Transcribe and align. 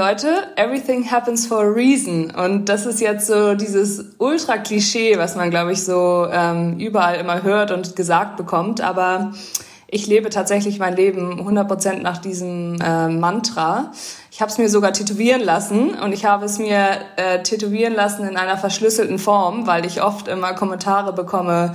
Leute, 0.00 0.48
everything 0.56 1.04
happens 1.10 1.46
for 1.46 1.58
a 1.58 1.68
reason. 1.68 2.30
Und 2.30 2.70
das 2.70 2.86
ist 2.86 3.02
jetzt 3.02 3.26
so 3.26 3.54
dieses 3.54 4.02
Ultra-Klischee, 4.16 5.18
was 5.18 5.36
man, 5.36 5.50
glaube 5.50 5.72
ich, 5.72 5.84
so 5.84 6.26
ähm, 6.32 6.78
überall 6.78 7.16
immer 7.16 7.42
hört 7.42 7.70
und 7.70 7.96
gesagt 7.96 8.38
bekommt. 8.38 8.80
Aber 8.80 9.32
ich 9.88 10.06
lebe 10.06 10.30
tatsächlich 10.30 10.78
mein 10.78 10.96
Leben 10.96 11.46
100% 11.46 12.00
nach 12.00 12.16
diesem 12.16 12.78
äh, 12.80 13.08
Mantra. 13.08 13.92
Ich 14.30 14.40
habe 14.40 14.50
es 14.50 14.56
mir 14.56 14.70
sogar 14.70 14.94
tätowieren 14.94 15.42
lassen 15.42 15.90
und 15.90 16.14
ich 16.14 16.24
habe 16.24 16.46
es 16.46 16.58
mir 16.58 16.92
äh, 17.16 17.42
tätowieren 17.42 17.92
lassen 17.92 18.26
in 18.26 18.38
einer 18.38 18.56
verschlüsselten 18.56 19.18
Form, 19.18 19.66
weil 19.66 19.84
ich 19.84 20.02
oft 20.02 20.28
immer 20.28 20.54
Kommentare 20.54 21.12
bekomme, 21.12 21.74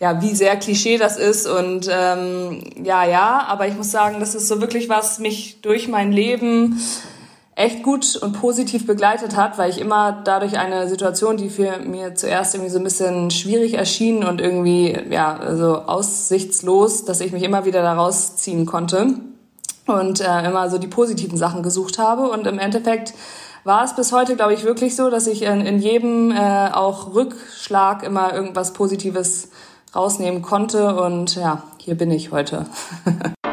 ja, 0.00 0.22
wie 0.22 0.34
sehr 0.34 0.56
Klischee 0.56 0.96
das 0.96 1.18
ist 1.18 1.46
und 1.46 1.90
ähm, 1.90 2.62
ja, 2.82 3.04
ja, 3.04 3.44
aber 3.46 3.66
ich 3.68 3.76
muss 3.76 3.90
sagen, 3.90 4.16
das 4.20 4.34
ist 4.34 4.48
so 4.48 4.62
wirklich 4.62 4.88
was 4.88 5.18
mich 5.18 5.60
durch 5.60 5.88
mein 5.88 6.10
Leben 6.10 6.80
echt 7.56 7.82
gut 7.82 8.16
und 8.16 8.34
positiv 8.34 8.86
begleitet 8.86 9.34
hat, 9.34 9.56
weil 9.56 9.70
ich 9.70 9.80
immer 9.80 10.12
dadurch 10.24 10.58
eine 10.58 10.88
Situation, 10.88 11.38
die 11.38 11.48
für 11.48 11.78
mir 11.78 12.14
zuerst 12.14 12.54
irgendwie 12.54 12.70
so 12.70 12.78
ein 12.78 12.84
bisschen 12.84 13.30
schwierig 13.30 13.74
erschien 13.74 14.24
und 14.24 14.42
irgendwie 14.42 14.96
ja 15.10 15.40
so 15.56 15.78
aussichtslos, 15.78 17.06
dass 17.06 17.20
ich 17.20 17.32
mich 17.32 17.42
immer 17.42 17.64
wieder 17.64 17.82
da 17.82 17.94
rausziehen 17.94 18.66
konnte 18.66 19.14
und 19.86 20.20
äh, 20.20 20.46
immer 20.46 20.68
so 20.68 20.76
die 20.76 20.86
positiven 20.86 21.38
Sachen 21.38 21.62
gesucht 21.62 21.98
habe 21.98 22.28
und 22.28 22.46
im 22.46 22.58
Endeffekt 22.58 23.14
war 23.64 23.84
es 23.84 23.96
bis 23.96 24.12
heute, 24.12 24.36
glaube 24.36 24.52
ich, 24.52 24.62
wirklich 24.64 24.94
so, 24.94 25.08
dass 25.08 25.26
ich 25.26 25.42
in, 25.42 25.62
in 25.62 25.78
jedem 25.78 26.30
äh, 26.30 26.70
auch 26.70 27.14
Rückschlag 27.14 28.02
immer 28.02 28.34
irgendwas 28.34 28.74
Positives 28.74 29.48
rausnehmen 29.94 30.42
konnte 30.42 30.94
und 30.94 31.36
ja, 31.36 31.62
hier 31.78 31.96
bin 31.96 32.10
ich 32.10 32.32
heute. 32.32 32.66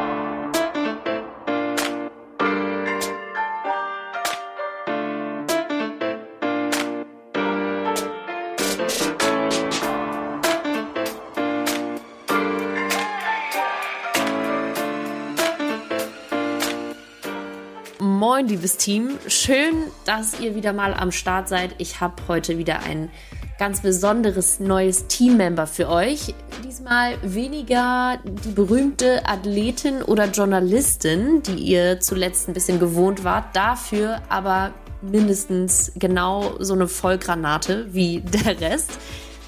Moin, 18.44 18.50
liebes 18.50 18.76
Team. 18.76 19.18
Schön, 19.26 19.84
dass 20.04 20.38
ihr 20.38 20.54
wieder 20.54 20.74
mal 20.74 20.92
am 20.92 21.12
Start 21.12 21.48
seid. 21.48 21.74
Ich 21.78 22.02
habe 22.02 22.16
heute 22.28 22.58
wieder 22.58 22.80
ein 22.80 23.08
ganz 23.58 23.80
besonderes 23.80 24.60
neues 24.60 25.06
Teammember 25.06 25.66
für 25.66 25.88
euch. 25.88 26.34
Diesmal 26.62 27.16
weniger 27.22 28.18
die 28.22 28.50
berühmte 28.50 29.26
Athletin 29.26 30.02
oder 30.02 30.26
Journalistin, 30.26 31.42
die 31.42 31.54
ihr 31.54 32.00
zuletzt 32.00 32.46
ein 32.46 32.52
bisschen 32.52 32.78
gewohnt 32.78 33.24
wart. 33.24 33.56
Dafür 33.56 34.20
aber 34.28 34.74
mindestens 35.00 35.92
genau 35.94 36.56
so 36.58 36.74
eine 36.74 36.86
Vollgranate 36.86 37.94
wie 37.94 38.20
der 38.20 38.60
Rest. 38.60 38.90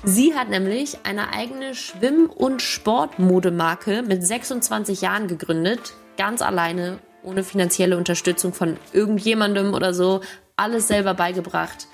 Sie 0.05 0.35
hat 0.35 0.49
nämlich 0.49 1.01
eine 1.03 1.35
eigene 1.35 1.75
Schwimm- 1.75 2.31
und 2.31 2.63
Sportmodemarke 2.63 4.03
mit 4.03 4.27
26 4.27 5.03
Jahren 5.03 5.29
gegründet, 5.29 5.93
ganz 6.17 6.41
alleine 6.41 6.99
ohne 7.27 7.45
finanzielle 7.45 7.99
Unterstützung 7.99 8.55
von 8.55 8.79
irgendjemandem 8.93 9.75
oder 9.75 9.93
so, 9.93 10.21
alles 10.57 10.89
selber 10.89 11.13
beigebracht, 11.13 11.89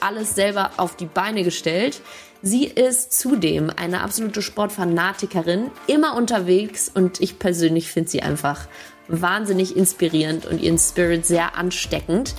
alles 0.00 0.34
selber 0.34 0.72
auf 0.76 0.96
die 0.96 1.06
Beine 1.06 1.44
gestellt. 1.44 2.00
Sie 2.42 2.64
ist 2.64 3.12
zudem 3.12 3.70
eine 3.70 4.00
absolute 4.00 4.42
Sportfanatikerin, 4.42 5.70
immer 5.86 6.16
unterwegs 6.16 6.90
und 6.92 7.20
ich 7.20 7.38
persönlich 7.38 7.90
finde 7.90 8.10
sie 8.10 8.22
einfach 8.22 8.66
wahnsinnig 9.08 9.76
inspirierend 9.76 10.46
und 10.46 10.60
ihren 10.60 10.78
Spirit 10.78 11.26
sehr 11.26 11.56
ansteckend. 11.56 12.34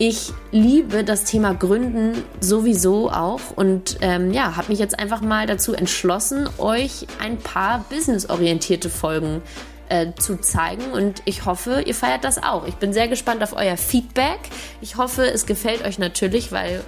Ich 0.00 0.32
liebe 0.52 1.02
das 1.02 1.24
Thema 1.24 1.54
Gründen 1.54 2.22
sowieso 2.40 3.10
auch 3.10 3.40
und 3.56 3.98
ähm, 4.00 4.32
ja, 4.32 4.56
habe 4.56 4.68
mich 4.68 4.78
jetzt 4.78 4.96
einfach 4.98 5.22
mal 5.22 5.46
dazu 5.46 5.72
entschlossen, 5.72 6.48
euch 6.58 7.06
ein 7.20 7.38
paar 7.38 7.84
businessorientierte 7.90 8.90
Folgen 8.90 9.42
äh, 9.88 10.12
zu 10.14 10.40
zeigen. 10.40 10.90
Und 10.92 11.22
ich 11.24 11.44
hoffe, 11.44 11.82
ihr 11.86 11.94
feiert 11.94 12.24
das 12.24 12.42
auch. 12.42 12.66
Ich 12.66 12.74
bin 12.76 12.92
sehr 12.92 13.08
gespannt 13.08 13.42
auf 13.42 13.54
euer 13.54 13.76
Feedback. 13.76 14.40
Ich 14.80 14.96
hoffe, 14.96 15.26
es 15.26 15.46
gefällt 15.46 15.84
euch 15.84 15.98
natürlich, 15.98 16.52
weil 16.52 16.82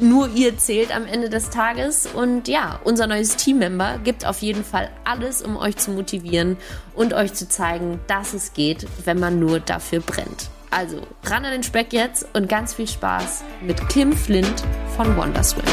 nur 0.00 0.28
ihr 0.34 0.56
zählt 0.58 0.94
am 0.94 1.06
Ende 1.06 1.28
des 1.28 1.50
Tages. 1.50 2.06
Und 2.06 2.48
ja, 2.48 2.80
unser 2.84 3.06
neues 3.06 3.36
Teammember 3.36 3.98
gibt 4.02 4.26
auf 4.26 4.42
jeden 4.42 4.64
Fall 4.64 4.90
alles, 5.04 5.42
um 5.42 5.56
euch 5.56 5.76
zu 5.76 5.90
motivieren 5.90 6.56
und 6.94 7.14
euch 7.14 7.34
zu 7.34 7.48
zeigen, 7.48 8.00
dass 8.06 8.34
es 8.34 8.52
geht, 8.52 8.86
wenn 9.04 9.18
man 9.18 9.38
nur 9.38 9.60
dafür 9.60 10.00
brennt. 10.00 10.50
Also 10.70 11.00
ran 11.24 11.44
an 11.44 11.52
den 11.52 11.62
Speck 11.62 11.92
jetzt 11.92 12.26
und 12.34 12.48
ganz 12.48 12.74
viel 12.74 12.88
Spaß 12.88 13.42
mit 13.62 13.88
Kim 13.88 14.12
Flint 14.12 14.62
von 14.96 15.16
Wonderswim. 15.16 15.64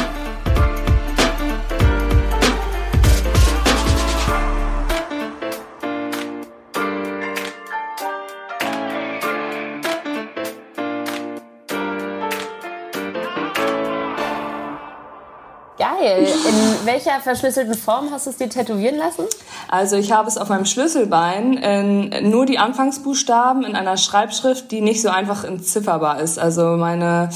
Welcher 16.86 17.20
verschlüsselten 17.20 17.74
Form 17.74 18.10
hast 18.10 18.26
du 18.26 18.30
es 18.30 18.36
dir 18.36 18.48
tätowieren 18.48 18.96
lassen? 18.96 19.24
Also 19.68 19.96
ich 19.96 20.12
habe 20.12 20.28
es 20.28 20.38
auf 20.38 20.48
meinem 20.48 20.64
Schlüsselbein 20.64 21.54
in, 21.54 22.30
nur 22.30 22.46
die 22.46 22.58
Anfangsbuchstaben 22.58 23.64
in 23.64 23.76
einer 23.76 23.96
Schreibschrift, 23.96 24.70
die 24.70 24.80
nicht 24.80 25.02
so 25.02 25.08
einfach 25.08 25.44
entzifferbar 25.44 26.20
ist. 26.20 26.38
Also 26.38 26.76
meine 26.76 27.30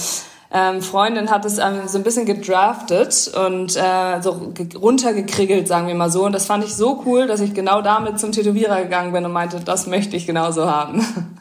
ähm, 0.52 0.82
Freundin 0.82 1.30
hat 1.30 1.44
es 1.44 1.58
ähm, 1.58 1.82
so 1.86 1.98
ein 1.98 2.04
bisschen 2.04 2.26
gedraftet 2.26 3.30
und 3.34 3.76
äh, 3.76 4.20
so 4.20 4.52
runtergekriegelt, 4.80 5.68
sagen 5.68 5.86
wir 5.86 5.94
mal 5.94 6.10
so. 6.10 6.24
Und 6.24 6.32
das 6.32 6.46
fand 6.46 6.64
ich 6.64 6.74
so 6.74 7.02
cool, 7.06 7.26
dass 7.26 7.40
ich 7.40 7.54
genau 7.54 7.82
damit 7.82 8.18
zum 8.18 8.32
Tätowierer 8.32 8.82
gegangen 8.82 9.12
bin 9.12 9.24
und 9.24 9.32
meinte, 9.32 9.60
das 9.60 9.86
möchte 9.86 10.16
ich 10.16 10.26
genauso 10.26 10.70
haben. 10.70 11.04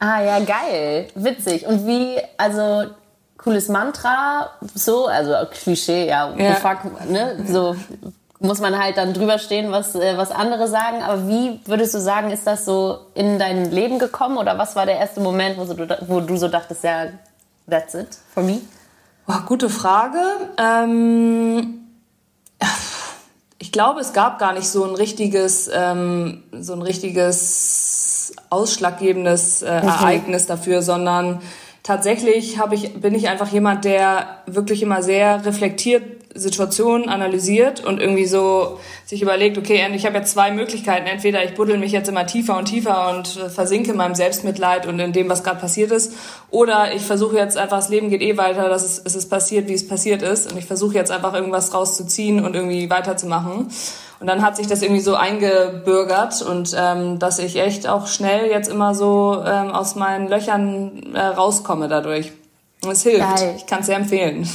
Ah 0.00 0.22
ja, 0.22 0.38
geil. 0.38 1.08
Witzig. 1.16 1.66
Und 1.66 1.84
wie, 1.84 2.18
also 2.36 2.84
cooles 3.48 3.68
Mantra, 3.68 4.50
so, 4.74 5.06
also 5.06 5.32
Klischee, 5.50 6.06
ja, 6.06 6.34
ja. 6.36 6.54
fuck, 6.56 7.08
ne, 7.08 7.42
so 7.48 7.74
muss 8.40 8.60
man 8.60 8.78
halt 8.78 8.98
dann 8.98 9.14
drüber 9.14 9.38
stehen, 9.38 9.72
was, 9.72 9.94
äh, 9.94 10.18
was 10.18 10.30
andere 10.30 10.68
sagen. 10.68 11.02
Aber 11.02 11.26
wie 11.26 11.60
würdest 11.64 11.94
du 11.94 11.98
sagen, 11.98 12.30
ist 12.30 12.46
das 12.46 12.66
so 12.66 13.06
in 13.14 13.38
dein 13.38 13.70
Leben 13.70 13.98
gekommen 13.98 14.36
oder 14.36 14.58
was 14.58 14.76
war 14.76 14.84
der 14.84 14.98
erste 14.98 15.20
Moment, 15.20 15.56
wo, 15.56 15.64
so, 15.64 15.76
wo 16.06 16.20
du 16.20 16.36
so 16.36 16.48
dachtest, 16.48 16.84
ja, 16.84 17.06
that's 17.68 17.94
it 17.94 18.18
for 18.34 18.42
me? 18.42 18.60
Oh, 19.26 19.40
gute 19.46 19.70
Frage. 19.70 20.20
Ähm, 20.58 21.88
ich 23.58 23.72
glaube, 23.72 24.00
es 24.00 24.12
gab 24.12 24.38
gar 24.38 24.52
nicht 24.52 24.68
so 24.68 24.84
ein 24.84 24.94
richtiges, 24.94 25.70
ähm, 25.72 26.44
so 26.52 26.74
ein 26.74 26.82
richtiges 26.82 28.34
ausschlaggebendes 28.50 29.62
äh, 29.62 29.80
mhm. 29.80 29.88
Ereignis 29.88 30.46
dafür, 30.46 30.82
sondern 30.82 31.40
tatsächlich 31.88 32.58
habe 32.58 32.74
ich, 32.74 33.00
bin 33.00 33.14
ich 33.14 33.28
einfach 33.30 33.50
jemand, 33.50 33.86
der 33.86 34.42
wirklich 34.44 34.82
immer 34.82 35.02
sehr 35.02 35.46
reflektiert 35.46 36.02
Situationen 36.34 37.08
analysiert 37.08 37.82
und 37.82 37.98
irgendwie 37.98 38.26
so 38.26 38.78
sich 39.06 39.22
überlegt, 39.22 39.56
okay, 39.56 39.82
ich 39.94 40.04
habe 40.04 40.18
jetzt 40.18 40.32
zwei 40.32 40.50
Möglichkeiten. 40.52 41.06
Entweder 41.06 41.42
ich 41.42 41.54
buddel 41.54 41.78
mich 41.78 41.90
jetzt 41.90 42.08
immer 42.10 42.26
tiefer 42.26 42.58
und 42.58 42.66
tiefer 42.66 43.08
und 43.16 43.26
versinke 43.26 43.92
in 43.92 43.96
meinem 43.96 44.14
Selbstmitleid 44.14 44.86
und 44.86 45.00
in 45.00 45.14
dem, 45.14 45.30
was 45.30 45.42
gerade 45.42 45.58
passiert 45.58 45.90
ist. 45.90 46.12
Oder 46.50 46.94
ich 46.94 47.02
versuche 47.02 47.38
jetzt 47.38 47.56
einfach, 47.56 47.78
das 47.78 47.88
Leben 47.88 48.10
geht 48.10 48.20
eh 48.20 48.36
weiter, 48.36 48.68
dass 48.68 48.84
es, 48.84 49.02
es 49.02 49.16
ist 49.16 49.30
passiert, 49.30 49.66
wie 49.66 49.74
es 49.74 49.88
passiert 49.88 50.20
ist. 50.20 50.52
Und 50.52 50.58
ich 50.58 50.66
versuche 50.66 50.94
jetzt 50.94 51.10
einfach 51.10 51.32
irgendwas 51.32 51.72
rauszuziehen 51.72 52.44
und 52.44 52.54
irgendwie 52.54 52.90
weiterzumachen. 52.90 53.68
Und 54.20 54.26
dann 54.26 54.42
hat 54.42 54.56
sich 54.56 54.66
das 54.66 54.82
irgendwie 54.82 55.00
so 55.00 55.14
eingebürgert 55.14 56.42
und 56.42 56.74
ähm, 56.76 57.18
dass 57.18 57.38
ich 57.38 57.56
echt 57.56 57.86
auch 57.86 58.08
schnell 58.08 58.50
jetzt 58.50 58.68
immer 58.68 58.94
so 58.94 59.42
ähm, 59.46 59.70
aus 59.70 59.94
meinen 59.94 60.28
Löchern 60.28 61.14
äh, 61.14 61.20
rauskomme 61.20 61.88
dadurch. 61.88 62.32
Und 62.82 62.92
es 62.92 63.02
hilft. 63.02 63.20
Geil. 63.20 63.54
Ich 63.56 63.66
kann 63.66 63.80
es 63.80 63.86
sehr 63.86 63.96
empfehlen. 63.96 64.48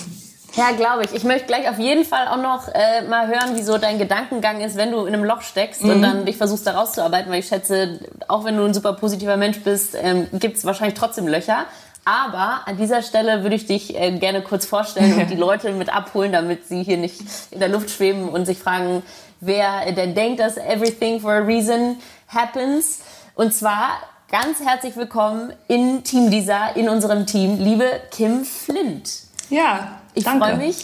Ja, 0.55 0.71
glaube 0.71 1.03
ich. 1.03 1.13
Ich 1.13 1.23
möchte 1.23 1.47
gleich 1.47 1.67
auf 1.67 1.79
jeden 1.79 2.05
Fall 2.05 2.27
auch 2.27 2.37
noch 2.37 2.67
äh, 2.67 3.07
mal 3.07 3.27
hören, 3.27 3.55
wie 3.55 3.63
so 3.63 3.77
dein 3.77 3.97
Gedankengang 3.97 4.61
ist, 4.61 4.75
wenn 4.75 4.91
du 4.91 5.05
in 5.05 5.13
einem 5.13 5.23
Loch 5.23 5.41
steckst 5.41 5.83
mhm. 5.83 5.89
und 5.89 6.01
dann 6.01 6.25
dich 6.25 6.37
versuchst, 6.37 6.67
da 6.67 6.73
rauszuarbeiten, 6.73 7.31
weil 7.31 7.39
ich 7.39 7.47
schätze, 7.47 7.99
auch 8.27 8.45
wenn 8.45 8.57
du 8.57 8.63
ein 8.63 8.73
super 8.73 8.93
positiver 8.93 9.37
Mensch 9.37 9.61
bist, 9.63 9.97
ähm, 9.99 10.27
gibt 10.33 10.57
es 10.57 10.65
wahrscheinlich 10.65 10.97
trotzdem 10.97 11.27
Löcher. 11.27 11.65
Aber 12.05 12.61
an 12.65 12.77
dieser 12.77 13.01
Stelle 13.01 13.43
würde 13.43 13.55
ich 13.55 13.65
dich 13.65 13.97
äh, 13.99 14.11
gerne 14.19 14.41
kurz 14.41 14.65
vorstellen 14.65 15.13
und 15.21 15.29
die 15.29 15.35
Leute 15.35 15.71
mit 15.71 15.93
abholen, 15.93 16.31
damit 16.31 16.67
sie 16.67 16.83
hier 16.83 16.97
nicht 16.97 17.21
in 17.49 17.59
der 17.59 17.69
Luft 17.69 17.89
schweben 17.89 18.29
und 18.29 18.45
sich 18.45 18.59
fragen, 18.59 19.03
wer 19.45 19.91
denn 19.91 20.15
denkt, 20.15 20.39
dass 20.39 20.57
everything 20.57 21.19
for 21.19 21.33
a 21.33 21.39
reason 21.39 21.97
happens. 22.27 23.01
Und 23.35 23.53
zwar 23.53 23.99
ganz 24.31 24.59
herzlich 24.59 24.95
willkommen 24.95 25.53
in 25.67 26.03
Team 26.03 26.29
Lisa, 26.29 26.69
in 26.69 26.89
unserem 26.89 27.25
Team, 27.25 27.59
liebe 27.59 27.85
Kim 28.11 28.45
Flint. 28.45 29.23
Ja, 29.49 29.99
ich 30.15 30.25
freue 30.25 30.57
mich, 30.57 30.83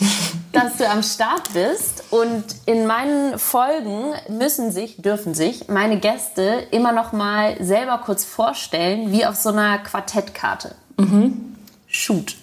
dass 0.51 0.77
du 0.77 0.89
am 0.89 1.03
Start 1.03 1.53
bist. 1.53 2.03
Und 2.11 2.43
in 2.65 2.85
meinen 2.87 3.37
Folgen 3.39 4.13
müssen 4.27 4.71
sich, 4.71 5.01
dürfen 5.01 5.33
sich 5.33 5.67
meine 5.67 5.99
Gäste 5.99 6.67
immer 6.71 6.91
noch 6.91 7.11
mal 7.11 7.55
selber 7.63 7.99
kurz 7.99 8.25
vorstellen, 8.25 9.11
wie 9.11 9.25
auf 9.25 9.35
so 9.35 9.49
einer 9.49 9.79
Quartettkarte. 9.79 10.75
Mhm. 10.97 11.55
Shoot. 11.87 12.35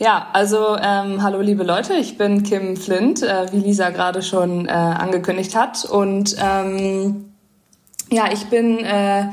Ja, 0.00 0.26
also 0.32 0.76
ähm, 0.76 1.22
hallo 1.22 1.40
liebe 1.40 1.62
Leute, 1.62 1.94
ich 1.94 2.18
bin 2.18 2.42
Kim 2.42 2.76
Flint, 2.76 3.22
äh, 3.22 3.46
wie 3.52 3.58
Lisa 3.58 3.90
gerade 3.90 4.22
schon 4.22 4.66
äh, 4.66 4.72
angekündigt 4.72 5.54
hat. 5.54 5.84
Und 5.84 6.34
ähm, 6.42 7.32
ja, 8.10 8.24
ich 8.32 8.46
bin 8.46 8.84
äh, 8.84 9.26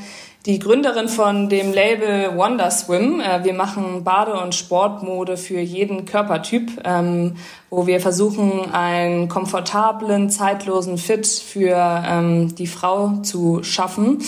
die 0.45 0.59
Gründerin 0.59 1.09
von 1.09 1.49
dem 1.49 1.73
Label 1.73 2.37
Wonder 2.37 2.69
Swim. 2.69 3.19
Äh, 3.21 3.43
wir 3.43 3.53
machen 3.55 4.03
Bade- 4.03 4.39
und 4.39 4.53
Sportmode 4.53 5.35
für 5.35 5.59
jeden 5.59 6.05
Körpertyp, 6.05 6.79
ähm, 6.83 7.37
wo 7.71 7.87
wir 7.87 7.99
versuchen, 7.99 8.71
einen 8.71 9.29
komfortablen, 9.29 10.29
zeitlosen 10.29 10.99
Fit 10.99 11.25
für 11.25 12.03
ähm, 12.07 12.53
die 12.53 12.67
Frau 12.67 13.13
zu 13.23 13.63
schaffen 13.63 14.19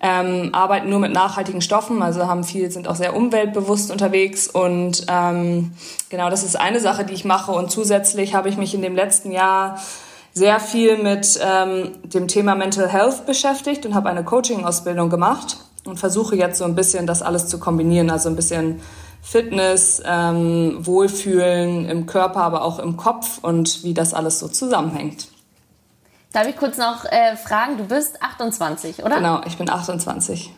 ähm, 0.00 0.50
arbeiten 0.52 0.88
nur 0.88 0.98
mit 0.98 1.12
nachhaltigen 1.12 1.60
Stoffen, 1.60 2.02
also 2.02 2.26
haben 2.26 2.44
viel, 2.44 2.70
sind 2.70 2.88
auch 2.88 2.94
sehr 2.94 3.14
umweltbewusst 3.14 3.90
unterwegs. 3.90 4.48
Und 4.48 5.04
ähm, 5.08 5.72
genau, 6.08 6.30
das 6.30 6.42
ist 6.42 6.58
eine 6.58 6.80
Sache, 6.80 7.04
die 7.04 7.14
ich 7.14 7.24
mache. 7.24 7.52
Und 7.52 7.70
zusätzlich 7.70 8.34
habe 8.34 8.48
ich 8.48 8.56
mich 8.56 8.74
in 8.74 8.82
dem 8.82 8.94
letzten 8.94 9.30
Jahr 9.30 9.78
sehr 10.32 10.60
viel 10.60 11.02
mit 11.02 11.38
ähm, 11.42 11.90
dem 12.04 12.28
Thema 12.28 12.54
Mental 12.54 12.88
Health 12.88 13.26
beschäftigt 13.26 13.84
und 13.84 13.94
habe 13.94 14.08
eine 14.08 14.24
Coaching-Ausbildung 14.24 15.10
gemacht 15.10 15.58
und 15.84 15.98
versuche 15.98 16.36
jetzt 16.36 16.58
so 16.58 16.64
ein 16.64 16.74
bisschen 16.74 17.06
das 17.06 17.20
alles 17.20 17.48
zu 17.48 17.58
kombinieren, 17.58 18.10
also 18.10 18.28
ein 18.28 18.36
bisschen 18.36 18.80
Fitness, 19.22 20.02
ähm, 20.06 20.78
Wohlfühlen 20.80 21.86
im 21.86 22.06
Körper, 22.06 22.42
aber 22.42 22.64
auch 22.64 22.78
im 22.78 22.96
Kopf 22.96 23.38
und 23.42 23.84
wie 23.84 23.92
das 23.92 24.14
alles 24.14 24.38
so 24.38 24.48
zusammenhängt. 24.48 25.28
Darf 26.32 26.46
ich 26.46 26.56
kurz 26.56 26.78
noch 26.78 27.04
äh, 27.04 27.36
fragen, 27.36 27.76
du 27.76 27.84
bist 27.84 28.22
28, 28.22 29.04
oder? 29.04 29.16
Genau, 29.16 29.40
ich 29.46 29.58
bin 29.58 29.68
28. 29.68 30.52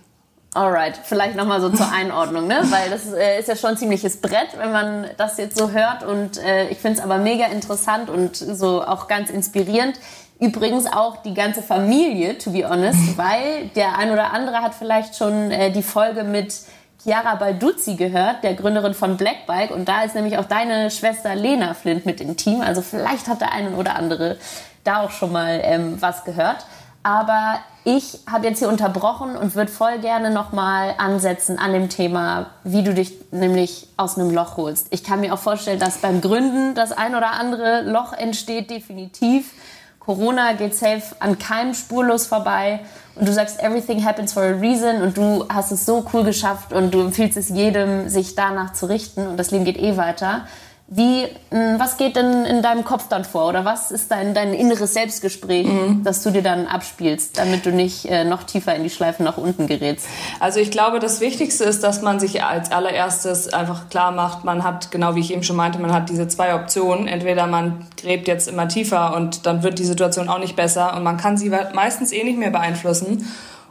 Alright, 0.55 1.01
vielleicht 1.03 1.35
nochmal 1.35 1.63
so 1.63 1.71
zur 1.71 1.91
Einordnung, 1.91 2.47
ne? 2.47 2.59
Weil 2.65 2.91
das 2.91 3.11
äh, 3.11 3.41
ist 3.41 3.49
ja 3.49 3.57
schon 3.57 3.71
ein 3.71 3.77
ziemliches 3.79 4.19
Brett, 4.21 4.49
wenn 4.59 4.71
man 4.71 5.07
das 5.17 5.39
jetzt 5.39 5.57
so 5.57 5.71
hört. 5.71 6.03
Und 6.03 6.37
äh, 6.37 6.69
ich 6.69 6.79
finde 6.79 6.99
es 6.99 7.05
aber 7.05 7.17
mega 7.17 7.47
interessant 7.47 8.11
und 8.11 8.37
so 8.37 8.85
auch 8.85 9.09
ganz 9.09 9.31
inspirierend. 9.31 9.99
Übrigens 10.41 10.85
auch 10.85 11.23
die 11.23 11.33
ganze 11.33 11.63
Familie, 11.63 12.37
to 12.37 12.51
be 12.51 12.69
honest, 12.69 12.99
weil 13.17 13.71
der 13.75 13.97
ein 13.97 14.11
oder 14.11 14.35
andere 14.35 14.57
hat 14.57 14.75
vielleicht 14.75 15.17
schon 15.17 15.51
äh, 15.51 15.71
die 15.71 15.83
Folge 15.83 16.23
mit 16.23 16.55
Chiara 17.03 17.37
Balduzzi 17.37 17.95
gehört, 17.95 18.45
der 18.45 18.53
Gründerin 18.53 18.93
von 18.93 19.17
Blackbike. 19.17 19.71
Und 19.71 19.89
da 19.89 20.03
ist 20.03 20.15
nämlich 20.15 20.37
auch 20.37 20.45
deine 20.45 20.91
Schwester 20.91 21.35
Lena 21.35 21.73
Flint 21.73 22.05
mit 22.05 22.21
im 22.21 22.37
Team. 22.37 22.61
Also 22.61 22.83
vielleicht 22.83 23.27
hat 23.27 23.41
der 23.41 23.53
eine 23.53 23.71
oder 23.71 23.97
andere 23.97 24.37
da 24.85 25.01
auch 25.01 25.11
schon 25.11 25.33
mal 25.33 25.61
ähm, 25.63 26.01
was 26.01 26.25
gehört. 26.25 26.67
Aber 27.03 27.59
ich 27.85 28.21
habe 28.31 28.47
jetzt 28.47 28.61
hier 28.61 28.69
unterbrochen 28.69 29.37
und 29.37 29.57
würde 29.57 29.71
voll 29.71 29.99
gerne 29.99 30.31
nochmal 30.31 30.95
ansetzen 30.99 31.59
an 31.59 31.73
dem 31.73 31.89
Thema, 31.89 32.47
wie 32.63 32.85
du 32.85 32.95
dich 32.95 33.13
nämlich 33.33 33.89
aus 33.97 34.17
einem 34.17 34.31
Loch 34.31 34.57
holst. 34.57 34.87
Ich 34.91 35.03
kann 35.03 35.21
mir 35.21 35.35
auch 35.35 35.39
vorstellen, 35.39 35.81
dass 35.81 35.99
beim 35.99 36.21
Gründen 36.21 36.77
das 36.77 36.93
ein 36.93 37.17
oder 37.17 37.33
andere 37.33 37.83
Loch 37.83 38.13
entsteht, 38.13 38.71
definitiv. 38.71 39.51
Corona 39.99 40.53
geht 40.53 40.77
safe 40.77 41.03
an 41.19 41.39
keinem 41.39 41.75
spurlos 41.75 42.27
vorbei. 42.27 42.81
Und 43.15 43.29
du 43.29 43.33
sagst, 43.33 43.61
everything 43.61 44.05
happens 44.05 44.33
for 44.33 44.43
a 44.43 44.53
reason 44.53 45.03
und 45.03 45.17
du 45.17 45.45
hast 45.53 45.71
es 45.71 45.85
so 45.85 46.07
cool 46.13 46.25
geschafft 46.25 46.73
und 46.73 46.95
du 46.95 47.01
empfiehlst 47.01 47.37
es 47.37 47.51
jedem, 47.51 48.09
sich 48.09 48.35
danach 48.35 48.73
zu 48.73 48.87
richten 48.87 49.27
und 49.27 49.37
das 49.37 49.51
Leben 49.51 49.65
geht 49.65 49.77
eh 49.77 49.97
weiter. 49.97 50.47
Wie, 50.95 51.25
hm, 51.51 51.79
was 51.79 51.97
geht 51.97 52.17
denn 52.17 52.45
in 52.45 52.61
deinem 52.61 52.85
Kopf 52.85 53.09
dann 53.09 53.25
vor? 53.25 53.49
Oder 53.49 53.65
was 53.65 53.91
ist 53.91 54.11
dein, 54.11 54.35
dein 54.35 54.53
inneres 54.53 54.93
Selbstgespräch, 54.93 55.67
mhm. 55.67 56.05
das 56.05 56.23
du 56.23 56.31
dir 56.31 56.43
dann 56.43 56.67
abspielst, 56.67 57.39
damit 57.39 57.65
du 57.65 57.71
nicht 57.71 58.05
äh, 58.05 58.25
noch 58.25 58.43
tiefer 58.43 58.75
in 58.75 58.83
die 58.83 58.91
Schleifen 58.91 59.25
nach 59.25 59.39
unten 59.39 59.67
gerätst? 59.67 60.07
Also 60.39 60.61
ich 60.61 60.71
glaube, 60.71 60.99
das 60.99 61.23
Wichtigste 61.23 61.65
ist, 61.65 61.83
dass 61.83 62.03
man 62.03 62.21
sich 62.21 62.45
als 62.45 62.71
allererstes 62.73 63.55
einfach 63.55 63.89
klar 63.89 64.13
macht, 64.13 64.45
man 64.45 64.65
hat, 64.65 64.91
genau 64.91 65.15
wie 65.15 65.21
ich 65.21 65.33
eben 65.33 65.43
schon 65.43 65.57
meinte, 65.57 65.79
man 65.79 65.95
hat 65.95 66.11
diese 66.11 66.29
zwei 66.29 66.55
Optionen. 66.55 67.09
Entweder 67.09 67.47
man 67.47 67.87
gräbt 67.97 68.29
jetzt 68.29 68.47
immer 68.47 68.69
tiefer 68.69 69.17
und 69.17 69.47
dann 69.47 69.63
wird 69.63 69.79
die 69.79 69.87
Situation 69.87 70.29
auch 70.29 70.41
nicht 70.41 70.57
besser 70.57 70.95
und 70.95 71.05
man 71.05 71.17
kann 71.17 71.39
sie 71.39 71.51
meistens 71.73 72.13
eh 72.13 72.23
nicht 72.23 72.39
mehr 72.39 72.51
beeinflussen. 72.51 73.27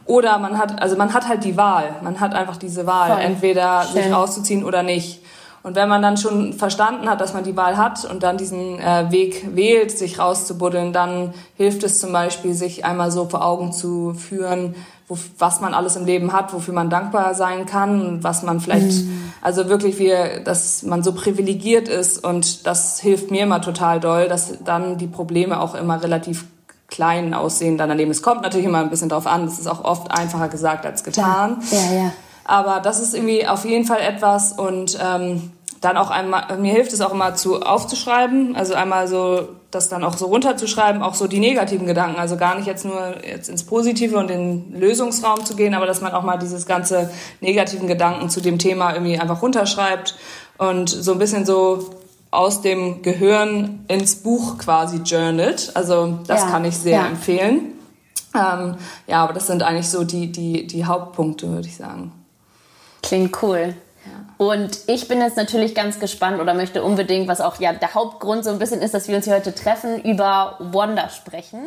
Oder 0.06 0.38
man 0.38 0.58
hat, 0.58 0.82
also 0.82 0.96
man 0.96 1.14
hat 1.14 1.28
halt 1.28 1.44
die 1.44 1.56
Wahl. 1.56 1.94
Man 2.02 2.18
hat 2.18 2.34
einfach 2.34 2.56
diese 2.56 2.84
Wahl, 2.86 3.12
Voll. 3.12 3.20
entweder 3.20 3.84
Schön. 3.84 4.02
sich 4.02 4.12
rauszuziehen 4.12 4.64
oder 4.64 4.82
nicht. 4.82 5.21
Und 5.62 5.76
wenn 5.76 5.88
man 5.88 6.02
dann 6.02 6.16
schon 6.16 6.54
verstanden 6.54 7.08
hat, 7.08 7.20
dass 7.20 7.34
man 7.34 7.44
die 7.44 7.56
Wahl 7.56 7.76
hat 7.76 8.04
und 8.04 8.24
dann 8.24 8.36
diesen 8.36 8.80
äh, 8.80 9.10
Weg 9.10 9.54
wählt, 9.54 9.96
sich 9.96 10.18
rauszubuddeln, 10.18 10.92
dann 10.92 11.34
hilft 11.56 11.84
es 11.84 12.00
zum 12.00 12.12
Beispiel, 12.12 12.54
sich 12.54 12.84
einmal 12.84 13.12
so 13.12 13.26
vor 13.26 13.44
Augen 13.44 13.72
zu 13.72 14.14
führen, 14.14 14.74
wo, 15.06 15.16
was 15.38 15.60
man 15.60 15.72
alles 15.72 15.94
im 15.94 16.04
Leben 16.04 16.32
hat, 16.32 16.52
wofür 16.52 16.74
man 16.74 16.90
dankbar 16.90 17.34
sein 17.34 17.66
kann, 17.66 18.24
was 18.24 18.42
man 18.42 18.60
vielleicht, 18.60 19.04
mhm. 19.04 19.32
also 19.40 19.68
wirklich 19.68 19.98
wie, 20.00 20.12
dass 20.44 20.82
man 20.82 21.04
so 21.04 21.12
privilegiert 21.12 21.88
ist 21.88 22.24
und 22.24 22.66
das 22.66 22.98
hilft 22.98 23.30
mir 23.30 23.44
immer 23.44 23.60
total 23.60 24.00
doll, 24.00 24.28
dass 24.28 24.54
dann 24.64 24.98
die 24.98 25.06
Probleme 25.06 25.60
auch 25.60 25.76
immer 25.76 26.02
relativ 26.02 26.44
klein 26.88 27.34
aussehen 27.34 27.78
dann 27.78 27.88
daneben. 27.88 28.10
Es 28.10 28.22
kommt 28.22 28.42
natürlich 28.42 28.66
immer 28.66 28.78
ein 28.78 28.90
bisschen 28.90 29.08
drauf 29.08 29.26
an, 29.26 29.46
das 29.46 29.58
ist 29.58 29.66
auch 29.66 29.84
oft 29.84 30.10
einfacher 30.10 30.48
gesagt 30.48 30.84
als 30.86 31.04
getan. 31.04 31.62
Ja, 31.70 31.78
ja. 31.78 32.02
ja. 32.04 32.12
Aber 32.44 32.80
das 32.80 33.00
ist 33.00 33.14
irgendwie 33.14 33.46
auf 33.46 33.64
jeden 33.64 33.84
Fall 33.84 34.00
etwas 34.00 34.52
und 34.52 34.98
ähm, 35.00 35.52
dann 35.82 35.96
auch 35.96 36.10
einmal, 36.10 36.56
mir 36.58 36.72
hilft 36.72 36.92
es 36.92 37.00
auch 37.00 37.12
immer 37.12 37.34
zu 37.34 37.60
aufzuschreiben, 37.60 38.54
also 38.54 38.74
einmal 38.74 39.08
so 39.08 39.48
das 39.72 39.88
dann 39.88 40.04
auch 40.04 40.16
so 40.16 40.26
runterzuschreiben, 40.26 41.02
auch 41.02 41.14
so 41.14 41.26
die 41.26 41.40
negativen 41.40 41.86
Gedanken, 41.86 42.20
also 42.20 42.36
gar 42.36 42.56
nicht 42.56 42.66
jetzt 42.66 42.84
nur 42.84 43.16
jetzt 43.26 43.48
ins 43.48 43.64
Positive 43.64 44.16
und 44.16 44.30
in 44.30 44.70
den 44.70 44.80
Lösungsraum 44.80 45.44
zu 45.44 45.56
gehen, 45.56 45.74
aber 45.74 45.86
dass 45.86 46.00
man 46.00 46.12
auch 46.12 46.22
mal 46.22 46.36
dieses 46.36 46.66
ganze 46.66 47.10
negativen 47.40 47.88
Gedanken 47.88 48.30
zu 48.30 48.40
dem 48.40 48.58
Thema 48.58 48.92
irgendwie 48.92 49.18
einfach 49.18 49.42
runterschreibt 49.42 50.14
und 50.58 50.88
so 50.88 51.12
ein 51.12 51.18
bisschen 51.18 51.44
so 51.44 51.90
aus 52.30 52.62
dem 52.62 53.02
Gehirn 53.02 53.84
ins 53.88 54.16
Buch 54.16 54.58
quasi 54.58 54.98
journalt. 54.98 55.72
Also 55.74 56.18
das 56.26 56.42
ja, 56.42 56.50
kann 56.50 56.64
ich 56.64 56.76
sehr 56.76 57.00
ja. 57.00 57.06
empfehlen. 57.06 57.72
Ähm, 58.34 58.76
ja, 59.06 59.24
aber 59.24 59.32
das 59.32 59.46
sind 59.46 59.62
eigentlich 59.62 59.88
so 59.88 60.04
die, 60.04 60.30
die, 60.32 60.66
die 60.66 60.84
Hauptpunkte, 60.84 61.48
würde 61.48 61.68
ich 61.68 61.76
sagen. 61.76 62.12
Klingt 63.02 63.42
cool. 63.42 63.74
Und 64.38 64.78
ich 64.88 65.06
bin 65.06 65.20
jetzt 65.20 65.36
natürlich 65.36 65.74
ganz 65.74 66.00
gespannt 66.00 66.40
oder 66.40 66.54
möchte 66.54 66.82
unbedingt, 66.82 67.28
was 67.28 67.40
auch 67.40 67.60
ja 67.60 67.72
der 67.72 67.94
Hauptgrund 67.94 68.42
so 68.44 68.50
ein 68.50 68.58
bisschen 68.58 68.80
ist, 68.80 68.92
dass 68.92 69.06
wir 69.06 69.14
uns 69.14 69.26
hier 69.26 69.34
heute 69.34 69.54
treffen, 69.54 70.02
über 70.02 70.56
Wonder 70.58 71.08
sprechen. 71.10 71.60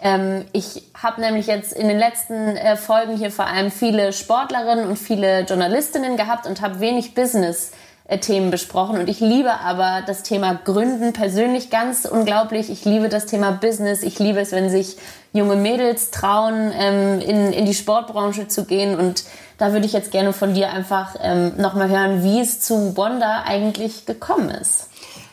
Ähm, 0.00 0.44
ich 0.52 0.84
habe 1.00 1.20
nämlich 1.20 1.46
jetzt 1.46 1.72
in 1.72 1.88
den 1.88 1.98
letzten 1.98 2.56
äh, 2.56 2.76
Folgen 2.76 3.16
hier 3.16 3.30
vor 3.30 3.46
allem 3.46 3.70
viele 3.70 4.12
Sportlerinnen 4.12 4.88
und 4.88 4.98
viele 4.98 5.40
Journalistinnen 5.40 6.16
gehabt 6.16 6.46
und 6.46 6.60
habe 6.60 6.80
wenig 6.80 7.14
Business 7.14 7.72
äh, 8.06 8.18
Themen 8.18 8.50
besprochen 8.50 8.98
und 8.98 9.08
ich 9.08 9.20
liebe 9.20 9.60
aber 9.60 10.02
das 10.06 10.22
Thema 10.22 10.54
Gründen 10.54 11.12
persönlich 11.12 11.70
ganz 11.70 12.04
unglaublich. 12.04 12.70
Ich 12.70 12.84
liebe 12.84 13.08
das 13.08 13.26
Thema 13.26 13.52
Business. 13.52 14.02
Ich 14.02 14.18
liebe 14.18 14.40
es, 14.40 14.52
wenn 14.52 14.68
sich 14.68 14.96
junge 15.32 15.56
Mädels 15.56 16.10
trauen, 16.10 16.72
ähm, 16.78 17.20
in, 17.20 17.52
in 17.52 17.66
die 17.66 17.74
Sportbranche 17.74 18.48
zu 18.48 18.64
gehen 18.64 18.98
und 18.98 19.24
da 19.58 19.72
würde 19.72 19.86
ich 19.86 19.92
jetzt 19.92 20.10
gerne 20.10 20.32
von 20.32 20.54
dir 20.54 20.70
einfach 20.70 21.14
ähm, 21.20 21.52
nochmal 21.56 21.88
hören, 21.88 22.22
wie 22.22 22.40
es 22.40 22.60
zu 22.60 22.96
Wanda 22.96 23.42
eigentlich 23.46 24.06
gekommen 24.06 24.50
ist. 24.50 24.88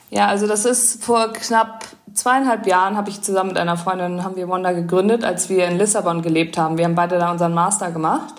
Ja, 0.10 0.28
also 0.28 0.48
das 0.48 0.66
ist 0.66 1.04
vor 1.04 1.32
knapp 1.34 1.86
zweieinhalb 2.14 2.68
Jahren 2.68 2.98
habe 2.98 3.10
ich 3.10 3.22
zusammen 3.22 3.50
mit 3.50 3.58
einer 3.58 3.78
Freundin 3.78 4.24
haben 4.24 4.36
wir 4.36 4.50
Wanda 4.50 4.72
gegründet, 4.74 5.24
als 5.24 5.50
wir 5.50 5.66
in 5.68 5.78
Lissabon 5.78 6.22
gelebt 6.22 6.58
haben. 6.58 6.78
Wir 6.78 6.86
haben 6.86 6.96
beide 6.96 7.18
da 7.18 7.32
unseren 7.32 7.54
Master 7.54 7.92
gemacht. 7.92 8.36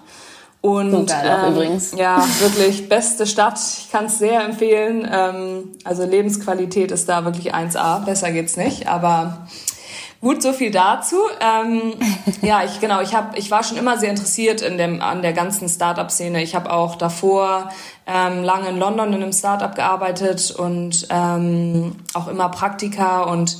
Und 0.60 0.92
so 0.92 1.04
geil 1.06 1.40
ähm, 1.44 1.52
übrigens. 1.52 1.92
Ja, 1.96 2.24
wirklich 2.38 2.88
beste 2.88 3.26
Stadt. 3.26 3.58
Ich 3.58 3.90
kann 3.90 4.04
es 4.04 4.18
sehr 4.18 4.44
empfehlen. 4.44 5.08
Ähm, 5.10 5.72
also 5.82 6.04
Lebensqualität 6.04 6.92
ist 6.92 7.08
da 7.08 7.24
wirklich 7.24 7.52
1A. 7.52 8.04
Besser 8.04 8.30
geht's 8.30 8.56
nicht. 8.56 8.86
Aber 8.88 9.48
Gut, 10.22 10.40
so 10.40 10.52
viel 10.52 10.70
dazu. 10.70 11.16
Ähm, 11.40 11.94
ja, 12.42 12.62
ich 12.62 12.80
genau, 12.80 13.00
ich 13.00 13.12
habe, 13.12 13.36
ich 13.36 13.50
war 13.50 13.64
schon 13.64 13.76
immer 13.76 13.98
sehr 13.98 14.10
interessiert 14.10 14.60
in 14.60 14.78
dem 14.78 15.02
an 15.02 15.20
der 15.20 15.32
ganzen 15.32 15.68
Startup-Szene. 15.68 16.44
Ich 16.44 16.54
habe 16.54 16.72
auch 16.72 16.94
davor 16.94 17.70
ähm, 18.06 18.44
lange 18.44 18.68
in 18.68 18.78
London 18.78 19.08
in 19.08 19.20
einem 19.20 19.32
Startup 19.32 19.74
gearbeitet 19.74 20.52
und 20.52 21.08
ähm, 21.10 21.96
auch 22.14 22.28
immer 22.28 22.50
Praktika 22.50 23.22
und 23.22 23.58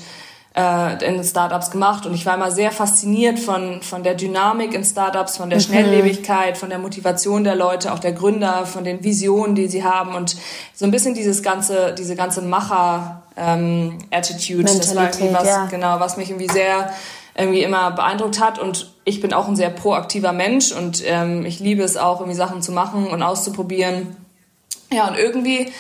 äh, 0.55 1.05
in 1.05 1.25
Startups 1.25 1.73
gemacht 1.73 2.07
und 2.07 2.15
ich 2.15 2.27
war 2.27 2.37
immer 2.37 2.53
sehr 2.53 2.71
fasziniert 2.71 3.41
von, 3.41 3.83
von 3.83 4.05
der 4.05 4.15
Dynamik 4.15 4.73
in 4.73 4.85
Startups, 4.85 5.39
von 5.39 5.51
der 5.51 5.59
mhm. 5.59 5.65
Schnelllebigkeit, 5.65 6.57
von 6.57 6.69
der 6.69 6.79
Motivation 6.79 7.43
der 7.43 7.57
Leute, 7.57 7.93
auch 7.93 7.99
der 7.99 8.13
Gründer, 8.13 8.67
von 8.67 8.85
den 8.85 9.03
Visionen, 9.03 9.57
die 9.57 9.67
sie 9.67 9.83
haben 9.83 10.15
und 10.15 10.37
so 10.75 10.85
ein 10.85 10.93
bisschen 10.93 11.15
dieses 11.15 11.43
ganze, 11.43 11.93
diese 11.99 12.15
ganze 12.15 12.41
Macher 12.41 13.22
ähm, 13.37 13.99
Attitude, 14.11 14.65
das 14.65 14.95
war 14.95 15.09
irgendwie 15.09 15.35
was, 15.35 15.47
ja. 15.47 15.67
genau, 15.67 16.01
was 16.01 16.17
mich 16.17 16.31
irgendwie 16.31 16.53
sehr 16.53 16.93
irgendwie 17.35 17.63
immer 17.63 17.93
beeindruckt 17.93 18.41
hat 18.41 18.59
und 18.59 18.93
ich 19.05 19.21
bin 19.21 19.33
auch 19.33 19.49
ein 19.49 19.57
sehr 19.57 19.71
proaktiver 19.71 20.33
Mensch 20.33 20.71
und 20.73 21.03
ähm, 21.07 21.47
ich 21.47 21.61
liebe 21.61 21.83
es 21.83 21.97
auch, 21.97 22.21
irgendwie 22.21 22.37
Sachen 22.37 22.61
zu 22.61 22.73
machen 22.73 23.07
und 23.07 23.23
auszuprobieren. 23.23 24.17
Ja, 24.93 25.09
und 25.09 25.17
irgendwie 25.17 25.73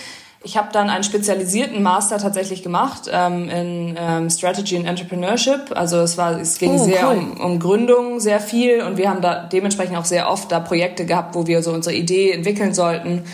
ich 0.44 0.56
habe 0.56 0.68
dann 0.72 0.90
einen 0.90 1.04
spezialisierten 1.04 1.82
Master 1.82 2.18
tatsächlich 2.18 2.62
gemacht 2.62 3.02
ähm, 3.12 3.48
in 3.48 3.96
ähm, 3.98 4.30
Strategy 4.30 4.76
and 4.76 4.86
Entrepreneurship. 4.86 5.70
Also 5.74 5.98
es 5.98 6.18
war, 6.18 6.40
es 6.40 6.58
ging 6.58 6.72
oh, 6.72 6.84
sehr 6.84 7.08
cool. 7.08 7.16
um, 7.16 7.40
um 7.40 7.58
Gründung, 7.58 8.18
sehr 8.18 8.40
viel 8.40 8.82
und 8.82 8.96
wir 8.96 9.08
haben 9.08 9.20
da 9.20 9.44
dementsprechend 9.44 9.96
auch 9.96 10.04
sehr 10.04 10.28
oft 10.28 10.50
da 10.50 10.60
Projekte 10.60 11.06
gehabt, 11.06 11.34
wo 11.34 11.46
wir 11.46 11.62
so 11.62 11.72
unsere 11.72 11.94
Idee 11.94 12.32
entwickeln 12.32 12.74
sollten. 12.74 13.24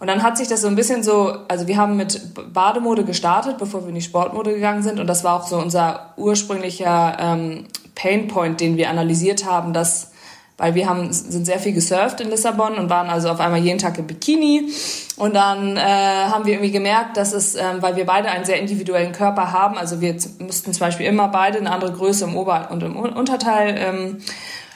Und 0.00 0.08
dann 0.08 0.22
hat 0.22 0.36
sich 0.36 0.48
das 0.48 0.60
so 0.60 0.68
ein 0.68 0.76
bisschen 0.76 1.02
so, 1.02 1.36
also 1.48 1.66
wir 1.66 1.76
haben 1.76 1.96
mit 1.96 2.20
Bademode 2.52 3.04
gestartet, 3.04 3.58
bevor 3.58 3.82
wir 3.82 3.88
in 3.88 3.94
die 3.94 4.02
Sportmode 4.02 4.52
gegangen 4.54 4.82
sind. 4.82 5.00
Und 5.00 5.06
das 5.06 5.24
war 5.24 5.34
auch 5.34 5.46
so 5.46 5.56
unser 5.56 6.14
ursprünglicher 6.16 7.16
ähm, 7.18 7.64
Painpoint, 7.94 8.60
den 8.60 8.76
wir 8.76 8.90
analysiert 8.90 9.44
haben, 9.44 9.72
dass 9.72 10.10
weil 10.56 10.76
wir 10.76 10.88
haben, 10.88 11.12
sind 11.12 11.46
sehr 11.46 11.58
viel 11.58 11.72
gesurft 11.72 12.20
in 12.20 12.30
Lissabon 12.30 12.78
und 12.78 12.88
waren 12.88 13.08
also 13.08 13.28
auf 13.28 13.40
einmal 13.40 13.60
jeden 13.60 13.78
Tag 13.78 13.98
im 13.98 14.06
Bikini. 14.06 14.70
Und 15.16 15.34
dann 15.34 15.76
äh, 15.76 15.80
haben 15.80 16.46
wir 16.46 16.54
irgendwie 16.54 16.70
gemerkt, 16.70 17.16
dass 17.16 17.32
es, 17.32 17.56
ähm, 17.56 17.80
weil 17.80 17.96
wir 17.96 18.06
beide 18.06 18.28
einen 18.28 18.44
sehr 18.44 18.60
individuellen 18.60 19.12
Körper 19.12 19.50
haben, 19.50 19.76
also 19.76 20.00
wir 20.00 20.14
mussten 20.38 20.72
zum 20.72 20.80
Beispiel 20.80 21.06
immer 21.06 21.28
beide 21.28 21.58
eine 21.58 21.72
andere 21.72 21.92
Größe 21.92 22.24
im 22.24 22.36
Ober- 22.36 22.68
und 22.70 22.82
im 22.84 22.96
Unterteil 22.96 23.74
ähm, 23.76 24.18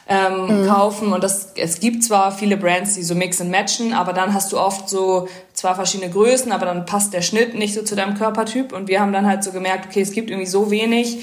ähm, 0.09 0.63
mhm. 0.63 0.67
kaufen. 0.67 1.13
Und 1.13 1.23
das, 1.23 1.53
es 1.57 1.81
gibt 1.81 2.03
zwar 2.03 2.33
viele 2.33 2.57
Brands, 2.57 2.95
die 2.95 3.03
so 3.03 3.15
mix 3.15 3.41
and 3.41 3.51
matchen, 3.51 3.93
aber 3.93 4.13
dann 4.13 4.33
hast 4.33 4.53
du 4.53 4.59
oft 4.59 4.89
so 4.89 5.29
zwar 5.53 5.75
verschiedene 5.75 6.11
Größen, 6.11 6.51
aber 6.51 6.67
dann 6.67 6.87
passt 6.87 7.13
der 7.13 7.23
Schnitt 7.23 7.55
nicht 7.55 7.75
so 7.75 7.83
zu 7.83 7.95
deinem 7.95 8.15
Körpertyp. 8.15 8.73
Und 8.73 8.89
wir 8.89 9.01
haben 9.01 9.13
dann 9.13 9.27
halt 9.27 9.45
so 9.45 9.53
gemerkt, 9.53 9.87
okay, 9.87 10.01
es 10.01 10.13
gibt 10.13 10.31
irgendwie 10.31 10.47
so 10.47 10.71
wenig 10.71 11.19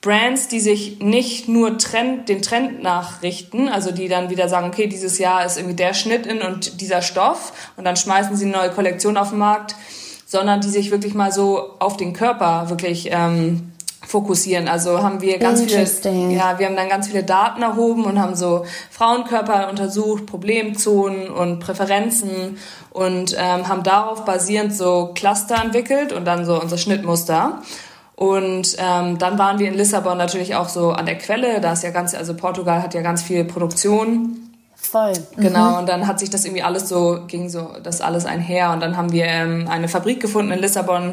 Brands, 0.00 0.46
die 0.46 0.60
sich 0.60 1.00
nicht 1.00 1.48
nur 1.48 1.76
Trend, 1.78 2.28
den 2.28 2.40
Trend 2.40 2.82
nachrichten, 2.82 3.68
also 3.68 3.90
die 3.90 4.08
dann 4.08 4.30
wieder 4.30 4.48
sagen, 4.48 4.68
okay, 4.68 4.86
dieses 4.86 5.18
Jahr 5.18 5.44
ist 5.44 5.56
irgendwie 5.56 5.74
der 5.74 5.92
Schnitt 5.92 6.24
in 6.24 6.40
und 6.40 6.80
dieser 6.80 7.02
Stoff 7.02 7.52
und 7.76 7.84
dann 7.84 7.96
schmeißen 7.96 8.36
sie 8.36 8.44
eine 8.44 8.56
neue 8.56 8.70
Kollektion 8.70 9.16
auf 9.16 9.30
den 9.30 9.38
Markt, 9.38 9.74
sondern 10.24 10.60
die 10.60 10.68
sich 10.68 10.92
wirklich 10.92 11.14
mal 11.14 11.32
so 11.32 11.74
auf 11.80 11.96
den 11.96 12.12
Körper 12.12 12.70
wirklich 12.70 13.08
ähm, 13.10 13.72
fokussieren. 14.08 14.68
Also 14.68 15.02
haben 15.02 15.20
wir 15.20 15.38
ganz 15.38 15.60
viele, 15.62 15.84
ja, 16.32 16.58
wir 16.58 16.66
haben 16.66 16.76
dann 16.76 16.88
ganz 16.88 17.08
viele 17.08 17.24
Daten 17.24 17.60
erhoben 17.60 18.06
und 18.06 18.18
haben 18.18 18.34
so 18.34 18.64
Frauenkörper 18.90 19.68
untersucht, 19.68 20.24
Problemzonen 20.24 21.28
und 21.28 21.58
Präferenzen 21.60 22.56
und 22.90 23.36
ähm, 23.38 23.68
haben 23.68 23.82
darauf 23.82 24.24
basierend 24.24 24.74
so 24.74 25.10
Cluster 25.14 25.62
entwickelt 25.62 26.14
und 26.14 26.24
dann 26.24 26.46
so 26.46 26.58
unser 26.60 26.78
Schnittmuster. 26.78 27.60
Und 28.16 28.76
ähm, 28.78 29.18
dann 29.18 29.38
waren 29.38 29.58
wir 29.58 29.68
in 29.68 29.74
Lissabon 29.74 30.16
natürlich 30.16 30.54
auch 30.54 30.70
so 30.70 30.90
an 30.90 31.04
der 31.04 31.18
Quelle. 31.18 31.60
Da 31.60 31.74
ist 31.74 31.82
ja 31.82 31.90
ganz, 31.90 32.14
also 32.14 32.34
Portugal 32.34 32.82
hat 32.82 32.94
ja 32.94 33.02
ganz 33.02 33.22
viel 33.22 33.44
Produktion. 33.44 34.38
Voll. 34.74 35.12
Genau, 35.36 35.72
mhm. 35.72 35.78
und 35.80 35.88
dann 35.88 36.06
hat 36.06 36.18
sich 36.18 36.30
das 36.30 36.46
irgendwie 36.46 36.62
alles 36.62 36.88
so, 36.88 37.20
ging 37.26 37.50
so 37.50 37.72
das 37.82 38.00
alles 38.00 38.24
einher. 38.24 38.70
Und 38.72 38.80
dann 38.80 38.96
haben 38.96 39.12
wir 39.12 39.26
ähm, 39.26 39.68
eine 39.68 39.86
Fabrik 39.86 40.20
gefunden 40.20 40.50
in 40.50 40.60
Lissabon. 40.60 41.12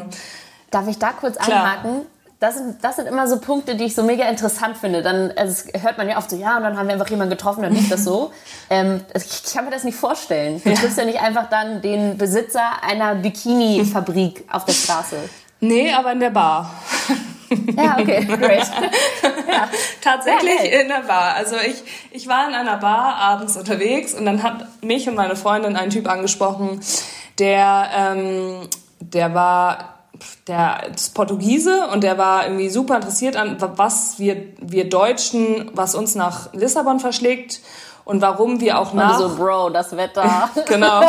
Darf 0.70 0.88
ich 0.88 0.98
da 0.98 1.10
kurz 1.12 1.36
Klar. 1.36 1.64
einhaken? 1.64 2.06
Das 2.38 2.54
sind, 2.56 2.84
das 2.84 2.96
sind 2.96 3.06
immer 3.06 3.26
so 3.26 3.40
Punkte, 3.40 3.76
die 3.76 3.84
ich 3.84 3.94
so 3.94 4.02
mega 4.02 4.28
interessant 4.28 4.76
finde. 4.76 5.02
Dann 5.02 5.32
also 5.36 5.70
hört 5.80 5.96
man 5.96 6.06
ja 6.06 6.18
oft 6.18 6.28
so, 6.28 6.36
ja, 6.36 6.58
und 6.58 6.64
dann 6.64 6.76
haben 6.76 6.86
wir 6.86 6.92
einfach 6.92 7.08
jemanden 7.08 7.30
getroffen, 7.30 7.62
dann 7.62 7.72
lief 7.72 7.88
das 7.88 8.04
so. 8.04 8.30
ähm, 8.70 9.00
ich, 9.14 9.54
kann 9.54 9.64
mir 9.64 9.70
das 9.70 9.84
nicht 9.84 9.96
vorstellen. 9.96 10.60
Du 10.62 10.68
ja. 10.68 10.76
triffst 10.76 10.98
ja 10.98 11.06
nicht 11.06 11.20
einfach 11.20 11.48
dann 11.48 11.80
den 11.80 12.18
Besitzer 12.18 12.82
einer 12.82 13.14
Bikini-Fabrik 13.14 14.44
auf 14.52 14.66
der 14.66 14.74
Straße. 14.74 15.16
Nee, 15.60 15.92
aber 15.92 16.12
in 16.12 16.20
der 16.20 16.30
Bar. 16.30 16.70
Ja, 17.76 17.96
okay, 17.98 18.24
great. 18.26 18.70
ja. 19.22 19.68
Tatsächlich 20.02 20.72
ja, 20.72 20.80
in 20.80 20.88
der 20.88 21.02
Bar. 21.06 21.34
Also 21.36 21.56
ich, 21.56 21.82
ich 22.10 22.28
war 22.28 22.48
in 22.48 22.54
einer 22.54 22.76
Bar 22.76 23.16
abends 23.16 23.56
unterwegs 23.56 24.12
und 24.12 24.26
dann 24.26 24.42
hat 24.42 24.66
mich 24.82 25.08
und 25.08 25.14
meine 25.14 25.36
Freundin 25.36 25.76
ein 25.76 25.88
Typ 25.88 26.08
angesprochen, 26.08 26.80
der, 27.38 27.88
ähm, 27.96 28.68
der 29.00 29.34
war 29.34 29.95
der 30.46 30.92
ist 30.94 31.14
Portugiese 31.14 31.88
und 31.92 32.02
der 32.02 32.18
war 32.18 32.44
irgendwie 32.44 32.68
super 32.68 32.96
interessiert 32.96 33.36
an 33.36 33.56
was 33.76 34.18
wir 34.18 34.36
wir 34.60 34.88
Deutschen, 34.88 35.70
was 35.74 35.94
uns 35.94 36.14
nach 36.14 36.52
Lissabon 36.52 37.00
verschlägt 37.00 37.60
und 38.06 38.22
warum 38.22 38.60
wir 38.60 38.78
auch 38.78 38.92
nach... 38.94 39.18
Und 39.18 39.30
so, 39.30 39.36
Bro, 39.36 39.70
das 39.70 39.96
Wetter. 39.96 40.48
genau, 40.68 41.02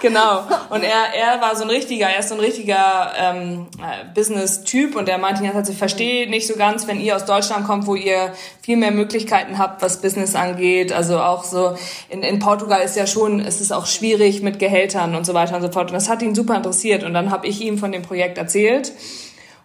genau. 0.00 0.38
Und 0.70 0.82
er, 0.82 1.14
er 1.14 1.38
war 1.42 1.54
so 1.54 1.64
ein 1.64 1.68
richtiger, 1.68 2.06
er 2.06 2.20
ist 2.20 2.30
so 2.30 2.34
ein 2.34 2.40
richtiger 2.40 3.12
ähm, 3.14 3.66
äh, 3.78 4.06
Business-Typ 4.14 4.96
und 4.96 5.06
er 5.06 5.18
meinte, 5.18 5.44
also 5.54 5.70
ich 5.70 5.76
verstehe 5.76 6.30
nicht 6.30 6.46
so 6.46 6.56
ganz, 6.56 6.86
wenn 6.86 6.98
ihr 6.98 7.14
aus 7.14 7.26
Deutschland 7.26 7.66
kommt, 7.66 7.86
wo 7.86 7.94
ihr 7.94 8.32
viel 8.62 8.78
mehr 8.78 8.90
Möglichkeiten 8.90 9.58
habt, 9.58 9.82
was 9.82 10.00
Business 10.00 10.34
angeht. 10.34 10.94
Also 10.94 11.20
auch 11.20 11.44
so, 11.44 11.76
in, 12.08 12.22
in 12.22 12.38
Portugal 12.38 12.80
ist 12.80 12.96
ja 12.96 13.06
schon, 13.06 13.40
es 13.40 13.60
ist 13.60 13.70
auch 13.70 13.84
schwierig 13.84 14.40
mit 14.40 14.58
Gehältern 14.58 15.14
und 15.14 15.26
so 15.26 15.34
weiter 15.34 15.56
und 15.56 15.62
so 15.62 15.70
fort. 15.70 15.90
Und 15.90 15.94
das 15.94 16.08
hat 16.08 16.22
ihn 16.22 16.34
super 16.34 16.56
interessiert 16.56 17.04
und 17.04 17.12
dann 17.12 17.30
habe 17.30 17.48
ich 17.48 17.60
ihm 17.60 17.76
von 17.76 17.92
dem 17.92 18.00
Projekt 18.00 18.38
erzählt. 18.38 18.92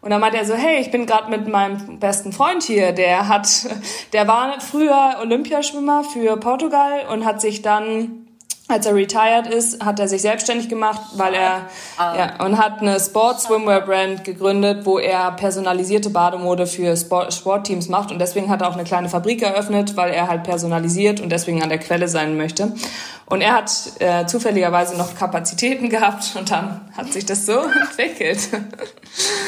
Und 0.05 0.11
dann 0.11 0.21
meinte 0.21 0.37
er 0.37 0.45
so, 0.45 0.53
hey, 0.53 0.79
ich 0.79 0.91
bin 0.91 1.07
gerade 1.07 1.31
mit 1.31 1.47
meinem 1.47 1.97
besten 1.97 2.31
Freund 2.31 2.61
hier, 2.61 2.91
der 2.91 3.27
hat, 3.27 3.47
der 4.13 4.27
war 4.27 4.61
früher 4.61 5.15
Olympiaschwimmer 5.19 6.03
für 6.03 6.37
Portugal 6.37 7.07
und 7.11 7.25
hat 7.25 7.41
sich 7.41 7.63
dann 7.63 8.24
als 8.67 8.87
er 8.87 8.95
retired 8.95 9.45
ist, 9.45 9.85
hat 9.85 9.99
er 9.99 10.07
sich 10.07 10.23
selbstständig 10.23 10.69
gemacht, 10.69 11.01
weil 11.13 11.35
er 11.35 11.69
ah. 11.97 12.15
ja, 12.17 12.45
und 12.45 12.57
hat 12.57 12.81
eine 12.81 12.99
Sport 12.99 13.39
Swimwear 13.39 13.81
Brand 13.81 14.23
gegründet, 14.23 14.85
wo 14.85 14.97
er 14.97 15.31
personalisierte 15.33 16.09
Bademode 16.09 16.65
für 16.65 16.97
Sport, 16.97 17.33
Sportteams 17.33 17.89
macht 17.89 18.11
und 18.11 18.17
deswegen 18.17 18.49
hat 18.49 18.61
er 18.61 18.69
auch 18.69 18.73
eine 18.73 18.83
kleine 18.83 19.07
Fabrik 19.07 19.43
eröffnet, 19.43 19.95
weil 19.95 20.11
er 20.11 20.27
halt 20.27 20.43
personalisiert 20.43 21.19
und 21.19 21.29
deswegen 21.29 21.61
an 21.61 21.69
der 21.69 21.77
Quelle 21.77 22.07
sein 22.07 22.37
möchte. 22.37 22.73
Und 23.27 23.41
er 23.41 23.53
hat 23.53 23.71
äh, 23.99 24.25
zufälligerweise 24.25 24.97
noch 24.97 25.15
Kapazitäten 25.15 25.89
gehabt 25.91 26.35
und 26.35 26.49
dann 26.49 26.81
hat 26.97 27.13
sich 27.13 27.25
das 27.25 27.45
so 27.45 27.59
entwickelt. 27.81 28.49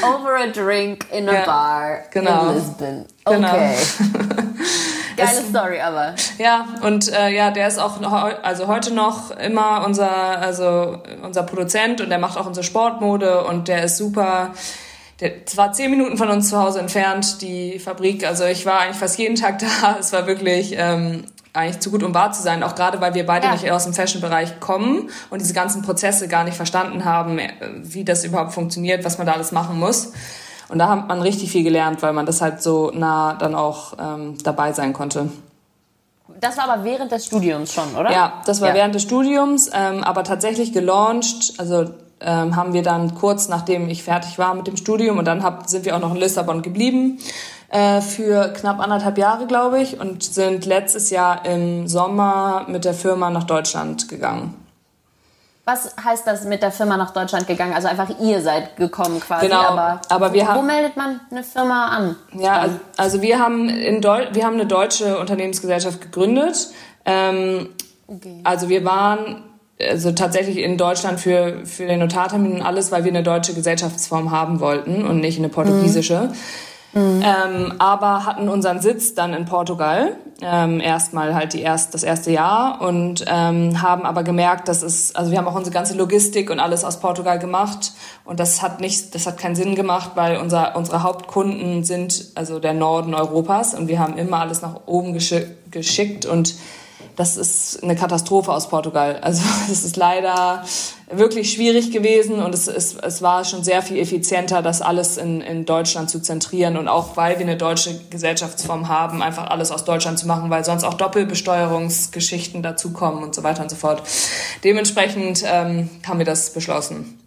Over 0.03 0.35
a 0.35 0.47
drink 0.47 1.05
in 1.11 1.27
a 1.27 1.33
ja, 1.33 1.45
bar 1.45 1.97
genau. 2.11 2.49
in 2.49 2.55
Lisbon. 2.55 3.05
Genau. 3.25 3.49
Okay. 3.49 3.75
Genau. 3.97 4.43
Geile 5.17 5.39
es, 5.39 5.49
Story, 5.49 5.79
aber. 5.81 6.15
Ja, 6.37 6.67
und 6.81 7.11
äh, 7.11 7.29
ja, 7.29 7.51
der 7.51 7.67
ist 7.67 7.79
auch 7.79 7.99
noch, 7.99 8.13
also 8.13 8.67
heute 8.67 8.93
noch 8.93 9.31
immer 9.31 9.83
unser, 9.85 10.11
also 10.39 11.01
unser 11.23 11.43
Produzent 11.43 11.99
und 12.01 12.09
der 12.09 12.19
macht 12.19 12.37
auch 12.37 12.45
unsere 12.45 12.63
Sportmode 12.63 13.43
und 13.43 13.67
der 13.67 13.83
ist 13.83 13.97
super. 13.97 14.53
Der, 15.19 15.31
es 15.45 15.57
war 15.57 15.73
zehn 15.73 15.89
Minuten 15.89 16.17
von 16.17 16.29
uns 16.29 16.49
zu 16.49 16.61
Hause 16.61 16.79
entfernt, 16.79 17.41
die 17.41 17.79
Fabrik. 17.79 18.25
Also 18.25 18.45
ich 18.45 18.65
war 18.65 18.81
eigentlich 18.81 18.97
fast 18.97 19.17
jeden 19.17 19.35
Tag 19.35 19.59
da. 19.81 19.97
Es 19.99 20.13
war 20.13 20.27
wirklich 20.27 20.75
ähm, 20.77 21.25
eigentlich 21.53 21.79
zu 21.79 21.89
gut, 21.89 22.03
um 22.03 22.13
wahr 22.13 22.31
zu 22.31 22.43
sein. 22.43 22.61
Auch 22.63 22.75
gerade, 22.75 23.01
weil 23.01 23.15
wir 23.15 23.25
beide 23.25 23.47
ja. 23.47 23.53
nicht 23.53 23.69
aus 23.71 23.85
dem 23.85 23.93
Fashion-Bereich 23.93 24.59
kommen 24.59 25.09
und 25.29 25.41
diese 25.41 25.53
ganzen 25.53 25.81
Prozesse 25.81 26.27
gar 26.27 26.43
nicht 26.43 26.55
verstanden 26.55 27.03
haben, 27.03 27.39
äh, 27.39 27.49
wie 27.81 28.03
das 28.03 28.23
überhaupt 28.23 28.53
funktioniert, 28.53 29.03
was 29.03 29.17
man 29.17 29.25
da 29.25 29.33
alles 29.33 29.51
machen 29.51 29.79
muss. 29.79 30.13
Und 30.69 30.79
da 30.79 30.89
hat 30.89 31.07
man 31.07 31.21
richtig 31.21 31.51
viel 31.51 31.63
gelernt, 31.63 32.01
weil 32.01 32.13
man 32.13 32.25
das 32.25 32.41
halt 32.41 32.61
so 32.61 32.91
nah 32.93 33.33
dann 33.33 33.55
auch 33.55 33.93
ähm, 33.99 34.37
dabei 34.43 34.73
sein 34.73 34.93
konnte. 34.93 35.29
Das 36.39 36.57
war 36.57 36.69
aber 36.69 36.83
während 36.83 37.11
des 37.11 37.25
Studiums 37.25 37.73
schon, 37.73 37.95
oder? 37.95 38.11
Ja, 38.11 38.41
das 38.45 38.61
war 38.61 38.69
ja. 38.69 38.75
während 38.75 38.93
des 38.93 39.03
Studiums, 39.03 39.69
ähm, 39.73 40.03
aber 40.03 40.23
tatsächlich 40.23 40.73
gelauncht, 40.73 41.53
also 41.57 41.85
ähm, 42.19 42.55
haben 42.55 42.73
wir 42.73 42.83
dann 42.83 43.15
kurz 43.15 43.47
nachdem 43.47 43.89
ich 43.89 44.03
fertig 44.03 44.37
war 44.37 44.53
mit 44.55 44.67
dem 44.67 44.75
Studium 44.75 45.17
und 45.17 45.25
dann 45.25 45.43
hab, 45.43 45.69
sind 45.69 45.85
wir 45.85 45.95
auch 45.95 45.99
noch 45.99 46.11
in 46.11 46.17
Lissabon 46.17 46.61
geblieben 46.61 47.19
äh, 47.69 48.01
für 48.01 48.49
knapp 48.53 48.79
anderthalb 48.79 49.17
Jahre, 49.17 49.45
glaube 49.45 49.81
ich, 49.81 49.99
und 49.99 50.23
sind 50.23 50.65
letztes 50.65 51.09
Jahr 51.09 51.45
im 51.45 51.87
Sommer 51.87 52.65
mit 52.67 52.85
der 52.85 52.93
Firma 52.93 53.29
nach 53.29 53.43
Deutschland 53.43 54.09
gegangen. 54.09 54.55
Was 55.67 55.97
heißt 56.01 56.25
das 56.25 56.45
mit 56.45 56.61
der 56.61 56.71
Firma 56.71 56.95
nach 56.95 57.11
Deutschland 57.11 57.45
gegangen? 57.45 57.73
Also 57.73 57.89
einfach 57.89 58.07
ihr 58.21 58.41
seid 58.41 58.77
gekommen 58.77 59.19
quasi. 59.19 59.47
Genau. 59.47 59.59
Aber, 59.59 59.99
aber 60.07 60.31
wir 60.31 60.43
wo, 60.43 60.47
haben, 60.47 60.59
wo 60.59 60.61
meldet 60.61 60.95
man 60.95 61.19
eine 61.29 61.43
Firma 61.43 61.87
an? 61.87 62.15
Ja, 62.31 62.53
also, 62.53 62.79
also 62.95 63.21
wir 63.21 63.37
haben 63.37 63.67
in 63.67 63.99
Deu 63.99 64.27
wir 64.31 64.45
haben 64.45 64.53
eine 64.53 64.65
deutsche 64.65 65.19
Unternehmensgesellschaft 65.19 65.99
gegründet. 65.99 66.69
Ähm, 67.03 67.71
okay. 68.07 68.39
Also 68.45 68.69
wir 68.69 68.85
waren 68.85 69.43
also 69.77 70.13
tatsächlich 70.13 70.59
in 70.59 70.77
Deutschland 70.77 71.19
für, 71.19 71.65
für 71.65 71.85
den 71.85 71.99
Notartermin 71.99 72.53
und 72.53 72.61
alles, 72.61 72.93
weil 72.93 73.03
wir 73.03 73.11
eine 73.11 73.23
deutsche 73.23 73.53
Gesellschaftsform 73.53 74.31
haben 74.31 74.61
wollten 74.61 75.05
und 75.05 75.19
nicht 75.19 75.37
eine 75.37 75.49
portugiesische. 75.49 76.29
Mhm. 76.29 76.33
Mhm. 76.93 77.21
Ähm, 77.23 77.73
aber 77.79 78.25
hatten 78.25 78.49
unseren 78.49 78.81
Sitz 78.81 79.13
dann 79.13 79.33
in 79.33 79.45
Portugal, 79.45 80.15
ähm, 80.41 80.79
erstmal 80.79 81.35
halt 81.35 81.53
die 81.53 81.61
erst, 81.61 81.93
das 81.93 82.03
erste 82.03 82.31
Jahr 82.31 82.81
und 82.81 83.25
ähm, 83.27 83.81
haben 83.81 84.05
aber 84.05 84.23
gemerkt, 84.23 84.67
dass 84.67 84.83
es, 84.83 85.13
also 85.15 85.31
wir 85.31 85.37
haben 85.37 85.47
auch 85.47 85.55
unsere 85.55 85.73
ganze 85.73 85.95
Logistik 85.95 86.49
und 86.49 86.59
alles 86.59 86.83
aus 86.83 86.99
Portugal 86.99 87.39
gemacht 87.39 87.91
und 88.23 88.39
das 88.39 88.61
hat 88.61 88.79
nicht, 88.79 89.13
das 89.15 89.27
hat 89.27 89.37
keinen 89.37 89.55
Sinn 89.55 89.75
gemacht, 89.75 90.11
weil 90.15 90.37
unser, 90.37 90.75
unsere 90.75 91.03
Hauptkunden 91.03 91.83
sind 91.83 92.27
also 92.35 92.59
der 92.59 92.73
Norden 92.73 93.13
Europas 93.13 93.73
und 93.73 93.87
wir 93.87 93.99
haben 93.99 94.17
immer 94.17 94.39
alles 94.39 94.61
nach 94.61 94.81
oben 94.85 95.13
geschickt 95.13 96.25
und 96.25 96.55
das 97.17 97.35
ist 97.35 97.83
eine 97.83 97.95
Katastrophe 97.95 98.53
aus 98.53 98.69
Portugal. 98.69 99.19
Also 99.21 99.41
es 99.71 99.83
ist 99.83 99.97
leider 99.97 100.63
wirklich 101.09 101.51
schwierig 101.51 101.91
gewesen 101.91 102.41
und 102.43 102.53
es, 102.53 102.67
es, 102.67 102.95
es 102.95 103.21
war 103.21 103.43
schon 103.43 103.63
sehr 103.63 103.81
viel 103.81 103.97
effizienter, 103.97 104.61
das 104.61 104.81
alles 104.81 105.17
in, 105.17 105.41
in 105.41 105.65
Deutschland 105.65 106.09
zu 106.09 106.21
zentrieren 106.21 106.77
und 106.77 106.87
auch 106.87 107.17
weil 107.17 107.39
wir 107.39 107.45
eine 107.45 107.57
deutsche 107.57 107.99
Gesellschaftsform 108.09 108.87
haben, 108.87 109.21
einfach 109.21 109.49
alles 109.49 109.71
aus 109.71 109.83
Deutschland 109.83 110.19
zu 110.19 110.27
machen, 110.27 110.49
weil 110.49 110.63
sonst 110.63 110.83
auch 110.83 110.93
Doppelbesteuerungsgeschichten 110.93 112.61
dazukommen 112.61 113.23
und 113.23 113.33
so 113.33 113.43
weiter 113.43 113.63
und 113.63 113.69
so 113.69 113.75
fort. 113.75 114.03
Dementsprechend 114.63 115.43
ähm, 115.45 115.89
haben 116.05 116.19
wir 116.19 116.25
das 116.25 116.53
beschlossen. 116.53 117.17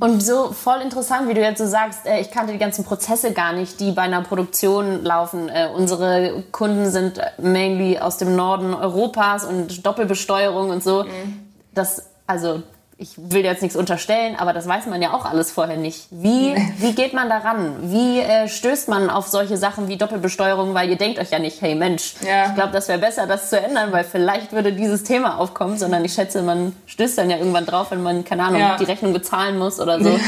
Und 0.00 0.22
so 0.22 0.52
voll 0.52 0.80
interessant, 0.80 1.28
wie 1.28 1.34
du 1.34 1.40
jetzt 1.40 1.58
so 1.58 1.66
sagst, 1.66 2.06
äh, 2.06 2.20
ich 2.20 2.30
kannte 2.30 2.52
die 2.52 2.58
ganzen 2.58 2.84
Prozesse 2.84 3.32
gar 3.32 3.52
nicht, 3.52 3.80
die 3.80 3.92
bei 3.92 4.02
einer 4.02 4.22
Produktion 4.22 5.04
laufen. 5.04 5.48
Äh, 5.48 5.68
unsere 5.74 6.42
Kunden 6.52 6.90
sind 6.90 7.20
mainly 7.38 7.98
aus 7.98 8.18
dem 8.18 8.36
Norden 8.36 8.74
Europas 8.74 9.44
und 9.44 9.84
Doppelbesteuerung 9.84 10.70
und 10.70 10.82
so. 10.82 11.04
Mhm. 11.04 11.50
Das, 11.72 12.10
also 12.26 12.62
ich 12.96 13.14
will 13.16 13.44
jetzt 13.44 13.62
nichts 13.62 13.76
unterstellen, 13.76 14.36
aber 14.38 14.52
das 14.52 14.68
weiß 14.68 14.86
man 14.86 15.02
ja 15.02 15.12
auch 15.12 15.24
alles 15.24 15.50
vorher 15.50 15.76
nicht. 15.76 16.06
Wie, 16.10 16.54
wie 16.78 16.92
geht 16.92 17.12
man 17.12 17.28
daran? 17.28 17.90
Wie 17.90 18.20
äh, 18.20 18.48
stößt 18.48 18.88
man 18.88 19.10
auf 19.10 19.26
solche 19.26 19.56
Sachen 19.56 19.88
wie 19.88 19.96
Doppelbesteuerung? 19.96 20.74
Weil 20.74 20.90
ihr 20.90 20.96
denkt 20.96 21.18
euch 21.18 21.30
ja 21.30 21.38
nicht, 21.38 21.60
hey 21.60 21.74
Mensch, 21.74 22.14
ja. 22.26 22.46
ich 22.46 22.54
glaube, 22.54 22.72
das 22.72 22.88
wäre 22.88 22.98
besser, 22.98 23.26
das 23.26 23.50
zu 23.50 23.58
ändern, 23.58 23.90
weil 23.90 24.04
vielleicht 24.04 24.52
würde 24.52 24.72
dieses 24.72 25.02
Thema 25.02 25.38
aufkommen, 25.38 25.76
sondern 25.76 26.04
ich 26.04 26.14
schätze, 26.14 26.42
man 26.42 26.74
stößt 26.86 27.18
dann 27.18 27.30
ja 27.30 27.36
irgendwann 27.36 27.66
drauf, 27.66 27.90
wenn 27.90 28.02
man, 28.02 28.24
keine 28.24 28.44
Ahnung, 28.44 28.60
ja. 28.60 28.76
die 28.76 28.84
Rechnung 28.84 29.12
bezahlen 29.12 29.58
muss 29.58 29.80
oder 29.80 30.02
so. 30.02 30.18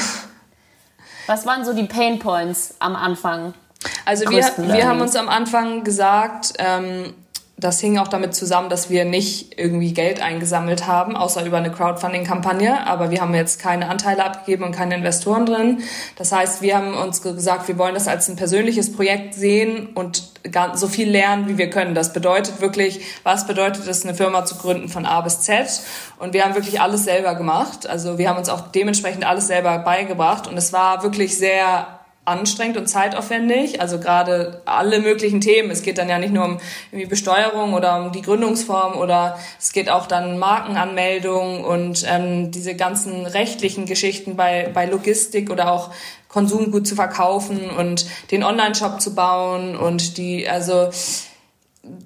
Was 1.26 1.46
waren 1.46 1.64
so 1.64 1.72
die 1.72 1.84
Pain 1.84 2.18
Points 2.18 2.74
am 2.78 2.96
Anfang? 2.96 3.54
Also 4.04 4.28
wir, 4.30 4.44
wir 4.56 4.88
haben 4.88 5.00
uns 5.00 5.14
am 5.16 5.28
Anfang 5.28 5.84
gesagt, 5.84 6.54
ähm, 6.58 7.14
das 7.58 7.80
hing 7.80 7.96
auch 7.96 8.08
damit 8.08 8.34
zusammen, 8.34 8.68
dass 8.68 8.90
wir 8.90 9.06
nicht 9.06 9.58
irgendwie 9.58 9.94
Geld 9.94 10.20
eingesammelt 10.20 10.86
haben, 10.86 11.16
außer 11.16 11.44
über 11.46 11.56
eine 11.56 11.72
Crowdfunding-Kampagne. 11.72 12.86
Aber 12.86 13.10
wir 13.10 13.22
haben 13.22 13.34
jetzt 13.34 13.60
keine 13.60 13.88
Anteile 13.88 14.24
abgegeben 14.24 14.64
und 14.64 14.72
keine 14.72 14.94
Investoren 14.94 15.46
drin. 15.46 15.78
Das 16.16 16.32
heißt, 16.32 16.60
wir 16.60 16.76
haben 16.76 16.94
uns 16.94 17.22
gesagt, 17.22 17.66
wir 17.68 17.78
wollen 17.78 17.94
das 17.94 18.08
als 18.08 18.28
ein 18.28 18.36
persönliches 18.36 18.92
Projekt 18.92 19.34
sehen 19.34 19.88
und 19.94 20.24
so 20.74 20.86
viel 20.86 21.10
lernen, 21.10 21.48
wie 21.48 21.56
wir 21.56 21.70
können. 21.70 21.94
Das 21.94 22.12
bedeutet 22.12 22.60
wirklich, 22.60 23.00
was 23.22 23.46
bedeutet 23.46 23.86
es, 23.88 24.04
eine 24.04 24.14
Firma 24.14 24.44
zu 24.44 24.56
gründen 24.56 24.88
von 24.90 25.06
A 25.06 25.22
bis 25.22 25.40
Z? 25.40 25.80
Und 26.18 26.34
wir 26.34 26.44
haben 26.44 26.54
wirklich 26.54 26.80
alles 26.82 27.04
selber 27.04 27.34
gemacht. 27.36 27.86
Also 27.86 28.18
wir 28.18 28.28
haben 28.28 28.38
uns 28.38 28.50
auch 28.50 28.68
dementsprechend 28.68 29.24
alles 29.24 29.46
selber 29.46 29.78
beigebracht. 29.78 30.46
Und 30.46 30.58
es 30.58 30.74
war 30.74 31.02
wirklich 31.02 31.38
sehr 31.38 31.95
anstrengend 32.26 32.76
und 32.76 32.88
zeitaufwendig. 32.88 33.80
Also 33.80 33.98
gerade 33.98 34.60
alle 34.66 35.00
möglichen 35.00 35.40
Themen. 35.40 35.70
Es 35.70 35.82
geht 35.82 35.96
dann 35.96 36.08
ja 36.08 36.18
nicht 36.18 36.34
nur 36.34 36.44
um 36.44 36.58
irgendwie 36.92 37.08
Besteuerung 37.08 37.72
oder 37.72 38.04
um 38.04 38.12
die 38.12 38.20
Gründungsform 38.20 38.98
oder 38.98 39.38
es 39.58 39.72
geht 39.72 39.88
auch 39.88 40.06
dann 40.06 40.38
Markenanmeldung 40.38 41.64
und 41.64 42.04
ähm, 42.06 42.50
diese 42.50 42.74
ganzen 42.74 43.24
rechtlichen 43.26 43.86
Geschichten 43.86 44.36
bei, 44.36 44.68
bei 44.74 44.86
Logistik 44.86 45.50
oder 45.50 45.70
auch 45.70 45.90
Konsumgut 46.28 46.86
zu 46.86 46.96
verkaufen 46.96 47.70
und 47.70 48.06
den 48.30 48.42
Online-Shop 48.42 49.00
zu 49.00 49.14
bauen 49.14 49.76
und 49.76 50.18
die, 50.18 50.48
also 50.48 50.90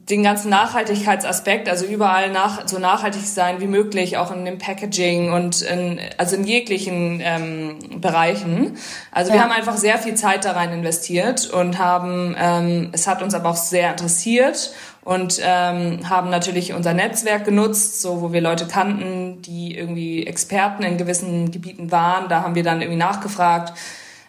den 0.08 0.22
ganzen 0.22 0.50
Nachhaltigkeitsaspekt, 0.50 1.68
also 1.68 1.84
überall 1.84 2.30
nach, 2.30 2.66
so 2.66 2.78
nachhaltig 2.78 3.22
sein 3.22 3.60
wie 3.60 3.66
möglich, 3.66 4.16
auch 4.16 4.32
in 4.32 4.44
dem 4.44 4.58
Packaging 4.58 5.32
und 5.32 5.62
in, 5.62 6.00
also 6.18 6.36
in 6.36 6.44
jeglichen 6.44 7.20
ähm, 7.22 8.00
Bereichen. 8.00 8.76
Also 9.12 9.30
ja. 9.30 9.36
wir 9.36 9.42
haben 9.44 9.52
einfach 9.52 9.76
sehr 9.76 9.98
viel 9.98 10.14
Zeit 10.14 10.44
da 10.44 10.52
rein 10.52 10.72
investiert 10.72 11.48
und 11.50 11.78
haben, 11.78 12.34
ähm, 12.38 12.88
es 12.92 13.06
hat 13.06 13.22
uns 13.22 13.34
aber 13.34 13.50
auch 13.50 13.56
sehr 13.56 13.92
interessiert 13.92 14.72
und 15.02 15.40
ähm, 15.42 16.08
haben 16.08 16.28
natürlich 16.28 16.72
unser 16.72 16.92
Netzwerk 16.92 17.44
genutzt, 17.44 18.02
so 18.02 18.20
wo 18.20 18.32
wir 18.32 18.40
Leute 18.40 18.66
kannten, 18.66 19.40
die 19.42 19.76
irgendwie 19.76 20.26
Experten 20.26 20.82
in 20.82 20.98
gewissen 20.98 21.50
Gebieten 21.50 21.90
waren. 21.90 22.28
Da 22.28 22.42
haben 22.42 22.54
wir 22.54 22.62
dann 22.62 22.80
irgendwie 22.80 22.98
nachgefragt. 22.98 23.72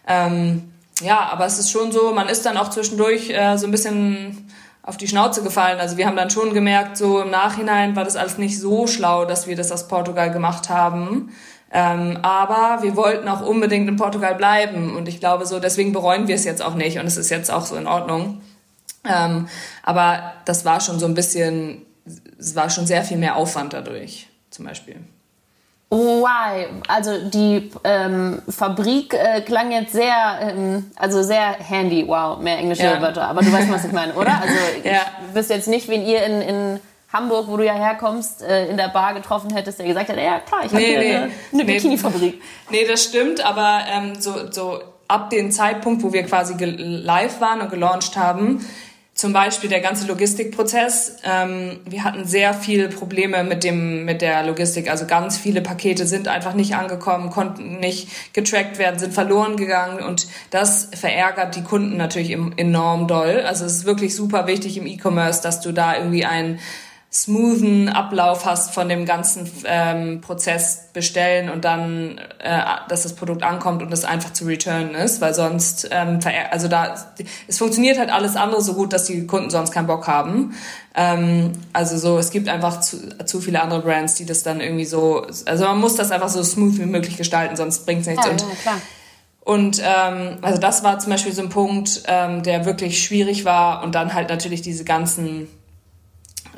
Ähm, 0.08 0.72
ja, 1.02 1.20
aber 1.32 1.46
es 1.46 1.58
ist 1.58 1.72
schon 1.72 1.92
so, 1.92 2.14
man 2.14 2.30
ist 2.30 2.46
dann 2.46 2.58
auch 2.58 2.70
zwischendurch 2.70 3.32
äh, 3.32 3.58
so 3.58 3.66
ein 3.66 3.72
bisschen 3.72 4.51
auf 4.84 4.98
die 4.98 5.08
Schnauze 5.08 5.44
gefallen. 5.44 5.80
Also 5.80 5.98
wir 5.98 6.08
haben 6.08 6.16
dann 6.16 6.30
schon 6.30 6.54
gemerkt, 6.54 6.98
so 6.98 7.22
im 7.22 7.30
Nachhinein 7.30 7.96
war 7.96 8.04
das 8.04 8.16
alles 8.16 8.38
nicht 8.38 8.60
so 8.60 8.88
schlau, 8.88 9.26
dass 9.26 9.48
wir 9.48 9.56
das 9.56 9.72
aus 9.72 9.88
Portugal 9.88 10.32
gemacht 10.32 10.70
haben. 10.70 11.32
Ähm, 11.72 12.18
aber 12.22 12.84
wir 12.84 12.96
wollten 12.96 13.28
auch 13.30 13.46
unbedingt 13.46 13.88
in 13.88 13.96
Portugal 13.96 14.36
bleiben 14.36 14.96
und 14.96 15.08
ich 15.08 15.20
glaube 15.20 15.46
so, 15.46 15.60
deswegen 15.60 15.94
bereuen 15.94 16.28
wir 16.28 16.36
es 16.36 16.44
jetzt 16.44 16.62
auch 16.62 16.76
nicht 16.76 17.00
und 17.00 17.06
es 17.06 17.16
ist 17.16 17.30
jetzt 17.30 17.50
auch 17.50 17.66
so 17.66 17.76
in 17.76 17.88
Ordnung. 17.88 18.42
Ähm, 19.06 19.48
aber 19.84 20.34
das 20.46 20.66
war 20.66 20.82
schon 20.82 21.00
so 21.00 21.06
ein 21.06 21.14
bisschen, 21.14 21.86
es 22.38 22.56
war 22.56 22.70
schon 22.70 22.88
sehr 22.88 23.04
viel 23.04 23.18
mehr 23.18 23.38
Aufwand 23.38 23.74
dadurch, 23.74 24.28
zum 24.50 24.66
Beispiel. 24.66 24.98
Why? 25.92 26.68
Also 26.88 27.30
die 27.30 27.70
ähm, 27.84 28.42
Fabrik 28.48 29.14
äh, 29.14 29.42
klang 29.42 29.74
jetzt 29.74 29.92
sehr, 29.92 30.40
ähm, 30.42 30.90
also 30.96 31.22
sehr 31.22 31.52
handy. 31.60 32.08
Wow, 32.08 32.40
mehr 32.40 32.58
englische 32.58 32.84
ja. 32.84 33.02
Wörter. 33.02 33.28
Aber 33.28 33.42
du 33.42 33.52
weißt, 33.52 33.70
was 33.70 33.84
ich 33.84 33.92
meine, 33.92 34.14
oder? 34.14 34.42
Also 34.42 34.54
ja. 34.86 35.02
ich 35.28 35.36
wüsste 35.36 35.54
jetzt 35.54 35.68
nicht, 35.68 35.90
wen 35.90 36.06
ihr 36.06 36.24
in, 36.24 36.42
in 36.42 36.80
Hamburg, 37.12 37.48
wo 37.50 37.58
du 37.58 37.66
ja 37.66 37.74
herkommst, 37.74 38.42
äh, 38.42 38.70
in 38.70 38.78
der 38.78 38.88
Bar 38.88 39.14
getroffen 39.14 39.54
hättest, 39.54 39.80
der 39.80 39.88
gesagt 39.88 40.08
hat, 40.08 40.16
ja 40.16 40.40
klar, 40.40 40.62
ich 40.64 40.72
habe 40.72 40.82
nee, 40.82 40.86
hier 40.86 41.00
nee. 41.00 41.16
eine, 41.16 41.32
eine. 41.52 41.66
Bikini-Fabrik. 41.66 42.42
Nee, 42.70 42.88
das 42.88 43.04
stimmt, 43.04 43.46
aber 43.46 43.82
ähm, 43.90 44.16
so, 44.18 44.50
so 44.50 44.80
ab 45.10 45.30
dem 45.30 45.52
Zeitpunkt, 45.52 46.04
wo 46.04 46.14
wir 46.14 46.24
quasi 46.24 46.56
live 46.58 47.42
waren 47.42 47.60
und 47.60 47.70
gelauncht 47.70 48.16
haben, 48.16 48.66
zum 49.22 49.34
Beispiel 49.34 49.70
der 49.70 49.82
ganze 49.82 50.08
Logistikprozess. 50.08 51.18
Ähm, 51.24 51.80
wir 51.86 52.04
hatten 52.04 52.26
sehr 52.26 52.56
viele 52.56 52.90
Probleme 52.90 53.44
mit 53.44 53.64
dem 53.64 54.04
mit 54.04 54.24
der 54.24 54.44
Logistik. 54.44 54.90
Also 54.90 55.06
ganz 55.06 55.38
viele 55.38 55.62
Pakete 55.62 56.08
sind 56.08 56.28
einfach 56.28 56.56
nicht 56.56 56.74
angekommen, 56.74 57.30
konnten 57.30 57.80
nicht 57.80 58.34
getrackt 58.34 58.80
werden, 58.80 58.98
sind 58.98 59.14
verloren 59.14 59.58
gegangen 59.58 60.02
und 60.02 60.26
das 60.50 60.90
verärgert 60.96 61.56
die 61.56 61.62
Kunden 61.62 61.98
natürlich 61.98 62.32
enorm 62.32 63.08
doll. 63.08 63.44
Also 63.46 63.64
es 63.66 63.74
ist 63.74 63.86
wirklich 63.86 64.16
super 64.16 64.48
wichtig 64.48 64.76
im 64.78 64.88
E-Commerce, 64.88 65.44
dass 65.44 65.62
du 65.62 65.72
da 65.72 65.98
irgendwie 65.98 66.26
ein 66.26 66.58
smoothen 67.14 67.90
Ablauf 67.90 68.46
hast 68.46 68.74
von 68.74 68.88
dem 68.88 69.06
ganzen 69.06 69.52
ähm, 69.66 70.22
Prozess 70.22 70.92
bestellen 70.94 71.50
und 71.50 71.66
dann, 71.66 72.18
äh, 72.40 72.62
dass 72.88 73.04
das 73.04 73.14
Produkt 73.14 73.44
ankommt 73.44 73.82
und 73.82 73.92
es 73.92 74.06
einfach 74.06 74.32
zu 74.32 74.46
returnen 74.46 74.96
ist, 74.96 75.20
weil 75.20 75.34
sonst, 75.34 75.90
ähm, 75.92 76.20
also 76.52 76.70
da, 76.70 76.96
es 77.50 77.58
funktioniert 77.58 78.00
halt 78.00 78.12
alles 78.12 78.38
andere 78.38 78.62
so 78.62 78.76
gut, 78.76 78.94
dass 78.94 79.04
die 79.04 79.28
Kunden 79.28 79.50
sonst 79.50 79.72
keinen 79.72 79.88
Bock 79.88 80.08
haben. 80.08 80.54
Ähm, 80.96 81.52
also 81.74 81.98
so, 81.98 82.18
es 82.18 82.30
gibt 82.30 82.48
einfach 82.48 82.80
zu, 82.80 82.98
zu 83.26 83.42
viele 83.42 83.62
andere 83.62 83.82
Brands, 83.82 84.16
die 84.16 84.26
das 84.26 84.44
dann 84.44 84.62
irgendwie 84.62 84.86
so, 84.86 85.28
also 85.46 85.66
man 85.66 85.82
muss 85.82 85.96
das 85.96 86.12
einfach 86.12 86.30
so 86.30 86.42
smooth 86.42 86.80
wie 86.80 86.86
möglich 86.86 87.18
gestalten, 87.18 87.58
sonst 87.58 87.86
bringt 87.86 88.02
es 88.02 88.08
nichts. 88.08 88.26
Ja, 88.26 88.32
und, 88.32 88.40
ja, 88.40 88.48
klar. 88.62 88.82
Und 89.44 89.82
ähm, 89.84 90.38
also 90.44 90.62
das 90.62 90.82
war 90.86 91.00
zum 91.00 91.12
Beispiel 91.12 91.34
so 91.34 91.42
ein 91.42 91.50
Punkt, 91.50 92.04
ähm, 92.08 92.42
der 92.42 92.64
wirklich 92.64 93.04
schwierig 93.04 93.44
war 93.44 93.84
und 93.84 93.96
dann 93.96 94.14
halt 94.14 94.30
natürlich 94.30 94.62
diese 94.62 94.86
ganzen 94.86 95.50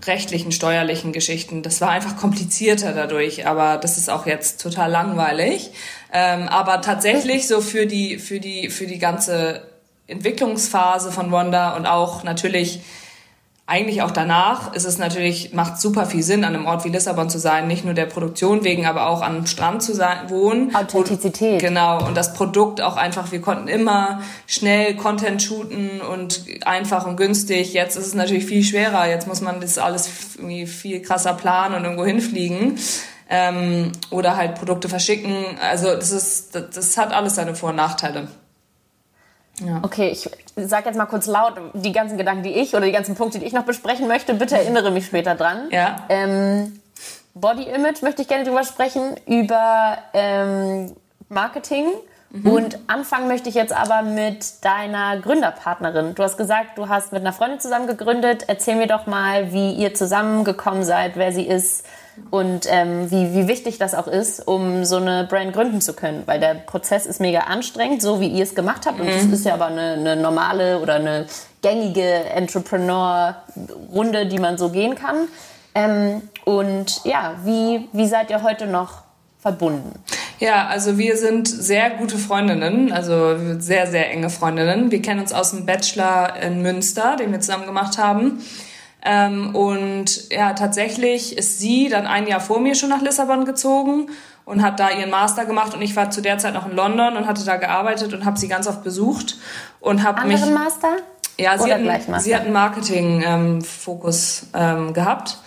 rechtlichen, 0.07 0.51
steuerlichen 0.51 1.13
Geschichten. 1.13 1.63
Das 1.63 1.81
war 1.81 1.89
einfach 1.89 2.15
komplizierter 2.17 2.93
dadurch, 2.93 3.47
aber 3.47 3.77
das 3.77 3.97
ist 3.97 4.09
auch 4.09 4.25
jetzt 4.25 4.61
total 4.61 4.91
langweilig. 4.91 5.71
Ähm, 6.11 6.47
aber 6.47 6.81
tatsächlich 6.81 7.47
so 7.47 7.61
für 7.61 7.85
die, 7.85 8.19
für 8.19 8.39
die, 8.39 8.69
für 8.69 8.87
die 8.87 8.99
ganze 8.99 9.67
Entwicklungsphase 10.07 11.11
von 11.11 11.31
Wanda 11.31 11.75
und 11.75 11.85
auch 11.85 12.23
natürlich 12.23 12.81
eigentlich 13.65 14.01
auch 14.01 14.11
danach 14.11 14.73
ist 14.73 14.85
es 14.85 14.97
natürlich, 14.97 15.53
macht 15.53 15.79
super 15.79 16.05
viel 16.05 16.21
Sinn, 16.21 16.43
an 16.43 16.53
einem 16.53 16.65
Ort 16.65 16.83
wie 16.83 16.89
Lissabon 16.89 17.29
zu 17.29 17.39
sein, 17.39 17.65
nicht 17.65 17.85
nur 17.85 17.93
der 17.93 18.07
Produktion 18.07 18.65
wegen, 18.65 18.85
aber 18.85 19.07
auch 19.07 19.21
am 19.21 19.45
Strand 19.45 19.81
zu 19.81 19.95
sein, 19.95 20.29
wohnen. 20.29 20.75
Authentizität. 20.75 21.53
Und, 21.53 21.59
genau. 21.69 22.05
Und 22.05 22.17
das 22.17 22.33
Produkt 22.33 22.81
auch 22.81 22.97
einfach, 22.97 23.31
wir 23.31 23.39
konnten 23.39 23.69
immer 23.69 24.21
schnell 24.47 24.97
Content 24.97 25.41
shooten 25.41 26.01
und 26.01 26.43
einfach 26.65 27.07
und 27.07 27.15
günstig. 27.15 27.73
Jetzt 27.73 27.95
ist 27.95 28.07
es 28.07 28.13
natürlich 28.13 28.45
viel 28.45 28.63
schwerer. 28.63 29.07
Jetzt 29.07 29.27
muss 29.27 29.39
man 29.39 29.61
das 29.61 29.77
alles 29.77 30.09
irgendwie 30.35 30.67
viel 30.67 31.01
krasser 31.01 31.33
planen 31.33 31.75
und 31.75 31.83
irgendwo 31.85 32.05
hinfliegen. 32.05 32.77
Ähm, 33.29 33.93
oder 34.09 34.35
halt 34.35 34.55
Produkte 34.55 34.89
verschicken. 34.89 35.33
Also 35.61 35.95
das 35.95 36.11
ist, 36.11 36.53
das, 36.53 36.65
das 36.75 36.97
hat 36.97 37.13
alles 37.13 37.35
seine 37.35 37.55
Vor- 37.55 37.69
und 37.69 37.77
Nachteile. 37.77 38.27
Ja. 39.59 39.79
Okay, 39.83 40.09
ich 40.09 40.29
sage 40.55 40.87
jetzt 40.87 40.97
mal 40.97 41.05
kurz 41.05 41.27
laut 41.27 41.53
die 41.73 41.91
ganzen 41.91 42.17
Gedanken, 42.17 42.43
die 42.43 42.53
ich 42.53 42.75
oder 42.75 42.85
die 42.85 42.91
ganzen 42.91 43.15
Punkte, 43.15 43.39
die 43.39 43.45
ich 43.45 43.53
noch 43.53 43.65
besprechen 43.65 44.07
möchte. 44.07 44.33
Bitte 44.33 44.57
erinnere 44.57 44.91
mich 44.91 45.05
später 45.05 45.35
dran. 45.35 45.69
Ja. 45.71 45.97
Ähm, 46.09 46.79
Body 47.35 47.63
Image 47.63 48.01
möchte 48.01 48.21
ich 48.21 48.27
gerne 48.27 48.43
drüber 48.43 48.63
sprechen, 48.63 49.15
über 49.27 49.97
ähm, 50.13 50.95
Marketing. 51.29 51.87
Mhm. 52.31 52.51
Und 52.51 52.79
anfangen 52.87 53.27
möchte 53.27 53.49
ich 53.49 53.55
jetzt 53.55 53.73
aber 53.73 54.01
mit 54.01 54.65
deiner 54.65 55.19
Gründerpartnerin. 55.19 56.15
Du 56.15 56.23
hast 56.23 56.37
gesagt, 56.37 56.77
du 56.77 56.89
hast 56.89 57.13
mit 57.13 57.21
einer 57.21 57.33
Freundin 57.33 57.59
zusammen 57.59 57.85
gegründet. 57.85 58.45
Erzähl 58.47 58.75
mir 58.75 58.87
doch 58.87 59.05
mal, 59.05 59.53
wie 59.53 59.73
ihr 59.73 59.93
zusammengekommen 59.93 60.83
seid, 60.83 61.15
wer 61.15 61.31
sie 61.31 61.47
ist, 61.47 61.85
und 62.31 62.65
ähm, 62.69 63.11
wie, 63.11 63.33
wie 63.33 63.47
wichtig 63.47 63.77
das 63.77 63.93
auch 63.93 64.07
ist, 64.07 64.47
um 64.47 64.85
so 64.85 64.97
eine 64.97 65.25
Brand 65.25 65.53
gründen 65.53 65.81
zu 65.81 65.93
können. 65.93 66.23
Weil 66.25 66.39
der 66.39 66.53
Prozess 66.53 67.05
ist 67.05 67.19
mega 67.19 67.41
anstrengend, 67.41 68.01
so 68.01 68.19
wie 68.19 68.27
ihr 68.27 68.43
es 68.43 68.55
gemacht 68.55 68.85
habt. 68.85 68.99
Und 68.99 69.07
es 69.07 69.25
mhm. 69.25 69.33
ist 69.33 69.45
ja 69.45 69.53
aber 69.53 69.67
eine, 69.67 69.93
eine 69.93 70.15
normale 70.15 70.79
oder 70.79 70.95
eine 70.95 71.25
gängige 71.61 72.03
Entrepreneur-Runde, 72.03 74.27
die 74.27 74.39
man 74.39 74.57
so 74.57 74.69
gehen 74.69 74.95
kann. 74.95 75.27
Ähm, 75.75 76.21
und 76.45 77.01
ja, 77.03 77.35
wie, 77.43 77.87
wie 77.93 78.07
seid 78.07 78.29
ihr 78.29 78.43
heute 78.43 78.67
noch 78.67 79.03
verbunden? 79.39 79.99
Ja, 80.39 80.67
also 80.67 80.97
wir 80.97 81.17
sind 81.17 81.47
sehr 81.47 81.91
gute 81.91 82.17
Freundinnen, 82.17 82.91
also 82.91 83.59
sehr, 83.59 83.87
sehr 83.87 84.11
enge 84.11 84.29
Freundinnen. 84.29 84.91
Wir 84.91 85.01
kennen 85.01 85.19
uns 85.19 85.33
aus 85.33 85.51
dem 85.51 85.65
Bachelor 85.65 86.35
in 86.41 86.61
Münster, 86.61 87.15
den 87.17 87.31
wir 87.31 87.39
zusammen 87.39 87.65
gemacht 87.65 87.97
haben. 87.97 88.41
Ähm, 89.05 89.55
und 89.55 90.31
ja, 90.31 90.53
tatsächlich 90.53 91.37
ist 91.37 91.59
sie 91.59 91.89
dann 91.89 92.07
ein 92.07 92.27
Jahr 92.27 92.39
vor 92.39 92.59
mir 92.59 92.73
schon 92.75 92.89
nach 92.89 93.01
Lissabon 93.01 93.43
gezogen 93.45 94.07
und 94.45 94.61
hat 94.61 94.79
da 94.79 94.89
ihren 94.89 95.09
Master 95.09 95.45
gemacht 95.45 95.73
und 95.73 95.81
ich 95.81 95.95
war 95.95 96.09
zu 96.09 96.21
der 96.21 96.37
Zeit 96.37 96.53
noch 96.53 96.69
in 96.69 96.75
London 96.75 97.17
und 97.17 97.27
hatte 97.27 97.43
da 97.43 97.57
gearbeitet 97.57 98.13
und 98.13 98.23
habe 98.23 98.39
sie 98.39 98.47
ganz 98.47 98.67
oft 98.67 98.83
besucht 98.83 99.37
und 99.81 100.03
habe 100.03 100.25
mich 100.25 100.45
Master 100.45 100.97
ja 101.37 101.57
sie 101.57 101.65
Oder 101.65 101.93
hat, 101.93 102.21
sie 102.21 102.35
hat 102.35 102.43
einen 102.43 102.53
Marketing 102.53 103.23
ähm, 103.25 103.61
Fokus 103.61 104.47
ähm, 104.53 104.93
gehabt 104.93 105.37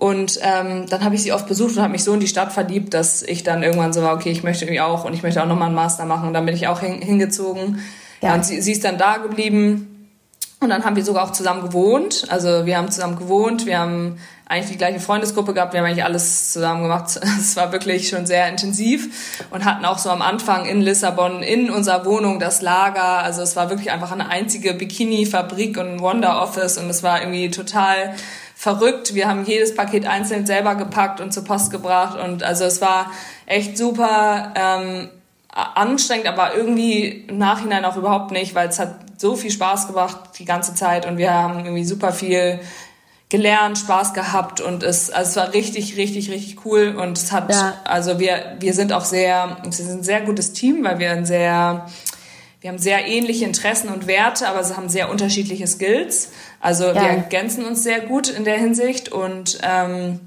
Und 0.00 0.38
ähm, 0.40 0.86
dann 0.88 1.04
habe 1.04 1.14
ich 1.14 1.22
sie 1.22 1.32
oft 1.32 1.46
besucht 1.46 1.76
und 1.76 1.82
habe 1.82 1.92
mich 1.92 2.04
so 2.04 2.14
in 2.14 2.20
die 2.20 2.26
Stadt 2.26 2.52
verliebt, 2.52 2.94
dass 2.94 3.22
ich 3.22 3.42
dann 3.42 3.62
irgendwann 3.62 3.92
so 3.92 4.02
war, 4.02 4.14
okay, 4.14 4.30
ich 4.30 4.42
möchte 4.42 4.64
irgendwie 4.64 4.80
auch 4.80 5.04
und 5.04 5.12
ich 5.12 5.22
möchte 5.22 5.42
auch 5.42 5.46
nochmal 5.46 5.66
einen 5.66 5.74
Master 5.74 6.06
machen. 6.06 6.28
Und 6.28 6.32
dann 6.32 6.46
bin 6.46 6.54
ich 6.54 6.68
auch 6.68 6.80
hin, 6.80 7.02
hingezogen. 7.02 7.80
Ja. 8.22 8.30
ja 8.30 8.34
und 8.34 8.46
sie, 8.46 8.62
sie 8.62 8.72
ist 8.72 8.82
dann 8.82 8.96
da 8.96 9.18
geblieben. 9.18 9.89
Und 10.62 10.68
dann 10.68 10.84
haben 10.84 10.94
wir 10.94 11.04
sogar 11.04 11.24
auch 11.24 11.32
zusammen 11.32 11.62
gewohnt. 11.62 12.26
Also 12.28 12.66
wir 12.66 12.76
haben 12.76 12.90
zusammen 12.90 13.16
gewohnt, 13.16 13.64
wir 13.64 13.78
haben 13.78 14.18
eigentlich 14.44 14.72
die 14.72 14.76
gleiche 14.76 15.00
Freundesgruppe 15.00 15.54
gehabt, 15.54 15.72
wir 15.72 15.80
haben 15.80 15.86
eigentlich 15.86 16.04
alles 16.04 16.52
zusammen 16.52 16.82
gemacht. 16.82 17.18
Es 17.40 17.56
war 17.56 17.72
wirklich 17.72 18.10
schon 18.10 18.26
sehr 18.26 18.46
intensiv 18.46 19.40
und 19.50 19.64
hatten 19.64 19.86
auch 19.86 19.96
so 19.96 20.10
am 20.10 20.20
Anfang 20.20 20.66
in 20.66 20.82
Lissabon 20.82 21.42
in 21.42 21.70
unserer 21.70 22.04
Wohnung 22.04 22.40
das 22.40 22.60
Lager. 22.60 23.22
Also 23.22 23.40
es 23.40 23.56
war 23.56 23.70
wirklich 23.70 23.90
einfach 23.90 24.12
eine 24.12 24.28
einzige 24.28 24.74
Bikini-Fabrik 24.74 25.78
und 25.78 26.00
Wonder 26.00 26.42
Office 26.42 26.76
und 26.76 26.90
es 26.90 27.02
war 27.02 27.20
irgendwie 27.20 27.50
total 27.50 28.14
verrückt. 28.54 29.14
Wir 29.14 29.28
haben 29.28 29.46
jedes 29.46 29.74
Paket 29.74 30.06
einzeln 30.06 30.44
selber 30.44 30.74
gepackt 30.74 31.22
und 31.22 31.32
zur 31.32 31.44
Post 31.44 31.70
gebracht 31.70 32.18
und 32.22 32.42
also 32.42 32.64
es 32.64 32.82
war 32.82 33.10
echt 33.46 33.78
super 33.78 34.52
ähm, 34.54 35.08
anstrengend, 35.52 36.26
aber 36.26 36.54
irgendwie 36.54 37.24
im 37.28 37.38
Nachhinein 37.38 37.84
auch 37.84 37.96
überhaupt 37.96 38.30
nicht, 38.30 38.54
weil 38.54 38.68
es 38.68 38.78
hat 38.78 38.94
so 39.16 39.36
viel 39.36 39.50
Spaß 39.50 39.88
gemacht 39.88 40.16
die 40.38 40.44
ganze 40.44 40.74
Zeit 40.74 41.06
und 41.06 41.18
wir 41.18 41.32
haben 41.32 41.64
irgendwie 41.64 41.84
super 41.84 42.12
viel 42.12 42.60
gelernt, 43.28 43.78
Spaß 43.78 44.12
gehabt 44.12 44.60
und 44.60 44.82
es, 44.82 45.10
also 45.10 45.30
es 45.30 45.36
war 45.36 45.54
richtig, 45.54 45.96
richtig, 45.96 46.30
richtig 46.30 46.64
cool 46.64 46.96
und 46.96 47.16
es 47.16 47.30
hat, 47.30 47.52
ja. 47.52 47.74
also 47.84 48.18
wir, 48.18 48.56
wir 48.58 48.74
sind 48.74 48.92
auch 48.92 49.04
sehr, 49.04 49.58
wir 49.62 49.72
sind 49.72 50.00
ein 50.00 50.02
sehr 50.02 50.20
gutes 50.20 50.52
Team, 50.52 50.82
weil 50.82 50.98
wir 50.98 51.12
ein 51.12 51.24
sehr, 51.24 51.86
wir 52.60 52.70
haben 52.70 52.78
sehr 52.78 53.06
ähnliche 53.06 53.44
Interessen 53.44 53.88
und 53.88 54.08
Werte, 54.08 54.48
aber 54.48 54.64
sie 54.64 54.76
haben 54.76 54.88
sehr 54.88 55.10
unterschiedliche 55.10 55.66
Skills. 55.66 56.30
Also 56.60 56.86
ja. 56.86 56.94
wir 56.94 57.02
ergänzen 57.02 57.64
uns 57.64 57.84
sehr 57.84 58.00
gut 58.00 58.28
in 58.28 58.44
der 58.44 58.58
Hinsicht 58.58 59.10
und 59.10 59.60
ähm, 59.62 60.20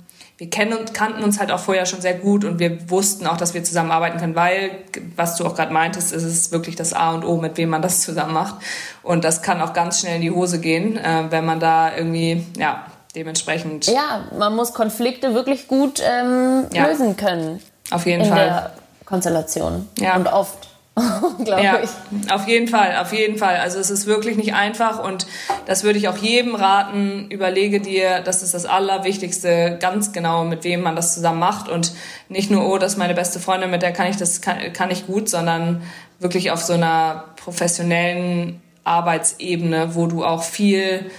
wir 0.44 0.50
kennen 0.50 0.74
und 0.74 0.94
kannten 0.94 1.24
uns 1.24 1.40
halt 1.40 1.54
auch 1.54 1.60
vorher 1.62 1.86
schon 1.86 2.02
sehr 2.02 2.16
gut 2.16 2.44
und 2.44 2.60
wir 2.60 2.90
wussten 2.90 3.28
auch, 3.28 3.38
dass 3.38 3.54
wir 3.54 3.64
zusammenarbeiten 3.64 4.20
können, 4.20 4.36
weil, 4.36 4.72
was 5.16 5.38
du 5.38 5.46
auch 5.46 5.56
gerade 5.56 5.72
meintest, 5.72 6.12
ist 6.12 6.24
es 6.24 6.52
wirklich 6.52 6.76
das 6.76 6.92
A 6.92 7.14
und 7.14 7.24
O, 7.24 7.38
mit 7.38 7.56
wem 7.56 7.70
man 7.70 7.82
das 7.82 8.02
zusammen 8.02 8.34
macht. 8.34 8.56
Und 9.04 9.24
das 9.24 9.42
kann 9.42 9.62
auch 9.62 9.72
ganz 9.72 10.02
schnell 10.02 10.18
in 10.18 10.22
die 10.22 10.32
Hose 10.32 10.60
gehen, 10.60 10.98
äh, 10.98 11.28
wenn 11.30 11.46
man 11.46 11.62
da 11.62 11.96
irgendwie, 11.96 12.46
ja, 12.58 12.88
dementsprechend. 13.16 13.86
Ja, 13.86 14.26
man 14.38 14.54
muss 14.54 14.74
Konflikte 14.74 15.34
wirklich 15.34 15.70
gut 15.70 16.04
ähm, 16.06 16.66
ja. 16.74 16.88
lösen 16.88 17.16
können. 17.16 17.62
Auf 17.90 18.06
jeden 18.06 18.24
in 18.24 18.30
Fall. 18.30 18.46
Der 18.46 18.72
Konstellation. 19.06 19.88
Ja. 19.98 20.18
Und 20.18 20.28
oft. 20.28 20.73
glaube 21.44 21.64
ja, 21.64 21.80
ich. 21.82 22.32
Auf 22.32 22.48
jeden 22.48 22.68
Fall, 22.68 22.98
auf 22.98 23.14
jeden 23.14 23.38
Fall. 23.38 23.58
Also 23.58 23.80
es 23.80 23.90
ist 23.90 24.06
wirklich 24.06 24.38
nicht 24.38 24.54
einfach 24.54 25.04
und 25.04 25.26
das 25.66 25.84
würde 25.84 25.98
ich 25.98 26.08
auch 26.08 26.18
jedem 26.18 26.54
raten. 26.54 27.32
Überlege 27.32 27.80
dir, 27.80 28.22
das 28.22 28.44
ist 28.44 28.54
das 28.54 28.66
Allerwichtigste, 28.66 29.78
ganz 29.82 30.12
genau, 30.12 30.44
mit 30.44 30.64
wem 30.64 30.82
man 30.82 30.96
das 30.96 31.16
zusammen 31.16 31.40
macht 31.40 31.68
und 31.68 31.94
nicht 32.30 32.52
nur, 32.52 32.68
oh, 32.68 32.78
das 32.78 32.94
ist 32.94 32.98
meine 33.00 33.16
beste 33.16 33.40
Freundin, 33.40 33.72
mit 33.72 33.82
der 33.82 33.92
kann 33.92 34.08
ich 34.08 34.18
das 34.18 34.42
kann, 34.42 34.72
kann 34.74 34.92
ich 34.92 35.08
gut, 35.08 35.30
sondern 35.30 35.82
wirklich 36.20 36.52
auf 36.52 36.62
so 36.62 36.74
einer 36.74 37.26
professionellen 37.38 38.62
Arbeitsebene, 38.84 39.96
wo 39.96 40.06
du 40.06 40.24
auch 40.24 40.44
viel 40.44 41.10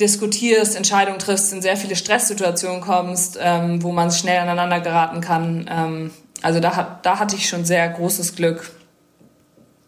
diskutierst, 0.00 0.74
Entscheidungen 0.74 1.18
triffst, 1.18 1.52
in 1.52 1.62
sehr 1.62 1.76
viele 1.76 1.96
Stresssituationen 1.96 2.80
kommst, 2.80 3.38
ähm, 3.40 3.82
wo 3.82 3.92
man 3.92 4.10
schnell 4.10 4.38
aneinander 4.38 4.80
geraten 4.80 5.20
kann. 5.20 5.70
Ähm, 5.70 6.10
also 6.44 6.60
da, 6.60 6.76
hat, 6.76 7.06
da 7.06 7.18
hatte 7.18 7.36
ich 7.36 7.48
schon 7.48 7.64
sehr 7.64 7.88
großes 7.88 8.36
Glück. 8.36 8.70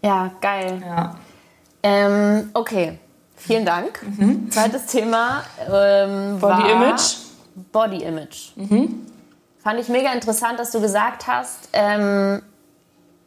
Ja, 0.02 0.30
geil. 0.40 0.82
Ja. 0.84 1.16
Ähm, 1.82 2.50
okay, 2.54 2.98
vielen 3.36 3.66
Dank. 3.66 4.00
Mhm. 4.02 4.50
Zweites 4.50 4.86
Thema 4.86 5.42
ähm, 5.70 6.38
Body 6.40 6.70
Image. 6.70 7.16
Body 7.72 8.02
Image. 8.02 8.56
Mhm. 8.56 9.06
Fand 9.62 9.80
ich 9.80 9.88
mega 9.88 10.12
interessant, 10.12 10.58
dass 10.58 10.70
du 10.70 10.80
gesagt 10.80 11.26
hast, 11.26 11.68
ähm, 11.74 12.40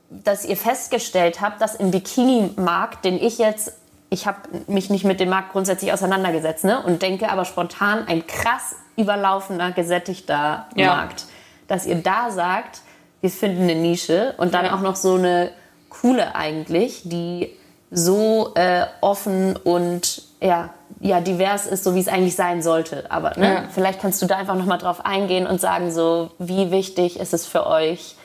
dass 0.10 0.44
ihr 0.44 0.58
festgestellt 0.58 1.40
habt, 1.40 1.62
dass 1.62 1.76
im 1.76 1.92
Bikini-Markt, 1.92 3.06
den 3.06 3.22
ich 3.22 3.38
jetzt, 3.38 3.74
ich 4.10 4.26
habe 4.26 4.40
mich 4.66 4.90
nicht 4.90 5.06
mit 5.06 5.20
dem 5.20 5.30
Markt 5.30 5.52
grundsätzlich 5.52 5.94
auseinandergesetzt, 5.94 6.64
ne, 6.64 6.82
und 6.82 7.04
denke 7.04 7.30
aber 7.30 7.46
spontan 7.46 8.08
ein 8.08 8.26
krass 8.26 8.76
überlaufender, 8.98 9.72
gesättigter 9.72 10.66
ja. 10.76 10.96
Markt, 10.96 11.26
dass 11.68 11.86
ihr 11.86 12.02
da 12.02 12.32
sagt, 12.32 12.82
wir 13.22 13.30
finden 13.30 13.64
eine 13.64 13.76
Nische 13.76 14.34
und 14.38 14.54
dann 14.54 14.66
ja. 14.66 14.76
auch 14.76 14.82
noch 14.82 14.96
so 14.96 15.16
eine 15.16 15.52
coole 15.90 16.36
eigentlich, 16.36 17.02
die 17.06 17.50
so 17.92 18.52
äh, 18.56 18.86
offen 19.02 19.56
und 19.56 20.24
ja, 20.42 20.70
ja, 21.02 21.22
divers 21.22 21.66
ist, 21.66 21.84
so 21.84 21.96
wie 21.96 22.00
es 22.00 22.08
eigentlich 22.08 22.36
sein 22.36 22.62
sollte. 22.62 23.10
Aber 23.10 23.38
ne, 23.38 23.54
ja. 23.54 23.64
vielleicht 23.72 24.02
kannst 24.02 24.22
du 24.22 24.26
da 24.26 24.38
einfach 24.38 24.56
nochmal 24.56 24.78
drauf 24.78 25.06
eingehen 25.06 25.48
und 25.48 25.60
sagen, 25.60 25.92
so 25.92 26.32
wie 26.40 26.72
wichtig 26.72 27.20
ist 27.20 27.34
es 27.34 27.46
für 27.46 27.66
euch, 27.66 28.16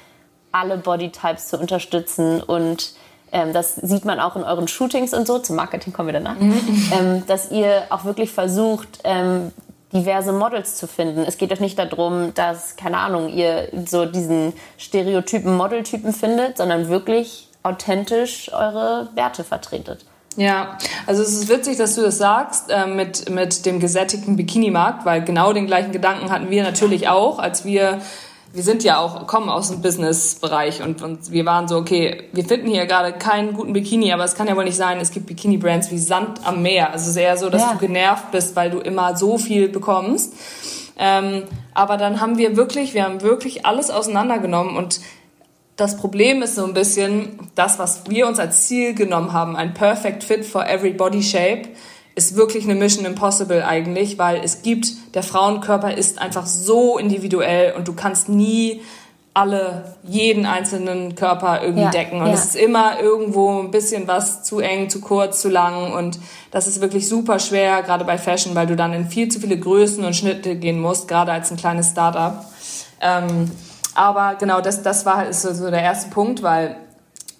alle 0.52 0.76
Bodytypes 0.76 1.48
zu 1.48 1.58
unterstützen 1.58 2.40
und 2.40 2.92
ähm, 3.32 3.52
das 3.52 3.74
sieht 3.74 4.04
man 4.04 4.20
auch 4.20 4.36
in 4.36 4.44
euren 4.44 4.68
Shootings 4.68 5.12
und 5.12 5.26
so, 5.26 5.40
zum 5.40 5.56
Marketing 5.56 5.92
kommen 5.92 6.08
wir 6.08 6.12
danach, 6.12 6.38
mhm. 6.38 6.92
ähm, 6.92 7.26
dass 7.26 7.50
ihr 7.50 7.82
auch 7.90 8.04
wirklich 8.04 8.30
versucht, 8.30 9.00
ähm, 9.02 9.50
diverse 9.94 10.32
Models 10.32 10.76
zu 10.76 10.86
finden. 10.86 11.20
Es 11.26 11.38
geht 11.38 11.52
euch 11.52 11.60
nicht 11.60 11.78
darum, 11.78 12.34
dass, 12.34 12.76
keine 12.76 12.98
Ahnung, 12.98 13.28
ihr 13.28 13.68
so 13.86 14.04
diesen 14.04 14.52
stereotypen 14.76 15.56
Modeltypen 15.56 16.12
findet, 16.12 16.58
sondern 16.58 16.88
wirklich 16.88 17.48
authentisch 17.62 18.52
eure 18.52 19.08
Werte 19.14 19.44
vertretet. 19.44 20.04
Ja, 20.36 20.78
also 21.06 21.22
es 21.22 21.32
ist 21.32 21.48
witzig, 21.48 21.76
dass 21.76 21.94
du 21.94 22.02
das 22.02 22.18
sagst 22.18 22.68
äh, 22.68 22.86
mit, 22.86 23.30
mit 23.30 23.64
dem 23.66 23.78
gesättigten 23.78 24.36
Bikini-Markt, 24.36 25.04
weil 25.04 25.22
genau 25.22 25.52
den 25.52 25.66
gleichen 25.66 25.92
Gedanken 25.92 26.30
hatten 26.30 26.50
wir 26.50 26.64
natürlich 26.64 27.08
auch, 27.08 27.38
als 27.38 27.64
wir 27.64 28.00
wir 28.54 28.62
sind 28.62 28.84
ja 28.84 28.98
auch, 29.00 29.26
kommen 29.26 29.48
aus 29.48 29.70
dem 29.70 29.82
Business-Bereich 29.82 30.80
und, 30.80 31.02
und 31.02 31.32
wir 31.32 31.44
waren 31.44 31.66
so, 31.66 31.76
okay, 31.76 32.28
wir 32.32 32.44
finden 32.44 32.68
hier 32.68 32.86
gerade 32.86 33.12
keinen 33.12 33.52
guten 33.52 33.72
Bikini, 33.72 34.12
aber 34.12 34.22
es 34.22 34.36
kann 34.36 34.46
ja 34.46 34.54
wohl 34.54 34.62
nicht 34.62 34.76
sein, 34.76 35.00
es 35.00 35.10
gibt 35.10 35.26
Bikini-Brands 35.26 35.90
wie 35.90 35.98
Sand 35.98 36.46
am 36.46 36.62
Meer. 36.62 36.92
Also 36.92 37.04
es 37.04 37.10
ist 37.10 37.16
eher 37.16 37.36
so, 37.36 37.50
dass 37.50 37.62
ja. 37.62 37.72
du 37.72 37.78
genervt 37.78 38.30
bist, 38.30 38.54
weil 38.54 38.70
du 38.70 38.78
immer 38.78 39.16
so 39.16 39.38
viel 39.38 39.68
bekommst. 39.68 40.34
Ähm, 40.96 41.42
aber 41.74 41.96
dann 41.96 42.20
haben 42.20 42.38
wir 42.38 42.56
wirklich, 42.56 42.94
wir 42.94 43.02
haben 43.02 43.22
wirklich 43.22 43.66
alles 43.66 43.90
auseinandergenommen 43.90 44.76
und 44.76 45.00
das 45.76 45.96
Problem 45.96 46.40
ist 46.40 46.54
so 46.54 46.64
ein 46.64 46.74
bisschen 46.74 47.40
das, 47.56 47.80
was 47.80 48.08
wir 48.08 48.28
uns 48.28 48.38
als 48.38 48.68
Ziel 48.68 48.94
genommen 48.94 49.32
haben, 49.32 49.56
ein 49.56 49.74
Perfect 49.74 50.22
Fit 50.22 50.44
for 50.44 50.64
every 50.64 50.92
body 50.92 51.24
shape 51.24 51.70
ist 52.14 52.36
wirklich 52.36 52.64
eine 52.64 52.74
Mission 52.74 53.04
Impossible 53.04 53.64
eigentlich, 53.64 54.18
weil 54.18 54.40
es 54.44 54.62
gibt, 54.62 55.14
der 55.14 55.22
Frauenkörper 55.22 55.96
ist 55.96 56.20
einfach 56.20 56.46
so 56.46 56.98
individuell 56.98 57.72
und 57.72 57.88
du 57.88 57.94
kannst 57.94 58.28
nie 58.28 58.82
alle, 59.36 59.96
jeden 60.04 60.46
einzelnen 60.46 61.16
Körper 61.16 61.60
irgendwie 61.62 61.82
ja, 61.82 61.90
decken. 61.90 62.20
Und 62.20 62.28
ja. 62.28 62.34
es 62.34 62.44
ist 62.44 62.56
immer 62.56 63.00
irgendwo 63.00 63.58
ein 63.58 63.72
bisschen 63.72 64.06
was 64.06 64.44
zu 64.44 64.60
eng, 64.60 64.88
zu 64.88 65.00
kurz, 65.00 65.40
zu 65.40 65.48
lang. 65.48 65.92
Und 65.92 66.20
das 66.52 66.68
ist 66.68 66.80
wirklich 66.80 67.08
super 67.08 67.40
schwer, 67.40 67.82
gerade 67.82 68.04
bei 68.04 68.16
Fashion, 68.16 68.54
weil 68.54 68.68
du 68.68 68.76
dann 68.76 68.92
in 68.92 69.08
viel 69.08 69.28
zu 69.28 69.40
viele 69.40 69.58
Größen 69.58 70.04
und 70.04 70.14
Schnitte 70.14 70.54
gehen 70.54 70.80
musst, 70.80 71.08
gerade 71.08 71.32
als 71.32 71.50
ein 71.50 71.56
kleines 71.56 71.90
Startup. 71.90 72.44
Ähm, 73.00 73.50
aber 73.96 74.36
genau, 74.38 74.60
das, 74.60 74.82
das 74.82 75.04
war 75.04 75.16
halt 75.16 75.34
so, 75.34 75.52
so 75.52 75.68
der 75.68 75.82
erste 75.82 76.10
Punkt, 76.10 76.44
weil 76.44 76.76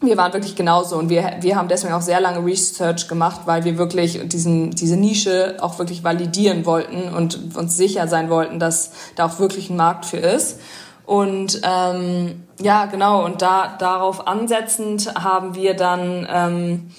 wir 0.06 0.16
waren 0.16 0.32
wirklich 0.32 0.56
genauso 0.56 0.96
und 0.96 1.08
wir, 1.08 1.36
wir 1.40 1.56
haben 1.56 1.68
deswegen 1.68 1.94
auch 1.94 2.00
sehr 2.00 2.20
lange 2.20 2.44
Research 2.44 3.08
gemacht, 3.08 3.42
weil 3.46 3.64
wir 3.64 3.78
wirklich 3.78 4.28
diesen, 4.28 4.70
diese 4.70 4.96
Nische 4.96 5.56
auch 5.60 5.78
wirklich 5.78 6.04
validieren 6.04 6.66
wollten 6.66 7.14
und 7.14 7.56
uns 7.56 7.76
sicher 7.76 8.08
sein 8.08 8.30
wollten, 8.30 8.58
dass 8.58 8.92
da 9.16 9.26
auch 9.26 9.38
wirklich 9.38 9.70
ein 9.70 9.76
Markt 9.76 10.06
für 10.06 10.18
ist. 10.18 10.60
Und 11.06 11.60
ähm, 11.64 12.44
ja, 12.60 12.86
genau, 12.86 13.24
und 13.24 13.42
da 13.42 13.76
darauf 13.78 14.26
ansetzend 14.26 15.14
haben 15.14 15.54
wir 15.54 15.74
dann 15.74 16.26
ähm, 16.30 16.90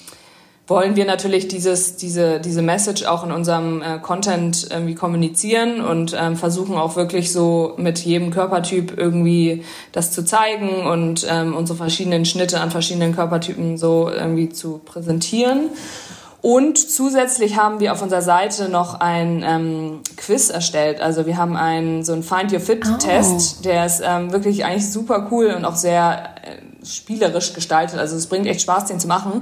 wollen 0.67 0.95
wir 0.95 1.05
natürlich 1.05 1.47
dieses, 1.47 1.95
diese, 1.95 2.39
diese 2.39 2.61
Message 2.63 3.05
auch 3.05 3.23
in 3.23 3.31
unserem 3.31 3.81
äh, 3.81 3.99
Content 3.99 4.67
irgendwie 4.71 4.95
kommunizieren 4.95 5.81
und 5.81 6.15
ähm, 6.19 6.35
versuchen 6.35 6.75
auch 6.75 6.95
wirklich 6.95 7.31
so 7.31 7.73
mit 7.77 7.99
jedem 7.99 8.31
Körpertyp 8.31 8.97
irgendwie 8.97 9.63
das 9.91 10.11
zu 10.11 10.25
zeigen 10.25 10.87
und 10.87 11.27
ähm, 11.29 11.55
unsere 11.55 11.77
verschiedenen 11.77 12.25
Schnitte 12.25 12.61
an 12.61 12.71
verschiedenen 12.71 13.13
Körpertypen 13.13 13.77
so 13.77 14.09
irgendwie 14.09 14.49
zu 14.49 14.79
präsentieren. 14.83 15.69
Und 16.41 16.77
zusätzlich 16.77 17.57
haben 17.57 17.79
wir 17.79 17.91
auf 17.91 18.03
unserer 18.03 18.21
Seite 18.21 18.69
noch 18.69 18.99
ein 18.99 19.43
ähm, 19.43 20.01
Quiz 20.15 20.51
erstellt. 20.51 21.01
Also 21.01 21.25
wir 21.25 21.37
haben 21.37 21.55
einen 21.55 22.03
so 22.03 22.13
einen 22.13 22.21
Find 22.21 22.53
Your 22.53 22.59
Fit 22.59 22.83
Test, 22.99 23.57
oh. 23.59 23.63
der 23.63 23.85
ist 23.85 24.01
ähm, 24.05 24.31
wirklich 24.31 24.63
eigentlich 24.63 24.91
super 24.91 25.27
cool 25.31 25.55
und 25.57 25.65
auch 25.65 25.75
sehr 25.75 26.35
äh, 26.43 26.85
spielerisch 26.85 27.53
gestaltet. 27.53 27.97
Also 27.97 28.15
es 28.15 28.27
bringt 28.27 28.45
echt 28.45 28.61
Spaß, 28.61 28.85
den 28.85 28.99
zu 28.99 29.07
machen. 29.07 29.41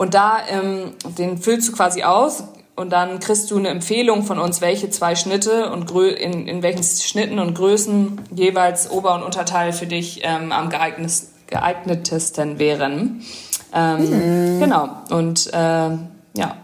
Und 0.00 0.14
da, 0.14 0.38
ähm, 0.48 0.94
den 1.18 1.36
füllst 1.36 1.68
du 1.68 1.72
quasi 1.72 2.04
aus 2.04 2.44
und 2.74 2.88
dann 2.88 3.20
kriegst 3.20 3.50
du 3.50 3.58
eine 3.58 3.68
Empfehlung 3.68 4.22
von 4.22 4.38
uns, 4.38 4.62
welche 4.62 4.88
zwei 4.88 5.14
Schnitte 5.14 5.70
und 5.70 5.86
Grö 5.86 6.08
in, 6.08 6.48
in 6.48 6.62
welchen 6.62 6.82
Schnitten 6.82 7.38
und 7.38 7.52
Größen 7.52 8.18
jeweils 8.34 8.90
Ober- 8.90 9.14
und 9.14 9.22
Unterteil 9.22 9.74
für 9.74 9.86
dich 9.86 10.22
ähm, 10.24 10.52
am 10.52 10.70
geeignetesten 10.70 12.58
wären. 12.58 13.22
Ähm, 13.74 14.56
mhm. 14.56 14.60
Genau. 14.60 14.88
Und 15.10 15.48
äh, 15.48 15.58
ja. 15.58 16.56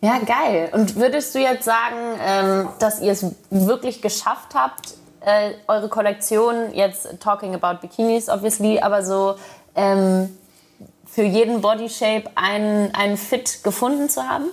Ja, 0.00 0.18
geil. 0.24 0.68
Und 0.70 0.94
würdest 0.94 1.34
du 1.34 1.40
jetzt 1.40 1.64
sagen, 1.64 2.20
ähm, 2.24 2.68
dass 2.78 3.00
ihr 3.00 3.10
es 3.10 3.26
wirklich 3.50 4.00
geschafft 4.00 4.54
habt, 4.54 4.94
äh, 5.22 5.54
eure 5.66 5.88
Kollektion, 5.88 6.72
jetzt 6.72 7.08
talking 7.18 7.52
about 7.52 7.80
Bikinis 7.80 8.28
obviously, 8.28 8.78
aber 8.78 9.02
so 9.02 9.34
ähm, 9.74 10.28
für 11.14 11.22
jeden 11.22 11.60
Body 11.60 11.88
Shape 11.88 12.24
einen, 12.34 12.92
einen 12.94 13.16
Fit 13.16 13.62
gefunden 13.62 14.08
zu 14.08 14.22
haben? 14.22 14.46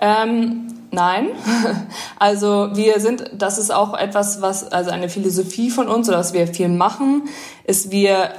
Ähm, 0.00 0.68
nein. 0.90 1.28
Also 2.18 2.76
wir 2.76 3.00
sind, 3.00 3.30
das 3.32 3.56
ist 3.56 3.72
auch 3.72 3.94
etwas, 3.94 4.42
was, 4.42 4.70
also 4.70 4.90
eine 4.90 5.08
Philosophie 5.08 5.70
von 5.70 5.88
uns 5.88 6.06
oder 6.06 6.18
was 6.18 6.34
wir 6.34 6.46
viel 6.46 6.68
machen, 6.68 7.30
ist 7.64 7.90
wir 7.90 8.30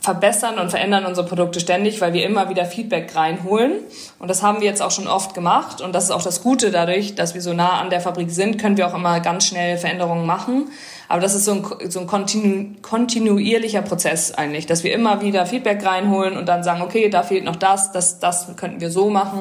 verbessern 0.00 0.58
und 0.58 0.70
verändern 0.70 1.06
unsere 1.06 1.26
Produkte 1.26 1.60
ständig, 1.60 2.00
weil 2.00 2.12
wir 2.12 2.24
immer 2.24 2.48
wieder 2.48 2.64
Feedback 2.64 3.14
reinholen. 3.14 3.74
Und 4.18 4.28
das 4.28 4.42
haben 4.42 4.60
wir 4.60 4.66
jetzt 4.66 4.82
auch 4.82 4.90
schon 4.90 5.06
oft 5.06 5.34
gemacht. 5.34 5.80
Und 5.80 5.94
das 5.94 6.04
ist 6.04 6.10
auch 6.10 6.22
das 6.22 6.42
Gute 6.42 6.70
dadurch, 6.70 7.14
dass 7.14 7.34
wir 7.34 7.42
so 7.42 7.52
nah 7.52 7.80
an 7.80 7.90
der 7.90 8.00
Fabrik 8.00 8.30
sind, 8.30 8.58
können 8.58 8.76
wir 8.76 8.88
auch 8.88 8.94
immer 8.94 9.20
ganz 9.20 9.46
schnell 9.46 9.76
Veränderungen 9.76 10.26
machen. 10.26 10.68
Aber 11.08 11.20
das 11.20 11.34
ist 11.34 11.46
so 11.46 11.52
ein, 11.52 11.90
so 11.90 12.00
ein 12.00 12.06
kontinu 12.06 12.76
kontinuierlicher 12.82 13.82
Prozess 13.82 14.32
eigentlich, 14.34 14.66
dass 14.66 14.84
wir 14.84 14.92
immer 14.92 15.22
wieder 15.22 15.46
Feedback 15.46 15.84
reinholen 15.84 16.36
und 16.36 16.46
dann 16.46 16.62
sagen, 16.62 16.82
okay, 16.82 17.08
da 17.08 17.22
fehlt 17.22 17.44
noch 17.44 17.56
das, 17.56 17.92
das, 17.92 18.20
das 18.20 18.54
könnten 18.56 18.80
wir 18.80 18.90
so 18.90 19.08
machen. 19.08 19.40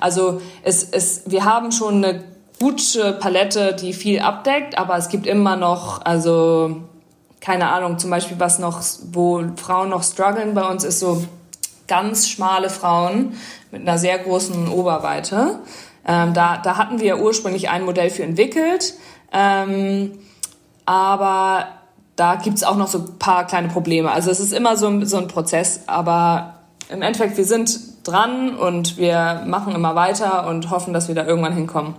Also 0.00 0.40
es, 0.62 0.82
es, 0.90 1.22
wir 1.26 1.44
haben 1.44 1.70
schon 1.70 2.04
eine 2.04 2.24
gute 2.58 3.12
Palette, 3.12 3.74
die 3.74 3.92
viel 3.92 4.20
abdeckt, 4.20 4.76
aber 4.76 4.96
es 4.96 5.08
gibt 5.08 5.26
immer 5.26 5.56
noch, 5.56 6.04
also 6.04 6.82
keine 7.40 7.68
Ahnung, 7.68 7.98
zum 7.98 8.10
Beispiel 8.10 8.40
was 8.40 8.58
noch, 8.58 8.82
wo 9.12 9.42
Frauen 9.56 9.90
noch 9.90 10.02
strugglen 10.02 10.54
bei 10.54 10.66
uns, 10.66 10.82
ist 10.82 10.98
so 10.98 11.22
ganz 11.86 12.28
schmale 12.28 12.70
Frauen 12.70 13.34
mit 13.70 13.82
einer 13.82 13.98
sehr 13.98 14.18
großen 14.18 14.68
Oberweite. 14.68 15.58
Ähm, 16.06 16.34
da, 16.34 16.58
da 16.58 16.76
hatten 16.76 17.00
wir 17.00 17.20
ursprünglich 17.20 17.68
ein 17.68 17.84
Modell 17.84 18.10
für 18.10 18.22
entwickelt, 18.22 18.94
ähm, 19.32 20.12
aber 20.86 21.66
da 22.16 22.36
gibt's 22.36 22.62
auch 22.62 22.76
noch 22.76 22.88
so 22.88 22.98
ein 22.98 23.18
paar 23.18 23.46
kleine 23.46 23.68
Probleme. 23.68 24.10
Also 24.10 24.30
es 24.30 24.40
ist 24.40 24.52
immer 24.52 24.76
so, 24.76 25.04
so 25.04 25.16
ein 25.16 25.28
Prozess, 25.28 25.80
aber 25.86 26.54
im 26.88 27.02
Endeffekt, 27.02 27.36
wir 27.36 27.44
sind 27.44 27.78
dran 28.06 28.56
und 28.56 28.96
wir 28.96 29.42
machen 29.46 29.74
immer 29.74 29.94
weiter 29.94 30.46
und 30.46 30.70
hoffen, 30.70 30.92
dass 30.92 31.08
wir 31.08 31.14
da 31.14 31.24
irgendwann 31.24 31.54
hinkommen. 31.54 31.94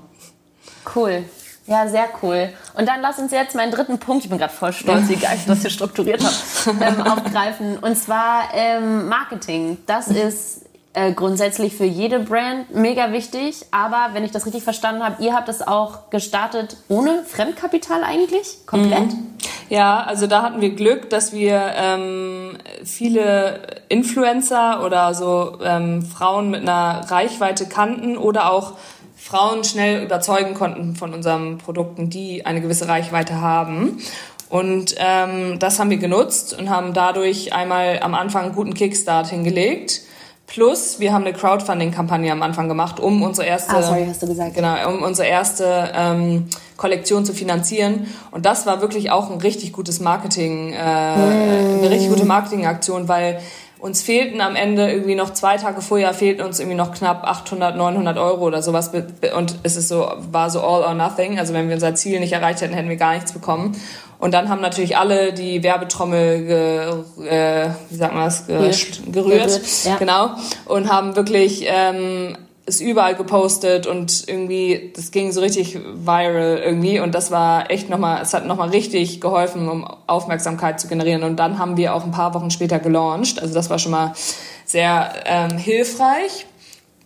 Cool. 0.95 1.25
Ja, 1.67 1.87
sehr 1.87 2.07
cool. 2.21 2.49
Und 2.75 2.87
dann 2.87 3.01
lass 3.01 3.17
uns 3.17 3.31
jetzt 3.31 3.55
meinen 3.55 3.71
dritten 3.71 3.97
Punkt, 3.97 4.23
ich 4.23 4.29
bin 4.29 4.37
gerade 4.37 4.53
voll 4.53 4.71
stolz, 4.71 5.09
wie 5.09 5.15
geil 5.15 5.35
ich 5.35 5.45
das 5.45 5.61
hier 5.61 5.71
strukturiert 5.71 6.23
habe, 6.23 6.77
ähm, 6.85 7.01
aufgreifen. 7.01 7.79
Und 7.79 7.97
zwar 7.97 8.53
ähm, 8.53 9.09
Marketing. 9.09 9.79
Das 9.87 10.07
ist 10.07 10.64
äh, 10.95 11.11
grundsätzlich 11.11 11.75
für 11.75 11.85
jede 11.85 12.19
Brand 12.19 12.73
mega 12.73 13.11
wichtig. 13.11 13.65
Aber 13.71 14.09
wenn 14.13 14.23
ich 14.23 14.31
das 14.31 14.45
richtig 14.45 14.63
verstanden 14.63 15.03
habe, 15.03 15.23
ihr 15.23 15.33
habt 15.33 15.49
es 15.49 15.65
auch 15.65 16.09
gestartet 16.09 16.77
ohne 16.87 17.23
Fremdkapital 17.23 18.03
eigentlich? 18.03 18.65
Komplett? 18.65 19.13
Mhm. 19.13 19.35
Ja, 19.69 20.03
also 20.03 20.27
da 20.27 20.41
hatten 20.41 20.61
wir 20.61 20.75
Glück, 20.75 21.09
dass 21.09 21.33
wir 21.33 21.73
ähm, 21.75 22.57
viele 22.83 23.81
Influencer 23.89 24.83
oder 24.83 25.13
so 25.13 25.57
ähm, 25.63 26.01
Frauen 26.01 26.49
mit 26.51 26.61
einer 26.61 27.01
Reichweite 27.09 27.67
kannten 27.67 28.17
oder 28.17 28.51
auch 28.51 28.73
Frauen 29.15 29.63
schnell 29.63 30.03
überzeugen 30.03 30.53
konnten 30.53 30.95
von 30.95 31.13
unseren 31.13 31.57
Produkten, 31.57 32.09
die 32.09 32.45
eine 32.45 32.61
gewisse 32.61 32.87
Reichweite 32.87 33.41
haben. 33.41 33.97
Und 34.49 34.95
ähm, 34.97 35.57
das 35.59 35.79
haben 35.79 35.89
wir 35.89 35.97
genutzt 35.97 36.57
und 36.57 36.69
haben 36.69 36.93
dadurch 36.93 37.51
einmal 37.51 37.99
am 38.01 38.13
Anfang 38.13 38.45
einen 38.45 38.55
guten 38.55 38.75
Kickstart 38.75 39.27
hingelegt. 39.27 40.04
Plus, 40.47 40.99
wir 40.99 41.11
haben 41.11 41.23
eine 41.23 41.33
Crowdfunding-Kampagne 41.33 42.31
am 42.31 42.43
Anfang 42.43 42.67
gemacht, 42.67 42.99
um 42.99 43.23
unsere 43.23 43.47
erste, 43.47 43.75
ah, 43.75 43.81
sorry, 43.81 44.05
hast 44.07 44.21
du 44.21 44.27
gesagt. 44.27 44.53
Genau, 44.53 44.89
um 44.89 45.01
unsere 45.01 45.27
erste 45.27 45.91
ähm, 45.95 46.47
Kollektion 46.77 47.25
zu 47.25 47.33
finanzieren. 47.33 48.07
Und 48.31 48.45
das 48.45 48.67
war 48.67 48.79
wirklich 48.79 49.09
auch 49.09 49.31
ein 49.31 49.41
richtig 49.41 49.73
gutes 49.73 49.99
Marketing, 49.99 50.71
äh, 50.71 50.75
mm. 50.75 51.79
eine 51.79 51.89
richtig 51.89 52.09
gute 52.09 52.25
Marketingaktion, 52.25 53.07
weil 53.07 53.39
uns 53.79 54.01
fehlten 54.01 54.41
am 54.41 54.55
Ende 54.55 54.89
irgendwie 54.89 55.15
noch 55.15 55.33
zwei 55.33 55.57
Tage 55.57 55.81
vorher 55.81 56.13
fehlten 56.13 56.43
uns 56.43 56.59
irgendwie 56.59 56.77
noch 56.77 56.93
knapp 56.93 57.23
800, 57.23 57.75
900 57.75 58.17
Euro 58.17 58.45
oder 58.45 58.61
sowas 58.63 58.91
und 59.35 59.55
es 59.63 59.75
ist 59.75 59.89
so 59.89 60.09
war 60.31 60.49
so 60.49 60.61
all 60.61 60.83
or 60.83 60.93
nothing. 60.93 61.37
Also 61.37 61.53
wenn 61.53 61.67
wir 61.67 61.75
unser 61.75 61.93
Ziel 61.93 62.19
nicht 62.19 62.33
erreicht 62.33 62.61
hätten, 62.61 62.73
hätten 62.73 62.89
wir 62.89 62.95
gar 62.95 63.13
nichts 63.13 63.31
bekommen. 63.31 63.75
Und 64.17 64.33
dann 64.33 64.49
haben 64.49 64.61
natürlich 64.61 64.97
alle 64.97 65.33
die 65.33 65.61
Werbetrommel, 65.61 66.45
ge, 66.45 67.27
äh, 67.27 67.69
wie 67.89 67.95
sagt 67.95 68.13
man 68.13 68.25
das, 68.25 68.47
ge, 68.47 68.57
gerührt, 68.57 69.01
gerührt 69.11 69.61
ja. 69.83 69.97
genau, 69.97 70.31
und 70.65 70.91
haben 70.91 71.15
wirklich 71.15 71.65
ähm, 71.67 72.37
ist 72.65 72.81
überall 72.81 73.15
gepostet 73.15 73.85
und 73.85 74.27
irgendwie, 74.27 74.91
das 74.95 75.11
ging 75.11 75.31
so 75.31 75.41
richtig 75.41 75.75
viral 75.75 76.61
irgendwie. 76.63 76.99
Und 76.99 77.13
das 77.13 77.29
war 77.29 77.69
echt 77.69 77.89
nochmal, 77.89 78.21
es 78.23 78.33
hat 78.33 78.47
nochmal 78.47 78.69
richtig 78.69 79.21
geholfen, 79.21 79.69
um 79.69 79.87
Aufmerksamkeit 80.07 80.79
zu 80.79 80.87
generieren. 80.87 81.23
Und 81.23 81.35
dann 81.37 81.59
haben 81.59 81.77
wir 81.77 81.93
auch 81.93 82.03
ein 82.03 82.11
paar 82.11 82.33
Wochen 82.33 82.49
später 82.49 82.79
gelauncht, 82.79 83.39
also 83.39 83.53
das 83.53 83.69
war 83.69 83.77
schon 83.77 83.91
mal 83.91 84.13
sehr 84.65 85.13
ähm, 85.25 85.57
hilfreich. 85.57 86.47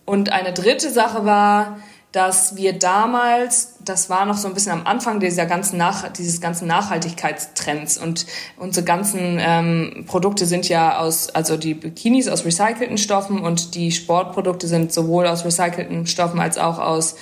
Und 0.06 0.32
eine 0.32 0.52
dritte 0.52 0.90
Sache 0.90 1.26
war, 1.26 1.76
dass 2.12 2.56
wir 2.56 2.72
damals, 2.72 3.74
das 3.84 4.10
war 4.10 4.26
noch 4.26 4.36
so 4.36 4.48
ein 4.48 4.54
bisschen 4.54 4.72
am 4.72 4.84
Anfang 4.84 5.20
dieser 5.20 5.46
ganzen 5.46 5.78
Nach 5.78 6.08
dieses 6.08 6.40
ganzen 6.40 6.66
Nachhaltigkeitstrends 6.66 7.98
und 7.98 8.26
unsere 8.56 8.84
ganzen 8.84 9.38
ähm, 9.38 10.04
Produkte 10.08 10.46
sind 10.46 10.68
ja 10.68 10.98
aus, 10.98 11.30
also 11.30 11.56
die 11.56 11.74
Bikinis 11.74 12.26
aus 12.26 12.44
recycelten 12.44 12.98
Stoffen 12.98 13.40
und 13.40 13.76
die 13.76 13.92
Sportprodukte 13.92 14.66
sind 14.66 14.92
sowohl 14.92 15.26
aus 15.28 15.44
recycelten 15.44 16.06
Stoffen 16.08 16.40
als 16.40 16.58
auch 16.58 16.80
aus 16.80 17.14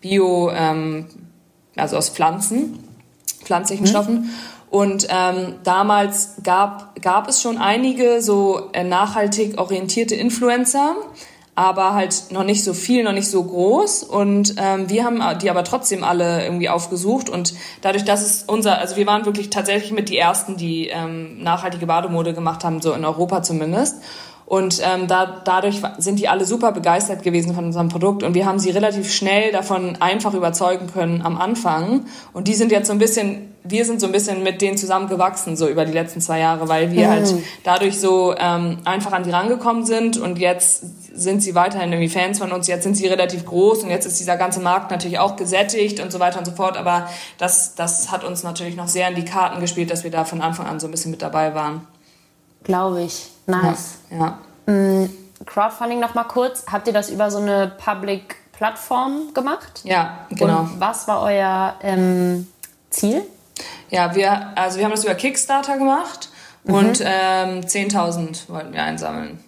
Bio, 0.00 0.50
ähm, 0.54 1.06
also 1.74 1.96
aus 1.96 2.10
Pflanzen, 2.10 2.78
pflanzlichen 3.42 3.86
mhm. 3.86 3.90
Stoffen. 3.90 4.30
Und 4.70 5.06
ähm, 5.10 5.54
damals 5.64 6.34
gab, 6.42 7.00
gab 7.00 7.28
es 7.28 7.40
schon 7.40 7.58
einige 7.58 8.20
so 8.20 8.68
äh, 8.72 8.84
nachhaltig 8.84 9.58
orientierte 9.58 10.14
Influencer, 10.14 10.96
aber 11.56 11.94
halt 11.94 12.30
noch 12.30 12.44
nicht 12.44 12.62
so 12.62 12.74
viel, 12.74 13.02
noch 13.02 13.12
nicht 13.12 13.30
so 13.30 13.42
groß. 13.42 14.02
Und 14.02 14.54
ähm, 14.58 14.88
wir 14.90 15.04
haben 15.04 15.22
die 15.40 15.50
aber 15.50 15.64
trotzdem 15.64 16.04
alle 16.04 16.44
irgendwie 16.44 16.68
aufgesucht. 16.68 17.30
Und 17.30 17.54
dadurch, 17.80 18.04
dass 18.04 18.22
es 18.22 18.44
unser, 18.46 18.78
also 18.78 18.96
wir 18.96 19.06
waren 19.06 19.24
wirklich 19.24 19.48
tatsächlich 19.48 19.90
mit 19.90 20.10
die 20.10 20.18
ersten, 20.18 20.58
die 20.58 20.88
ähm, 20.88 21.42
nachhaltige 21.42 21.86
Bademode 21.86 22.34
gemacht 22.34 22.62
haben, 22.62 22.82
so 22.82 22.92
in 22.92 23.04
Europa 23.06 23.42
zumindest. 23.42 23.96
Und 24.46 24.80
ähm, 24.84 25.08
da, 25.08 25.42
dadurch 25.44 25.82
sind 25.98 26.20
die 26.20 26.28
alle 26.28 26.44
super 26.44 26.70
begeistert 26.70 27.24
gewesen 27.24 27.52
von 27.52 27.64
unserem 27.64 27.88
Produkt 27.88 28.22
und 28.22 28.34
wir 28.34 28.46
haben 28.46 28.60
sie 28.60 28.70
relativ 28.70 29.12
schnell 29.12 29.50
davon 29.50 29.96
einfach 30.00 30.34
überzeugen 30.34 30.86
können 30.86 31.20
am 31.22 31.36
Anfang. 31.36 32.06
Und 32.32 32.46
die 32.46 32.54
sind 32.54 32.70
jetzt 32.70 32.86
so 32.86 32.92
ein 32.92 33.00
bisschen, 33.00 33.52
wir 33.64 33.84
sind 33.84 34.00
so 34.00 34.06
ein 34.06 34.12
bisschen 34.12 34.44
mit 34.44 34.62
denen 34.62 34.76
zusammengewachsen 34.76 35.56
so 35.56 35.68
über 35.68 35.84
die 35.84 35.92
letzten 35.92 36.20
zwei 36.20 36.38
Jahre, 36.38 36.68
weil 36.68 36.92
wir 36.92 37.08
mhm. 37.08 37.10
halt 37.10 37.34
dadurch 37.64 37.98
so 37.98 38.36
ähm, 38.38 38.78
einfach 38.84 39.10
an 39.10 39.24
die 39.24 39.30
rangekommen 39.30 39.84
sind 39.84 40.16
und 40.16 40.38
jetzt 40.38 40.84
sind 41.12 41.42
sie 41.42 41.56
weiterhin 41.56 41.90
irgendwie 41.92 42.08
Fans 42.08 42.38
von 42.38 42.52
uns. 42.52 42.68
Jetzt 42.68 42.84
sind 42.84 42.96
sie 42.96 43.08
relativ 43.08 43.46
groß 43.46 43.82
und 43.82 43.90
jetzt 43.90 44.06
ist 44.06 44.20
dieser 44.20 44.36
ganze 44.36 44.60
Markt 44.60 44.92
natürlich 44.92 45.18
auch 45.18 45.34
gesättigt 45.34 45.98
und 45.98 46.12
so 46.12 46.20
weiter 46.20 46.38
und 46.38 46.44
so 46.44 46.52
fort. 46.52 46.76
Aber 46.76 47.08
das, 47.38 47.74
das 47.74 48.12
hat 48.12 48.22
uns 48.22 48.44
natürlich 48.44 48.76
noch 48.76 48.86
sehr 48.86 49.08
in 49.08 49.16
die 49.16 49.24
Karten 49.24 49.60
gespielt, 49.60 49.90
dass 49.90 50.04
wir 50.04 50.12
da 50.12 50.24
von 50.24 50.40
Anfang 50.40 50.66
an 50.66 50.78
so 50.78 50.86
ein 50.86 50.92
bisschen 50.92 51.10
mit 51.10 51.20
dabei 51.20 51.52
waren. 51.56 51.84
Glaube 52.62 53.02
ich. 53.02 53.35
Nice. 53.46 53.98
Ja. 54.10 54.38
ja. 54.66 54.72
Mm, 54.72 55.10
Crowdfunding 55.44 56.00
noch 56.00 56.14
mal 56.14 56.24
kurz. 56.24 56.64
Habt 56.70 56.86
ihr 56.86 56.92
das 56.92 57.10
über 57.10 57.30
so 57.30 57.38
eine 57.38 57.68
Public-Plattform 57.68 59.34
gemacht? 59.34 59.82
Ja, 59.84 60.26
genau. 60.30 60.60
Und 60.60 60.80
was 60.80 61.06
war 61.08 61.22
euer 61.22 61.74
ähm, 61.82 62.46
Ziel? 62.90 63.22
Ja, 63.90 64.14
wir, 64.14 64.56
also 64.56 64.78
wir 64.78 64.84
haben 64.84 64.92
das 64.92 65.04
über 65.04 65.14
Kickstarter 65.14 65.78
gemacht 65.78 66.28
mhm. 66.64 66.74
und 66.74 67.00
ähm, 67.04 67.60
10.000 67.60 68.48
wollten 68.48 68.72
wir 68.72 68.82
einsammeln. 68.82 69.42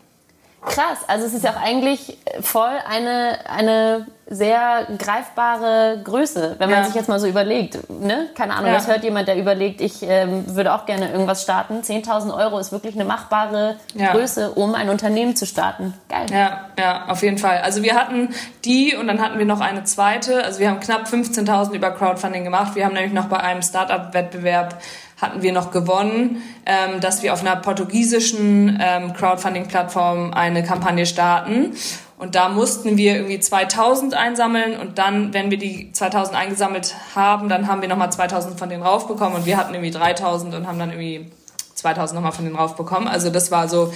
Krass, 0.61 0.99
also 1.07 1.27
es 1.27 1.35
ist 1.35 1.45
ja 1.45 1.53
auch 1.53 1.63
eigentlich 1.63 2.19
voll 2.41 2.73
eine, 2.89 3.39
eine 3.49 4.07
sehr 4.27 4.87
greifbare 4.99 6.01
Größe, 6.05 6.57
wenn 6.59 6.69
man 6.69 6.81
ja. 6.81 6.85
sich 6.85 6.95
jetzt 6.95 7.09
mal 7.09 7.21
so 7.21 7.27
überlegt. 7.27 7.89
Ne? 7.89 8.29
Keine 8.35 8.55
Ahnung, 8.55 8.67
ja. 8.67 8.75
das 8.75 8.89
hört 8.89 9.05
jemand, 9.05 9.29
der 9.29 9.39
überlegt, 9.39 9.81
ich 9.81 10.03
ähm, 10.03 10.55
würde 10.55 10.75
auch 10.75 10.85
gerne 10.85 11.11
irgendwas 11.11 11.43
starten. 11.43 11.81
10.000 11.81 12.37
Euro 12.37 12.59
ist 12.59 12.73
wirklich 12.73 12.95
eine 12.95 13.05
machbare 13.05 13.77
ja. 13.95 14.13
Größe, 14.13 14.51
um 14.51 14.75
ein 14.75 14.91
Unternehmen 14.91 15.37
zu 15.37 15.47
starten. 15.47 15.95
Geil. 16.09 16.27
Ja, 16.31 16.67
ja, 16.79 17.07
auf 17.07 17.23
jeden 17.23 17.39
Fall. 17.39 17.59
Also 17.59 17.83
wir 17.83 17.95
hatten 17.95 18.35
die 18.65 18.97
und 18.97 19.07
dann 19.07 19.23
hatten 19.23 19.39
wir 19.39 19.47
noch 19.47 19.61
eine 19.61 19.85
zweite. 19.85 20.45
Also 20.45 20.59
wir 20.59 20.69
haben 20.69 20.81
knapp 20.81 21.07
15.000 21.07 21.73
über 21.73 21.93
Crowdfunding 21.93 22.45
gemacht. 22.45 22.75
Wir 22.75 22.85
haben 22.85 22.95
nämlich 22.95 23.13
noch 23.13 23.27
bei 23.27 23.39
einem 23.39 23.63
Startup-Wettbewerb 23.63 24.75
hatten 25.21 25.43
wir 25.43 25.53
noch 25.53 25.71
gewonnen, 25.71 26.43
ähm, 26.65 27.01
dass 27.01 27.23
wir 27.23 27.33
auf 27.33 27.41
einer 27.41 27.57
portugiesischen 27.57 28.79
ähm, 28.81 29.13
Crowdfunding-Plattform 29.13 30.33
eine 30.33 30.63
Kampagne 30.63 31.07
starten. 31.07 31.75
Und 32.19 32.35
da 32.35 32.49
mussten 32.49 32.97
wir 32.97 33.15
irgendwie 33.15 33.39
2000 33.39 34.15
einsammeln 34.15 34.77
und 34.77 34.99
dann, 34.99 35.33
wenn 35.33 35.51
wir 35.53 35.59
die 35.59 35.93
2000 35.93 36.37
eingesammelt 36.37 36.97
haben, 37.15 37.49
dann 37.49 37.69
haben 37.69 37.81
wir 37.81 37.89
nochmal 37.89 38.11
2000 38.11 38.59
von 38.59 38.69
denen 38.69 38.83
raufbekommen 38.83 39.37
und 39.37 39.47
wir 39.47 39.57
hatten 39.57 39.73
irgendwie 39.73 39.93
3000 39.93 40.55
und 40.55 40.67
haben 40.67 40.81
dann 40.81 40.91
irgendwie 40.91 41.31
2000 41.75 42.17
nochmal 42.17 42.33
von 42.33 42.45
denen 42.45 42.57
raufbekommen. 42.57 43.07
Also 43.09 43.31
das 43.31 43.53
war 43.53 43.69
so 43.69 43.93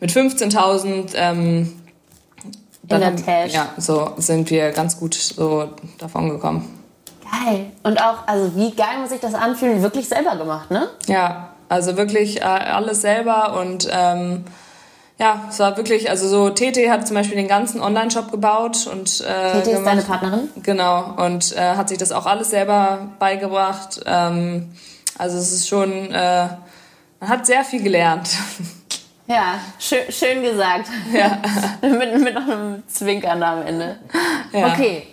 mit 0.00 0.10
15.000 0.10 1.12
ähm, 1.16 1.72
Tasche. 2.88 3.54
Ja, 3.54 3.74
so 3.76 4.12
sind 4.16 4.48
wir 4.50 4.70
ganz 4.70 4.98
gut 4.98 5.14
so 5.14 5.70
davon 5.98 6.30
gekommen. 6.30 6.85
Geil. 7.30 7.66
Und 7.82 8.00
auch, 8.00 8.26
also 8.26 8.54
wie 8.56 8.74
geil 8.74 8.98
muss 9.00 9.10
sich 9.10 9.20
das 9.20 9.34
anfühlen, 9.34 9.82
wirklich 9.82 10.08
selber 10.08 10.36
gemacht, 10.36 10.70
ne? 10.70 10.88
Ja, 11.06 11.50
also 11.68 11.96
wirklich 11.96 12.40
äh, 12.40 12.44
alles 12.44 13.00
selber 13.00 13.58
und 13.58 13.88
ähm, 13.90 14.44
ja, 15.18 15.44
es 15.48 15.58
war 15.58 15.76
wirklich, 15.76 16.10
also 16.10 16.28
so 16.28 16.50
Tete 16.50 16.90
hat 16.90 17.06
zum 17.06 17.16
Beispiel 17.16 17.36
den 17.36 17.48
ganzen 17.48 17.80
Online-Shop 17.80 18.30
gebaut 18.30 18.86
und 18.86 19.22
äh, 19.22 19.52
Tete 19.52 19.70
ist 19.70 19.84
deine 19.84 20.02
Partnerin? 20.02 20.50
Genau 20.62 21.14
und 21.16 21.56
äh, 21.56 21.74
hat 21.74 21.88
sich 21.88 21.98
das 21.98 22.12
auch 22.12 22.26
alles 22.26 22.50
selber 22.50 23.08
beigebracht. 23.18 24.00
Ähm, 24.04 24.74
also 25.18 25.38
es 25.38 25.52
ist 25.52 25.68
schon, 25.68 26.12
äh, 26.12 26.48
man 27.20 27.28
hat 27.28 27.46
sehr 27.46 27.64
viel 27.64 27.82
gelernt. 27.82 28.28
Ja, 29.28 29.58
schön, 29.80 30.04
schön 30.08 30.40
gesagt. 30.40 30.88
Ja. 31.12 31.38
mit, 31.82 32.20
mit 32.20 32.32
noch 32.32 32.46
einem 32.46 32.84
Zwinkern 32.86 33.42
am 33.42 33.62
Ende. 33.62 33.96
Ja. 34.52 34.68
Okay, 34.68 35.08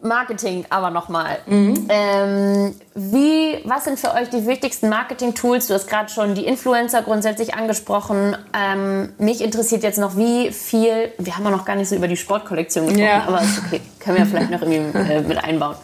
Marketing 0.00 0.64
aber 0.70 0.90
nochmal. 0.90 1.38
Mhm. 1.46 1.88
Ähm, 1.88 2.74
wie, 2.94 3.58
was 3.64 3.84
sind 3.84 3.98
für 3.98 4.14
euch 4.14 4.30
die 4.30 4.46
wichtigsten 4.46 4.88
Marketing-Tools? 4.88 5.66
Du 5.66 5.74
hast 5.74 5.88
gerade 5.88 6.08
schon 6.08 6.34
die 6.34 6.46
Influencer 6.46 7.02
grundsätzlich 7.02 7.54
angesprochen. 7.54 8.36
Ähm, 8.52 9.12
mich 9.18 9.40
interessiert 9.40 9.82
jetzt 9.82 9.98
noch, 9.98 10.16
wie 10.16 10.52
viel, 10.52 11.12
wir 11.18 11.36
haben 11.36 11.44
ja 11.44 11.50
noch 11.50 11.64
gar 11.64 11.74
nicht 11.74 11.88
so 11.88 11.96
über 11.96 12.06
die 12.06 12.16
Sportkollektion 12.16 12.86
gesprochen, 12.86 13.06
ja. 13.06 13.24
aber 13.26 13.42
ist 13.42 13.58
okay, 13.66 13.80
können 13.98 14.18
wir 14.18 14.26
vielleicht 14.26 14.50
noch 14.50 14.62
irgendwie 14.62 14.98
äh, 14.98 15.20
mit 15.22 15.42
einbauen. 15.42 15.76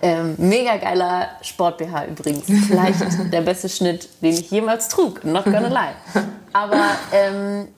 Ähm, 0.00 0.34
mega 0.38 0.76
geiler 0.76 1.28
Sport-BH 1.42 2.06
übrigens. 2.06 2.44
Vielleicht 2.68 3.00
der 3.32 3.40
beste 3.40 3.68
Schnitt, 3.68 4.08
den 4.22 4.34
ich 4.34 4.50
jemals 4.50 4.88
trug. 4.88 5.24
Not 5.24 5.44
gonna 5.44 5.68
lie. 5.68 6.22
Aber 6.52 6.80
ähm, 7.12 7.68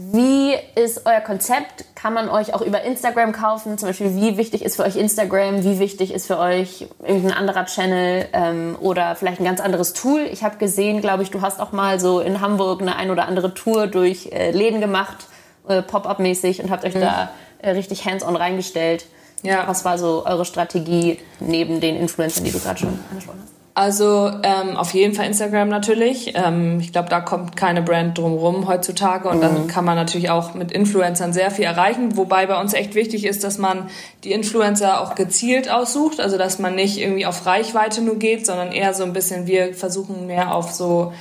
wie 0.00 0.54
ist 0.80 1.06
euer 1.06 1.20
Konzept? 1.20 1.84
Kann 1.96 2.14
man 2.14 2.28
euch 2.28 2.54
auch 2.54 2.60
über 2.60 2.82
Instagram 2.82 3.32
kaufen? 3.32 3.78
Zum 3.78 3.88
Beispiel, 3.88 4.14
wie 4.14 4.36
wichtig 4.36 4.64
ist 4.64 4.76
für 4.76 4.84
euch 4.84 4.94
Instagram? 4.94 5.64
Wie 5.64 5.80
wichtig 5.80 6.14
ist 6.14 6.28
für 6.28 6.38
euch 6.38 6.86
irgendein 7.04 7.32
anderer 7.32 7.66
Channel 7.66 8.28
ähm, 8.32 8.76
oder 8.80 9.16
vielleicht 9.16 9.40
ein 9.40 9.44
ganz 9.44 9.60
anderes 9.60 9.94
Tool? 9.94 10.20
Ich 10.30 10.44
habe 10.44 10.56
gesehen, 10.58 11.00
glaube 11.00 11.24
ich, 11.24 11.32
du 11.32 11.42
hast 11.42 11.58
auch 11.60 11.72
mal 11.72 11.98
so 11.98 12.20
in 12.20 12.40
Hamburg 12.40 12.80
eine 12.80 12.94
ein 12.94 13.10
oder 13.10 13.26
andere 13.26 13.54
Tour 13.54 13.88
durch 13.88 14.30
äh, 14.30 14.52
Läden 14.52 14.80
gemacht, 14.80 15.26
äh, 15.66 15.82
Pop-up-mäßig 15.82 16.62
und 16.62 16.70
habt 16.70 16.84
euch 16.84 16.94
mhm. 16.94 17.00
da 17.00 17.30
äh, 17.60 17.70
richtig 17.70 18.04
hands-on 18.04 18.36
reingestellt. 18.36 19.06
Ja. 19.42 19.66
Was 19.66 19.84
war 19.84 19.98
so 19.98 20.24
eure 20.24 20.44
Strategie 20.44 21.18
neben 21.40 21.80
den 21.80 21.96
Influencern, 21.96 22.44
die 22.44 22.52
du 22.52 22.60
gerade 22.60 22.78
schon 22.78 23.00
angesprochen 23.10 23.40
hast? 23.42 23.57
Also 23.78 24.32
ähm, 24.42 24.76
auf 24.76 24.92
jeden 24.92 25.14
Fall 25.14 25.26
Instagram 25.26 25.68
natürlich. 25.68 26.32
Ähm, 26.34 26.80
ich 26.80 26.90
glaube, 26.90 27.10
da 27.10 27.20
kommt 27.20 27.54
keine 27.54 27.80
Brand 27.80 28.18
drumherum 28.18 28.66
heutzutage 28.66 29.28
und 29.28 29.36
mhm. 29.36 29.42
dann 29.42 29.66
kann 29.68 29.84
man 29.84 29.94
natürlich 29.94 30.30
auch 30.30 30.54
mit 30.54 30.72
Influencern 30.72 31.32
sehr 31.32 31.52
viel 31.52 31.66
erreichen. 31.66 32.16
Wobei 32.16 32.46
bei 32.46 32.60
uns 32.60 32.74
echt 32.74 32.96
wichtig 32.96 33.24
ist, 33.24 33.44
dass 33.44 33.56
man 33.56 33.88
die 34.24 34.32
Influencer 34.32 35.00
auch 35.00 35.14
gezielt 35.14 35.70
aussucht, 35.70 36.18
also 36.18 36.36
dass 36.36 36.58
man 36.58 36.74
nicht 36.74 36.98
irgendwie 36.98 37.24
auf 37.24 37.46
Reichweite 37.46 38.00
nur 38.02 38.16
geht, 38.16 38.46
sondern 38.46 38.72
eher 38.72 38.94
so 38.94 39.04
ein 39.04 39.12
bisschen, 39.12 39.46
wir 39.46 39.72
versuchen 39.74 40.26
mehr 40.26 40.56
auf 40.56 40.72
so 40.72 41.12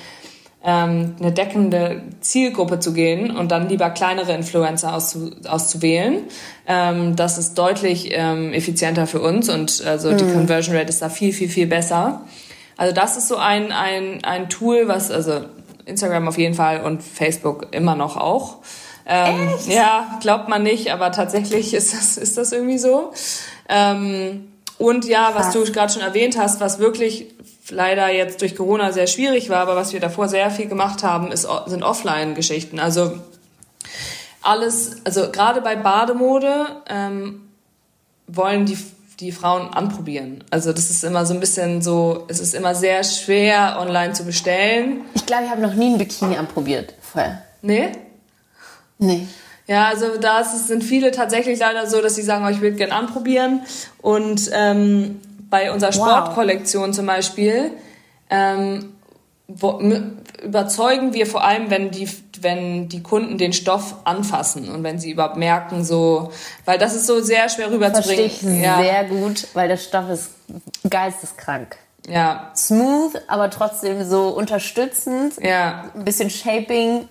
ähm, 0.65 1.13
eine 1.20 1.32
deckende 1.32 2.02
Zielgruppe 2.22 2.80
zu 2.80 2.91
gehen 2.91 3.38
und 3.38 3.52
dann 3.52 3.70
lieber 3.70 3.91
kleinere 3.91 4.34
Influencer 4.34 4.96
auszu 4.96 5.30
auszuwählen. 5.48 6.24
Ähm, 6.67 7.15
das 7.15 7.38
ist 7.38 7.54
deutlich 7.54 8.10
ähm, 8.13 8.52
effizienter 8.52 9.06
für 9.06 9.22
uns 9.22 9.48
und 9.48 9.86
also 9.86 10.12
die 10.12 10.24
mhm. 10.24 10.34
Conversion 10.34 10.76
Rate 10.76 10.89
ist 10.89 11.04
da 11.04 11.10
viel, 11.10 11.34
viel, 11.34 11.50
viel 11.50 11.67
besser. 11.67 12.24
Also 12.78 12.94
das 12.94 13.18
ist 13.18 13.28
so 13.28 13.38
ein, 13.38 13.72
ein, 13.72 14.24
ein 14.24 14.50
Tool, 14.50 14.88
was, 14.88 15.12
also 15.12 15.42
Instagram 15.86 16.28
auf 16.28 16.38
jeden 16.38 16.54
Fall 16.54 16.82
und 16.82 17.02
Facebook 17.02 17.68
immer 17.72 17.96
noch 17.96 18.18
auch. 18.18 18.58
Ähm, 19.06 19.50
Echt? 19.56 19.68
Ja, 19.68 20.20
glaubt 20.22 20.50
man 20.50 20.63
nicht, 20.63 20.92
aber 20.92 21.12
tatsächlich 21.12 21.74
ist 21.74 21.94
das, 21.94 22.18
ist 22.18 22.38
das 22.38 22.52
irgendwie 22.52 22.78
so. 22.78 23.12
Ähm, 23.68 24.52
und 24.78 25.06
ja, 25.06 25.32
was 25.34 25.52
du 25.54 25.63
gerade 25.63 25.92
schon 25.92 26.04
erwähnt 26.04 26.38
hast, 26.38 26.60
was 26.60 26.78
wirklich 26.78 27.34
leider 27.70 28.12
jetzt 28.12 28.42
durch 28.42 28.56
Corona 28.56 28.92
sehr 28.92 29.08
schwierig 29.08 29.50
war, 29.50 29.60
aber 29.60 29.76
was 29.76 29.92
wir 29.92 30.00
davor 30.00 30.28
sehr 30.28 30.52
viel 30.52 30.68
gemacht 30.68 31.04
haben, 31.04 31.32
ist, 31.32 31.48
sind 31.66 31.84
Offline-Geschichten. 31.84 32.80
Also 32.80 33.18
alles, 34.42 34.98
also 35.04 35.32
gerade 35.32 35.62
bei 35.62 35.76
Bademode 35.76 36.68
ähm, 36.88 37.50
wollen 38.28 38.66
die 38.66 38.78
die 39.19 39.32
Frauen 39.32 39.73
anprobieren. 39.73 40.43
Also 40.51 40.71
das 40.73 40.89
ist 40.89 41.03
immer 41.03 41.25
so 41.25 41.34
ein 41.34 41.39
bisschen 41.39 41.82
so, 41.82 42.25
es 42.27 42.39
ist 42.39 42.53
immer 42.53 42.75
sehr 42.75 43.03
schwer 43.03 43.77
online 43.80 44.13
zu 44.13 44.25
bestellen. 44.25 45.01
Ich 45.15 45.25
glaube, 45.25 45.45
ich 45.45 45.49
habe 45.49 45.62
noch 45.62 45.73
nie 45.73 45.93
ein 45.93 45.97
Bikini 45.97 46.38
anprobiert 46.38 46.93
vorher. 47.01 47.41
Nee? 47.62 47.91
Nee. 48.99 49.27
Ja, 49.65 49.88
also 49.88 50.17
da 50.17 50.43
sind 50.43 50.84
viele 50.84 51.12
tatsächlich 51.12 51.60
leider 51.60 51.88
so, 51.88 52.01
dass 52.01 52.15
sie 52.15 52.21
sagen, 52.21 52.45
oh, 52.45 52.49
ich 52.49 52.62
würde 52.62 52.77
gerne 52.77 52.93
anprobieren. 52.93 53.62
Und 54.01 54.49
ähm, 54.53 55.19
bei 55.49 55.71
unserer 55.71 55.91
Sportkollektion 55.91 56.89
wow. 56.89 56.95
zum 56.95 57.06
Beispiel 57.06 57.71
ähm, 58.30 58.93
überzeugen 59.48 61.14
wir 61.14 61.26
vor 61.26 61.44
allem, 61.44 61.70
wenn 61.70 61.90
die, 61.92 62.10
wenn 62.42 62.90
die 62.90 63.02
Kunden 63.02 63.38
den 63.38 63.54
Stoff 63.54 63.96
anfassen 64.04 64.70
und 64.70 64.84
wenn 64.84 65.00
sie 65.00 65.12
überhaupt 65.12 65.38
merken, 65.38 65.86
so, 65.86 66.32
weil 66.66 66.78
das 66.78 66.94
ist 66.94 67.08
so 67.08 67.22
sehr 67.22 67.48
schwer 67.48 67.72
rüberzubringen. 67.72 68.30
Verstehe 68.30 68.52
ich 68.52 68.62
ja. 68.62 68.82
sehr 68.82 69.06
gut, 69.06 69.48
weil 69.54 69.70
der 69.70 69.78
Stoff 69.78 70.10
ist 70.10 70.32
geisteskrank. 70.90 71.78
Ja. 72.08 72.52
Smooth, 72.56 73.22
aber 73.28 73.50
trotzdem 73.50 74.04
so 74.06 74.30
unterstützend. 74.30 75.36
Ja. 75.42 75.92
Ein 75.96 76.06
bisschen 76.06 76.30
Shaping, 76.30 77.08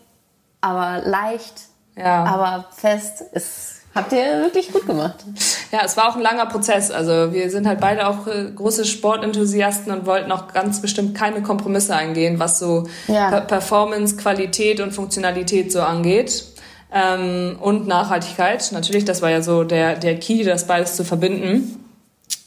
aber 0.60 1.02
leicht. 1.06 1.54
Ja. 1.96 2.24
Aber 2.24 2.66
fest 2.76 3.22
ist 3.32 3.75
Habt 3.96 4.12
ihr 4.12 4.42
wirklich 4.42 4.70
gut 4.72 4.86
gemacht. 4.86 5.24
Ja, 5.72 5.80
es 5.82 5.96
war 5.96 6.10
auch 6.10 6.16
ein 6.16 6.22
langer 6.22 6.44
Prozess. 6.46 6.90
Also 6.90 7.32
wir 7.32 7.50
sind 7.50 7.66
halt 7.66 7.80
beide 7.80 8.06
auch 8.06 8.26
äh, 8.26 8.50
große 8.54 8.84
Sportenthusiasten 8.84 9.90
und 9.90 10.04
wollten 10.04 10.30
auch 10.32 10.52
ganz 10.52 10.82
bestimmt 10.82 11.16
keine 11.16 11.42
Kompromisse 11.42 11.96
eingehen, 11.96 12.38
was 12.38 12.58
so 12.58 12.86
ja. 13.08 13.40
Performance, 13.40 14.16
Qualität 14.16 14.80
und 14.80 14.92
Funktionalität 14.92 15.72
so 15.72 15.80
angeht. 15.80 16.44
Ähm, 16.92 17.56
und 17.58 17.86
Nachhaltigkeit. 17.86 18.70
Natürlich, 18.72 19.06
das 19.06 19.22
war 19.22 19.30
ja 19.30 19.40
so 19.40 19.64
der, 19.64 19.96
der 19.96 20.18
Key, 20.18 20.44
das 20.44 20.66
beides 20.66 20.94
zu 20.94 21.02
verbinden. 21.02 21.82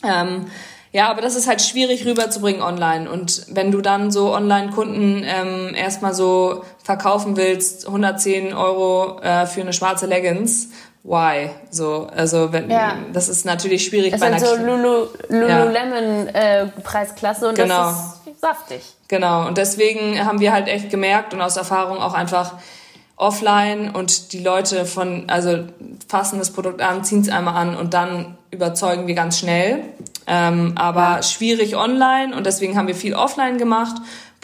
Ähm, 0.04 0.46
ja, 0.92 1.10
aber 1.10 1.22
das 1.22 1.36
ist 1.36 1.48
halt 1.48 1.62
schwierig 1.62 2.06
rüberzubringen 2.06 2.62
online. 2.62 3.10
Und 3.10 3.46
wenn 3.50 3.72
du 3.72 3.82
dann 3.82 4.12
so 4.12 4.34
Online-Kunden 4.34 5.24
ähm, 5.24 5.76
erstmal 5.76 6.16
so 6.16 6.64
verkaufen 6.84 7.38
willst, 7.38 7.86
110 7.86 8.54
Euro 8.54 9.20
äh, 9.22 9.46
für 9.46 9.62
eine 9.62 9.74
schwarze 9.74 10.08
Leggings 10.08 10.70
why? 11.04 11.50
So, 11.70 12.08
also 12.16 12.52
wenn, 12.52 12.70
ja. 12.70 12.98
das 13.14 13.30
ist 13.30 13.46
natürlich 13.46 13.86
schwierig 13.86 14.12
das 14.12 14.22
bei 14.22 14.28
einer 14.28 14.40
so 14.40 14.56
Lulu, 14.56 15.08
Lululemon 15.30 16.28
ja. 16.28 16.62
äh, 16.62 16.68
Preisklasse 16.68 17.50
und 17.50 17.56
genau. 17.56 17.92
das 17.92 18.22
ist 18.26 18.42
saftig. 18.42 18.82
Genau 19.08 19.48
und 19.48 19.58
deswegen 19.58 20.24
haben 20.24 20.40
wir 20.40 20.54
halt 20.54 20.68
echt 20.68 20.90
gemerkt 20.90 21.34
und 21.34 21.42
aus 21.42 21.58
Erfahrung 21.58 21.98
auch 21.98 22.14
einfach 22.14 22.54
offline 23.16 23.92
und 23.92 24.32
die 24.34 24.40
Leute 24.40 24.86
von 24.86 25.30
also 25.30 25.66
fassen 26.08 26.40
das 26.40 26.52
Produkt 26.52 26.82
an, 26.82 27.04
ziehen 27.04 27.22
es 27.22 27.30
einmal 27.30 27.56
an 27.56 27.76
und 27.76 27.94
dann 27.94 28.38
überzeugen 28.52 29.08
wir 29.08 29.16
ganz 29.16 29.40
schnell. 29.40 29.84
Ähm, 30.26 30.74
aber 30.76 31.18
ja. 31.18 31.24
schwierig 31.24 31.76
online 31.76 32.36
und 32.36 32.46
deswegen 32.46 32.78
haben 32.78 32.88
wir 32.88 32.96
viel 32.96 33.16
offline 33.16 33.58
gemacht 33.58 33.96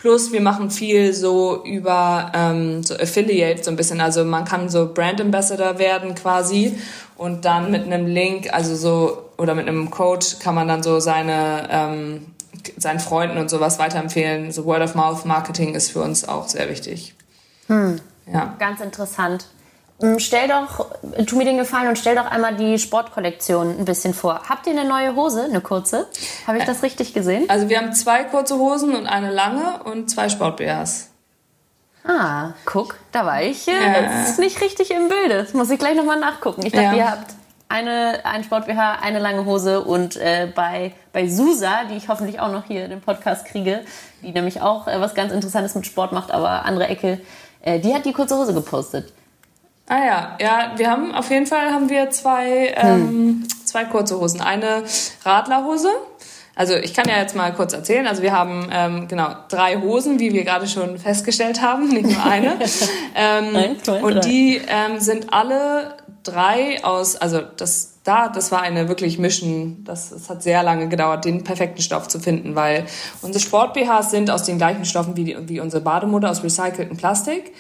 Plus 0.06 0.32
wir 0.32 0.42
machen 0.42 0.70
viel 0.70 1.14
so 1.16 1.64
über 1.66 2.32
ähm, 2.36 2.84
so 2.84 2.94
Affiliate 2.94 3.64
so 3.64 3.72
ein 3.72 3.76
bisschen. 3.76 4.00
Also 4.00 4.24
man 4.24 4.46
kann 4.46 4.70
so 4.70 4.94
Brand 4.94 5.20
Ambassador 5.20 5.80
werden 5.80 6.14
quasi 6.14 6.78
und 7.18 7.44
dann 7.44 7.72
mit 7.72 7.86
einem 7.86 8.06
Link, 8.06 8.54
also 8.54 8.76
so 8.76 9.32
oder 9.40 9.56
mit 9.56 9.68
einem 9.68 9.90
Code 9.90 10.24
kann 10.40 10.54
man 10.54 10.68
dann 10.68 10.84
so 10.84 11.00
seine 11.00 11.68
ähm, 11.72 12.28
seinen 12.78 13.00
Freunden 13.00 13.40
und 13.40 13.50
sowas 13.50 13.80
weiterempfehlen. 13.80 14.52
So 14.52 14.66
Word 14.66 14.84
of 14.84 14.94
Mouth 14.94 15.26
Marketing 15.26 15.74
ist 15.74 15.90
für 15.90 16.04
uns 16.04 16.30
auch 16.30 16.48
sehr 16.48 16.70
wichtig. 16.70 17.16
Hm. 17.66 18.00
Ja. 18.32 18.54
Ganz 18.60 18.82
interessant. 18.82 19.48
Ähm, 20.02 20.20
stell 20.20 20.48
doch, 20.48 20.88
tu 21.26 21.38
mir 21.38 21.46
den 21.46 21.58
Gefallen 21.58 21.88
und 21.88 21.98
stell 21.98 22.16
doch 22.16 22.26
einmal 22.26 22.56
die 22.56 22.80
Sportkollektion 22.80 23.80
ein 23.80 23.86
bisschen 23.86 24.14
vor. 24.14 24.42
Habt 24.50 24.68
ihr 24.68 24.74
eine 24.74 24.88
neue 24.88 25.16
Hose, 25.16 25.44
eine 25.44 25.62
kurze? 25.62 26.08
Habe 26.48 26.58
ich 26.58 26.66
das 26.66 26.84
richtig 26.84 27.14
gesehen? 27.14 27.46
Also 27.50 27.70
wir 27.70 27.78
haben 27.78 27.94
zwei 27.94 28.24
kurze 28.26 28.58
Hosen 28.58 28.96
und 28.96 29.08
eine 29.08 29.32
lange 29.32 29.84
und 29.84 30.10
zwei 30.10 30.28
Sport-BHs. 30.28 31.10
Ah, 32.08 32.54
guck, 32.66 32.98
da 33.12 33.26
war 33.26 33.42
ich 33.42 33.68
äh, 33.68 33.72
äh. 33.72 34.40
nicht 34.40 34.62
richtig 34.62 34.92
im 34.92 35.08
Bilde. 35.08 35.44
Das 35.44 35.54
muss 35.54 35.70
ich 35.72 35.80
gleich 35.80 35.96
nochmal 35.96 36.20
nachgucken. 36.20 36.66
Ich 36.66 36.72
dachte, 36.72 36.86
ja. 36.86 36.94
ihr 36.94 37.12
habt 37.12 37.34
eine, 37.68 38.20
ein 38.26 38.44
Sport-BH, 38.44 39.00
eine 39.02 39.20
lange 39.20 39.46
Hose 39.46 39.82
und 39.82 40.16
äh, 40.18 40.48
bei, 40.54 40.94
bei 41.14 41.28
Susa, 41.28 41.86
die 41.90 41.96
ich 41.96 42.10
hoffentlich 42.10 42.40
auch 42.40 42.52
noch 42.52 42.66
hier 42.66 42.84
in 42.86 42.92
dem 42.92 43.02
Podcast 43.02 43.46
kriege, 43.46 43.82
die 44.22 44.32
nämlich 44.32 44.62
auch 44.62 44.88
äh, 44.88 45.00
was 45.02 45.16
ganz 45.16 45.32
Interessantes 45.32 45.74
mit 45.74 45.86
Sport 45.86 46.12
macht, 46.12 46.32
aber 46.32 46.66
andere 46.66 46.88
Ecke, 46.88 47.22
äh, 47.62 47.80
die 47.80 47.94
hat 47.94 48.06
die 48.06 48.14
kurze 48.14 48.38
Hose 48.38 48.54
gepostet. 48.54 49.12
Ah 49.88 50.06
ja, 50.06 50.38
ja, 50.42 50.72
wir 50.78 50.90
haben 50.90 51.14
auf 51.14 51.30
jeden 51.30 51.46
Fall 51.46 51.72
haben 51.72 51.90
wir 51.90 52.10
zwei, 52.10 52.74
ähm, 52.76 53.10
hm. 53.10 53.48
zwei 53.66 53.86
kurze 53.86 54.20
Hosen. 54.20 54.42
Eine 54.42 54.84
Radlerhose, 55.24 55.90
Also 56.56 56.76
ich 56.76 56.94
kann 56.94 57.08
ja 57.08 57.18
jetzt 57.18 57.36
mal 57.36 57.54
kurz 57.54 57.74
erzählen. 57.74 58.08
Also 58.08 58.24
wir 58.24 58.32
haben 58.32 58.68
ähm, 58.72 59.08
genau 59.08 59.36
drei 59.48 59.78
Hosen, 59.78 60.20
wie 60.20 60.34
wir 60.34 60.44
gerade 60.44 60.68
schon 60.68 60.98
festgestellt 60.98 61.62
haben, 61.62 61.90
nicht 61.94 62.10
nur 62.10 62.24
eine. 62.24 62.58
ähm, 63.16 63.56
Eins, 63.56 63.84
zwei, 63.84 64.02
und 64.02 64.26
die 64.26 64.60
ähm, 64.68 65.00
sind 65.00 65.32
alle 65.32 65.98
drei 66.24 66.84
aus, 66.84 67.16
also 67.16 67.42
das 67.42 67.92
da, 68.06 68.30
das 68.30 68.52
war 68.52 68.62
eine 68.62 68.88
wirklich 68.88 69.18
Mischen. 69.18 69.84
Das, 69.84 70.12
das 70.12 70.30
hat 70.30 70.44
sehr 70.44 70.64
lange 70.64 70.88
gedauert, 70.88 71.26
den 71.26 71.44
perfekten 71.44 71.82
Stoff 71.82 72.08
zu 72.08 72.20
finden, 72.20 72.56
weil 72.56 72.86
unsere 73.22 73.44
Sport-BHs 73.44 74.12
sind 74.12 74.30
aus 74.30 74.44
den 74.44 74.58
gleichen 74.58 74.86
Stoffen 74.86 75.18
wie, 75.18 75.24
die, 75.24 75.50
wie 75.50 75.60
unsere 75.60 75.82
Bademode 75.82 76.30
aus 76.30 76.44
recyceltem 76.44 76.98
Plastik. 76.98 77.52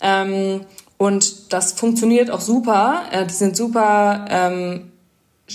Ähm, 0.00 0.62
und 1.02 1.52
das 1.52 1.72
funktioniert 1.72 2.30
auch 2.30 2.40
super. 2.40 3.02
Äh, 3.10 3.26
die 3.26 3.34
sind 3.34 3.56
super 3.56 4.24
ähm, 4.28 4.92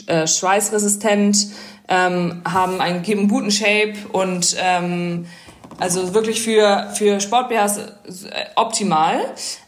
äh, 0.07 0.27
schweißresistent, 0.27 1.47
ähm, 1.87 2.41
haben 2.43 2.81
einen, 2.81 3.01
geben 3.01 3.29
guten 3.29 3.49
Shape 3.49 3.93
und 4.11 4.57
ähm, 4.59 5.25
also 5.79 6.13
wirklich 6.13 6.41
für, 6.41 6.89
für 6.95 7.21
Sport-BHs 7.21 7.77
äh, 7.77 7.83
optimal. 8.57 9.21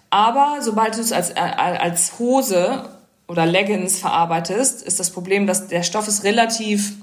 Aber 0.09 0.57
sobald 0.59 0.97
du 0.97 0.99
es 0.99 1.13
als, 1.13 1.33
als 1.37 2.19
Hose 2.19 2.89
oder 3.29 3.45
Leggings 3.45 3.99
verarbeitest, 3.99 4.81
ist 4.81 4.99
das 4.99 5.11
Problem, 5.11 5.47
dass 5.47 5.69
der 5.69 5.83
Stoff 5.83 6.09
ist 6.09 6.25
relativ 6.25 6.95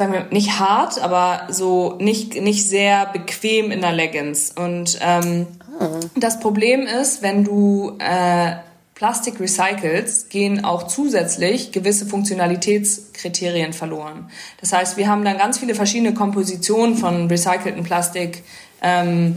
sagen 0.00 0.14
wir, 0.14 0.24
nicht 0.30 0.58
hart, 0.58 0.98
aber 0.98 1.42
so 1.50 1.96
nicht, 2.00 2.40
nicht 2.40 2.66
sehr 2.66 3.04
bequem 3.04 3.70
in 3.70 3.82
der 3.82 3.92
Leggings. 3.92 4.50
Und 4.50 4.98
ähm, 5.02 5.46
oh. 5.78 6.00
das 6.16 6.40
Problem 6.40 6.86
ist, 6.86 7.20
wenn 7.20 7.44
du 7.44 7.98
äh, 7.98 8.52
Plastik 8.94 9.38
recycelst, 9.38 10.30
gehen 10.30 10.64
auch 10.64 10.84
zusätzlich 10.84 11.70
gewisse 11.70 12.06
Funktionalitätskriterien 12.06 13.74
verloren. 13.74 14.30
Das 14.62 14.72
heißt, 14.72 14.96
wir 14.96 15.06
haben 15.06 15.22
dann 15.22 15.36
ganz 15.36 15.58
viele 15.58 15.74
verschiedene 15.74 16.14
Kompositionen 16.14 16.96
von 16.96 17.26
recyceltem 17.26 17.84
Plastik. 17.84 18.42
Ähm, 18.80 19.36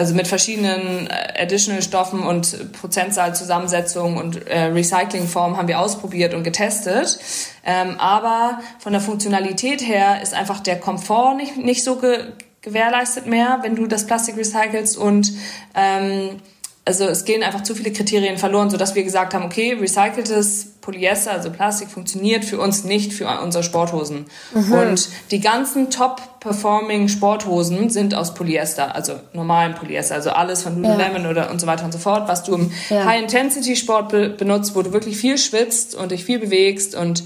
also 0.00 0.14
mit 0.14 0.26
verschiedenen 0.26 1.08
äh, 1.08 1.42
additional 1.42 1.82
Stoffen 1.82 2.22
und 2.22 2.72
Prozentzahlzusammensetzungen 2.72 4.16
und 4.16 4.46
äh, 4.46 4.62
Recyclingformen 4.64 5.58
haben 5.58 5.68
wir 5.68 5.78
ausprobiert 5.78 6.32
und 6.32 6.42
getestet. 6.42 7.18
Ähm, 7.66 7.96
aber 7.98 8.60
von 8.78 8.92
der 8.92 9.02
Funktionalität 9.02 9.86
her 9.86 10.22
ist 10.22 10.32
einfach 10.32 10.60
der 10.60 10.80
Komfort 10.80 11.34
nicht, 11.34 11.58
nicht 11.58 11.84
so 11.84 11.96
ge 11.96 12.32
gewährleistet 12.62 13.26
mehr, 13.26 13.60
wenn 13.62 13.74
du 13.74 13.86
das 13.86 14.06
Plastik 14.06 14.36
recycelst 14.36 14.98
und 14.98 15.32
ähm, 15.74 16.40
also 16.84 17.04
es 17.04 17.24
gehen 17.24 17.42
einfach 17.42 17.62
zu 17.62 17.74
viele 17.74 17.92
Kriterien 17.92 18.36
verloren, 18.36 18.68
sodass 18.68 18.94
wir 18.94 19.02
gesagt 19.02 19.32
haben, 19.32 19.44
okay, 19.44 19.74
recyceltes 19.80 20.76
Polyester, 20.90 21.32
also 21.32 21.50
Plastik, 21.50 21.88
funktioniert 21.88 22.44
für 22.44 22.58
uns 22.58 22.84
nicht 22.84 23.12
für 23.12 23.28
unsere 23.40 23.62
Sporthosen. 23.62 24.26
Mhm. 24.52 24.72
Und 24.72 25.08
die 25.30 25.40
ganzen 25.40 25.90
top-performing 25.90 27.08
Sporthosen 27.08 27.90
sind 27.90 28.14
aus 28.14 28.34
Polyester, 28.34 28.94
also 28.94 29.14
normalen 29.32 29.74
Polyester, 29.74 30.16
also 30.16 30.30
alles 30.30 30.62
von 30.62 30.82
Lululemon 30.82 31.22
ja. 31.22 31.30
oder 31.30 31.50
und 31.50 31.60
so 31.60 31.66
weiter 31.66 31.84
und 31.84 31.92
so 31.92 31.98
fort, 31.98 32.28
was 32.28 32.42
du 32.42 32.54
im 32.54 32.72
ja. 32.88 33.04
High-Intensity-Sport 33.04 34.08
be 34.08 34.30
benutzt, 34.30 34.74
wo 34.74 34.82
du 34.82 34.92
wirklich 34.92 35.16
viel 35.16 35.38
schwitzt 35.38 35.94
und 35.94 36.10
dich 36.10 36.24
viel 36.24 36.38
bewegst 36.38 36.94
und 36.94 37.22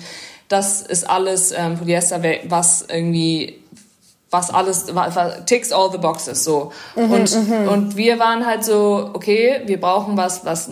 das 0.48 0.82
ist 0.82 1.08
alles 1.08 1.52
ähm, 1.56 1.78
Polyester, 1.78 2.22
was 2.48 2.84
irgendwie 2.88 3.60
was 4.30 4.50
alles, 4.50 4.92
was, 4.94 5.44
ticks 5.46 5.72
all 5.72 5.90
the 5.92 5.98
boxes, 5.98 6.42
so. 6.42 6.72
Mhm, 6.96 7.12
und, 7.12 7.48
mhm. 7.48 7.68
und 7.68 7.96
wir 7.96 8.18
waren 8.18 8.44
halt 8.44 8.64
so, 8.64 9.10
okay, 9.14 9.62
wir 9.66 9.80
brauchen 9.80 10.16
was, 10.16 10.44
was 10.44 10.70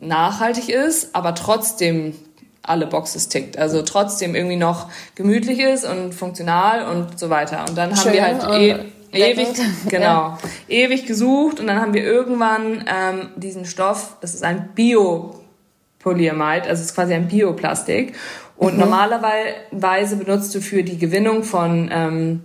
nachhaltig 0.00 0.68
ist, 0.68 1.14
aber 1.14 1.34
trotzdem 1.34 2.14
alle 2.62 2.86
Boxes 2.86 3.28
tickt. 3.28 3.58
Also 3.58 3.82
trotzdem 3.82 4.34
irgendwie 4.34 4.56
noch 4.56 4.90
gemütlich 5.14 5.60
ist 5.60 5.84
und 5.84 6.14
funktional 6.14 6.86
und 6.90 7.18
so 7.18 7.30
weiter. 7.30 7.64
Und 7.68 7.76
dann 7.76 7.90
haben 7.90 8.02
Schön 8.02 8.12
wir 8.12 8.22
halt 8.22 8.44
e 8.60 8.76
ewig, 9.12 9.48
genau, 9.88 10.04
ja. 10.04 10.38
ewig 10.68 11.06
gesucht 11.06 11.58
und 11.60 11.66
dann 11.66 11.80
haben 11.80 11.94
wir 11.94 12.04
irgendwann 12.04 12.84
ähm, 12.86 13.30
diesen 13.36 13.64
Stoff, 13.64 14.16
das 14.20 14.34
ist 14.34 14.44
ein 14.44 14.70
Bio-Polyamid, 14.74 16.62
also 16.62 16.74
es 16.74 16.90
ist 16.90 16.94
quasi 16.94 17.14
ein 17.14 17.28
Bioplastik. 17.28 18.14
Und 18.56 18.74
mhm. 18.74 18.80
normalerweise 18.80 20.16
benutzt 20.16 20.54
du 20.54 20.60
für 20.60 20.82
die 20.84 20.98
Gewinnung 20.98 21.44
von 21.44 21.90
ähm, 21.92 22.42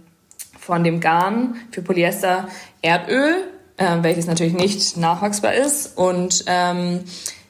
von 0.65 0.83
dem 0.83 0.99
Garn 0.99 1.57
für 1.71 1.83
Polyester 1.83 2.47
Erdöl, 2.81 3.35
äh, 3.77 3.97
welches 4.01 4.27
natürlich 4.27 4.53
nicht 4.53 4.97
nachwachsbar 4.97 5.53
ist. 5.53 5.97
Und 5.97 6.43
ähm, 6.47 7.01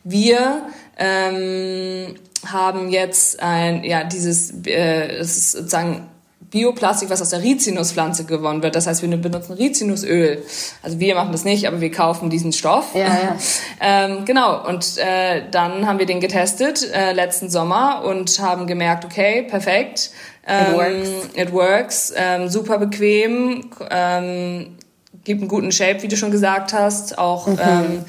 wir 0.04 0.64
ähm, 0.98 2.16
haben 2.46 2.90
jetzt 2.90 3.42
ein, 3.42 3.84
ja, 3.84 4.04
dieses, 4.04 4.54
äh, 4.66 5.18
es 5.18 5.38
ist 5.38 5.52
sozusagen 5.54 6.08
Bioplastik, 6.52 7.10
was 7.10 7.22
aus 7.22 7.30
der 7.30 7.42
Rizinuspflanze 7.42 8.26
gewonnen 8.26 8.64
wird. 8.64 8.76
Das 8.76 8.88
heißt, 8.88 9.02
wir 9.02 9.18
benutzen 9.18 9.54
Rizinusöl. 9.54 10.44
Also 10.84 11.00
wir 11.00 11.16
machen 11.16 11.32
das 11.32 11.44
nicht, 11.44 11.68
aber 11.68 11.82
wir 11.82 11.92
kaufen 11.92 12.30
diesen 12.30 12.54
Stoff. 12.54 12.94
Ja, 12.94 13.08
ja. 13.08 13.38
ähm, 13.82 14.26
genau. 14.26 14.66
Und 14.68 14.98
äh, 14.98 15.50
dann 15.52 15.86
haben 15.88 16.00
wir 16.00 16.06
den 16.06 16.20
getestet 16.22 16.90
äh, 16.94 17.12
letzten 17.12 17.50
Sommer 17.50 18.04
und 18.06 18.40
haben 18.40 18.68
gemerkt, 18.68 19.06
okay, 19.06 19.44
perfekt. 19.44 20.12
Ähm, 20.48 20.68
it 20.68 20.78
works. 20.78 21.10
It 21.36 21.54
works. 21.54 22.14
Ähm, 22.16 22.48
super 22.48 22.78
bequem. 22.78 23.72
Ähm, 23.90 24.78
gibt 25.26 25.42
einen 25.42 25.50
guten 25.50 25.72
Shape, 25.72 26.02
wie 26.02 26.08
du 26.08 26.16
schon 26.16 26.32
gesagt 26.32 26.72
hast. 26.72 27.18
Auch 27.18 27.48
mhm. 27.48 27.60
ähm, 27.62 28.06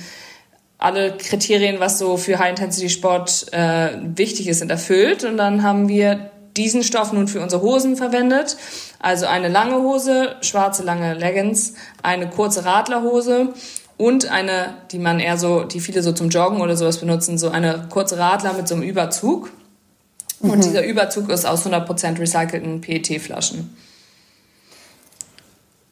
alle 0.78 1.16
Kriterien, 1.16 1.80
was 1.80 1.98
so 1.98 2.16
für 2.16 2.38
High-Intensity-Sport 2.38 3.52
äh, 3.52 3.88
wichtig 4.14 4.46
ist, 4.46 4.60
sind 4.60 4.70
erfüllt. 4.70 5.24
Und 5.24 5.36
dann 5.36 5.62
haben 5.62 5.88
wir 5.88 6.30
diesen 6.56 6.82
Stoff 6.82 7.12
nun 7.12 7.28
für 7.28 7.40
unsere 7.40 7.62
Hosen 7.62 7.96
verwendet. 7.96 8.56
Also 9.00 9.26
eine 9.26 9.48
lange 9.48 9.76
Hose, 9.76 10.36
schwarze 10.40 10.82
lange 10.82 11.14
Leggings, 11.14 11.74
eine 12.02 12.28
kurze 12.28 12.64
Radlerhose 12.64 13.48
und 13.96 14.30
eine, 14.30 14.74
die 14.90 14.98
man 14.98 15.20
eher 15.20 15.38
so, 15.38 15.64
die 15.64 15.80
viele 15.80 16.02
so 16.02 16.12
zum 16.12 16.28
Joggen 16.28 16.60
oder 16.60 16.76
sowas 16.76 16.98
benutzen, 16.98 17.38
so 17.38 17.48
eine 17.48 17.86
kurze 17.90 18.18
Radler 18.18 18.52
mit 18.52 18.68
so 18.68 18.74
einem 18.74 18.84
Überzug. 18.84 19.50
Mhm. 20.40 20.50
Und 20.50 20.64
dieser 20.64 20.84
Überzug 20.84 21.30
ist 21.30 21.46
aus 21.46 21.66
100% 21.66 22.18
recycelten 22.18 22.80
PET-Flaschen. 22.80 23.76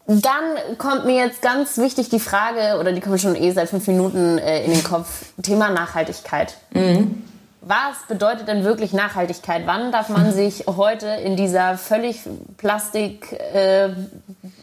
Dann 0.07 0.77
kommt 0.77 1.07
mir 1.07 1.17
jetzt 1.17 1.41
ganz 1.41 1.79
wichtig 1.79 2.11
die 2.11 2.21
Frage, 2.21 2.79
oder 2.79 2.93
die 2.93 3.01
kommt 3.01 3.21
schon 3.21 3.37
eh 3.37 3.53
seit 3.53 3.71
fünf 3.71 3.87
Minuten 3.87 4.39
äh, 4.39 4.65
in 4.65 4.73
den 4.73 4.85
Kopf, 4.85 5.25
Thema 5.43 5.71
Nachhaltigkeit. 5.71 6.57
Mhm 6.73 7.23
was 7.67 7.97
bedeutet 8.09 8.49
denn 8.49 8.65
wirklich 8.65 8.93
Nachhaltigkeit? 8.93 9.63
Wann 9.67 9.93
darf 9.93 10.09
man 10.09 10.33
sich 10.35 10.65
heute 10.67 11.07
in 11.07 11.37
dieser 11.37 11.79
völlig 11.79 12.21
Plastik, 12.57 13.33
äh, 13.33 13.91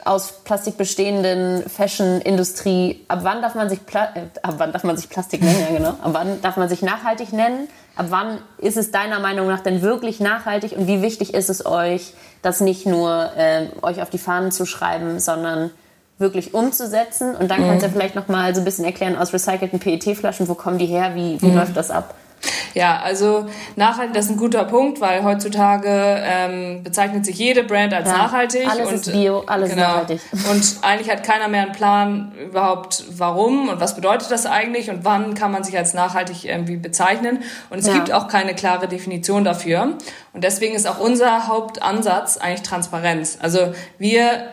aus 0.04 0.44
Plastik 0.44 0.78
bestehenden 0.78 1.68
Fashion-Industrie, 1.70 3.06
ab 3.08 3.20
wann 3.24 3.42
darf 3.42 3.56
man 3.56 3.70
sich, 3.70 3.86
Pla 3.86 4.10
äh, 4.16 4.22
ab 4.42 4.56
wann 4.58 4.72
darf 4.72 4.84
man 4.84 4.98
sich 4.98 5.10
Plastik 5.10 5.42
nennen, 5.42 5.60
ja 5.60 5.78
genau, 5.78 5.89
ab 5.89 6.12
wann 6.12 6.42
darf 6.42 6.58
man 6.58 6.70
sich 6.70 6.82
nachhaltig 6.82 7.34
nennen? 7.34 7.68
Ab 8.02 8.08
wann 8.10 8.39
ist 8.58 8.78
es 8.78 8.89
deiner 8.89 9.20
Meinung 9.20 9.45
nach 9.45 9.60
denn 9.60 9.84
wirklich 9.84 10.20
nachhaltig 10.20 10.72
und 10.76 10.88
wie 10.88 11.04
wichtig 11.04 11.36
ist 11.36 11.52
es 11.52 11.68
euch, 11.68 12.16
das 12.41 12.60
nicht 12.60 12.88
nur 12.88 13.30
äh, 13.38 13.68
euch 13.84 14.02
auf 14.02 14.10
die 14.10 14.18
Fahnen 14.18 14.52
zu 14.52 14.66
schreiben, 14.66 15.20
sondern 15.20 15.70
wirklich 16.18 16.56
umzusetzen? 16.56 17.36
Und 17.36 17.52
dann 17.52 17.62
mhm. 17.62 17.68
kannst 17.68 17.86
du 17.86 17.89
vielleicht 17.91 18.16
noch 18.16 18.28
mal 18.28 18.56
so 18.56 18.62
ein 18.62 18.66
bisschen 18.66 18.86
erklären 18.86 19.16
aus 19.16 19.32
recycelten 19.32 19.78
PET-Flaschen, 19.78 20.47
wo 20.47 20.56
kommen 20.56 20.80
die 20.80 20.88
her, 20.88 21.12
wie, 21.14 21.39
wie 21.43 21.49
mhm. 21.49 21.58
läuft 21.58 21.78
das 21.78 21.91
ab? 21.91 22.16
Ja, 22.74 23.00
also 23.02 23.48
nachhaltig, 23.76 24.14
das 24.14 24.26
ist 24.26 24.32
ein 24.32 24.38
guter 24.38 24.64
Punkt, 24.66 25.02
weil 25.02 25.24
heutzutage 25.24 25.89
ähm, 25.89 26.84
bezeichnet 26.84 27.26
sich 27.26 27.38
jede 27.38 27.64
Brand 27.64 27.94
als 27.94 28.10
ja, 28.10 28.18
nachhaltig. 28.18 28.68
Alles 28.68 28.88
und, 28.88 28.96
ist 28.96 29.12
Bio, 29.12 29.44
alles 29.46 29.72
genau, 29.72 29.82
nachhaltig. 29.82 30.22
Und 30.50 30.78
eigentlich 30.82 31.10
hat 31.10 31.24
keiner 31.24 31.48
mehr 31.48 31.64
einen 31.64 31.72
Plan 31.72 32.32
überhaupt, 32.39 33.04
warum 33.10 33.70
und 33.70 33.80
was 33.80 33.96
bedeutet 33.96 34.32
das 34.32 34.46
eigentlich 34.46 34.89
und 34.89 35.04
wann 35.04 35.34
kann 35.34 35.52
man 35.52 35.64
sich 35.64 35.78
als 35.78 35.94
nachhaltig 35.94 36.46
irgendwie 36.46 36.78
bezeichnen. 36.78 37.44
Und 37.70 37.80
es 37.80 37.88
ja. 37.88 37.94
gibt 37.94 38.12
auch 38.12 38.28
keine 38.28 38.56
klare 38.56 38.88
Definition 38.88 39.44
dafür. 39.44 39.98
Und 40.34 40.44
deswegen 40.44 40.76
ist 40.76 40.88
auch 40.88 41.00
unser 41.00 41.48
Hauptansatz 41.48 42.38
eigentlich 42.38 42.62
Transparenz. 42.64 43.38
Also 43.42 43.74
wir 43.98 44.52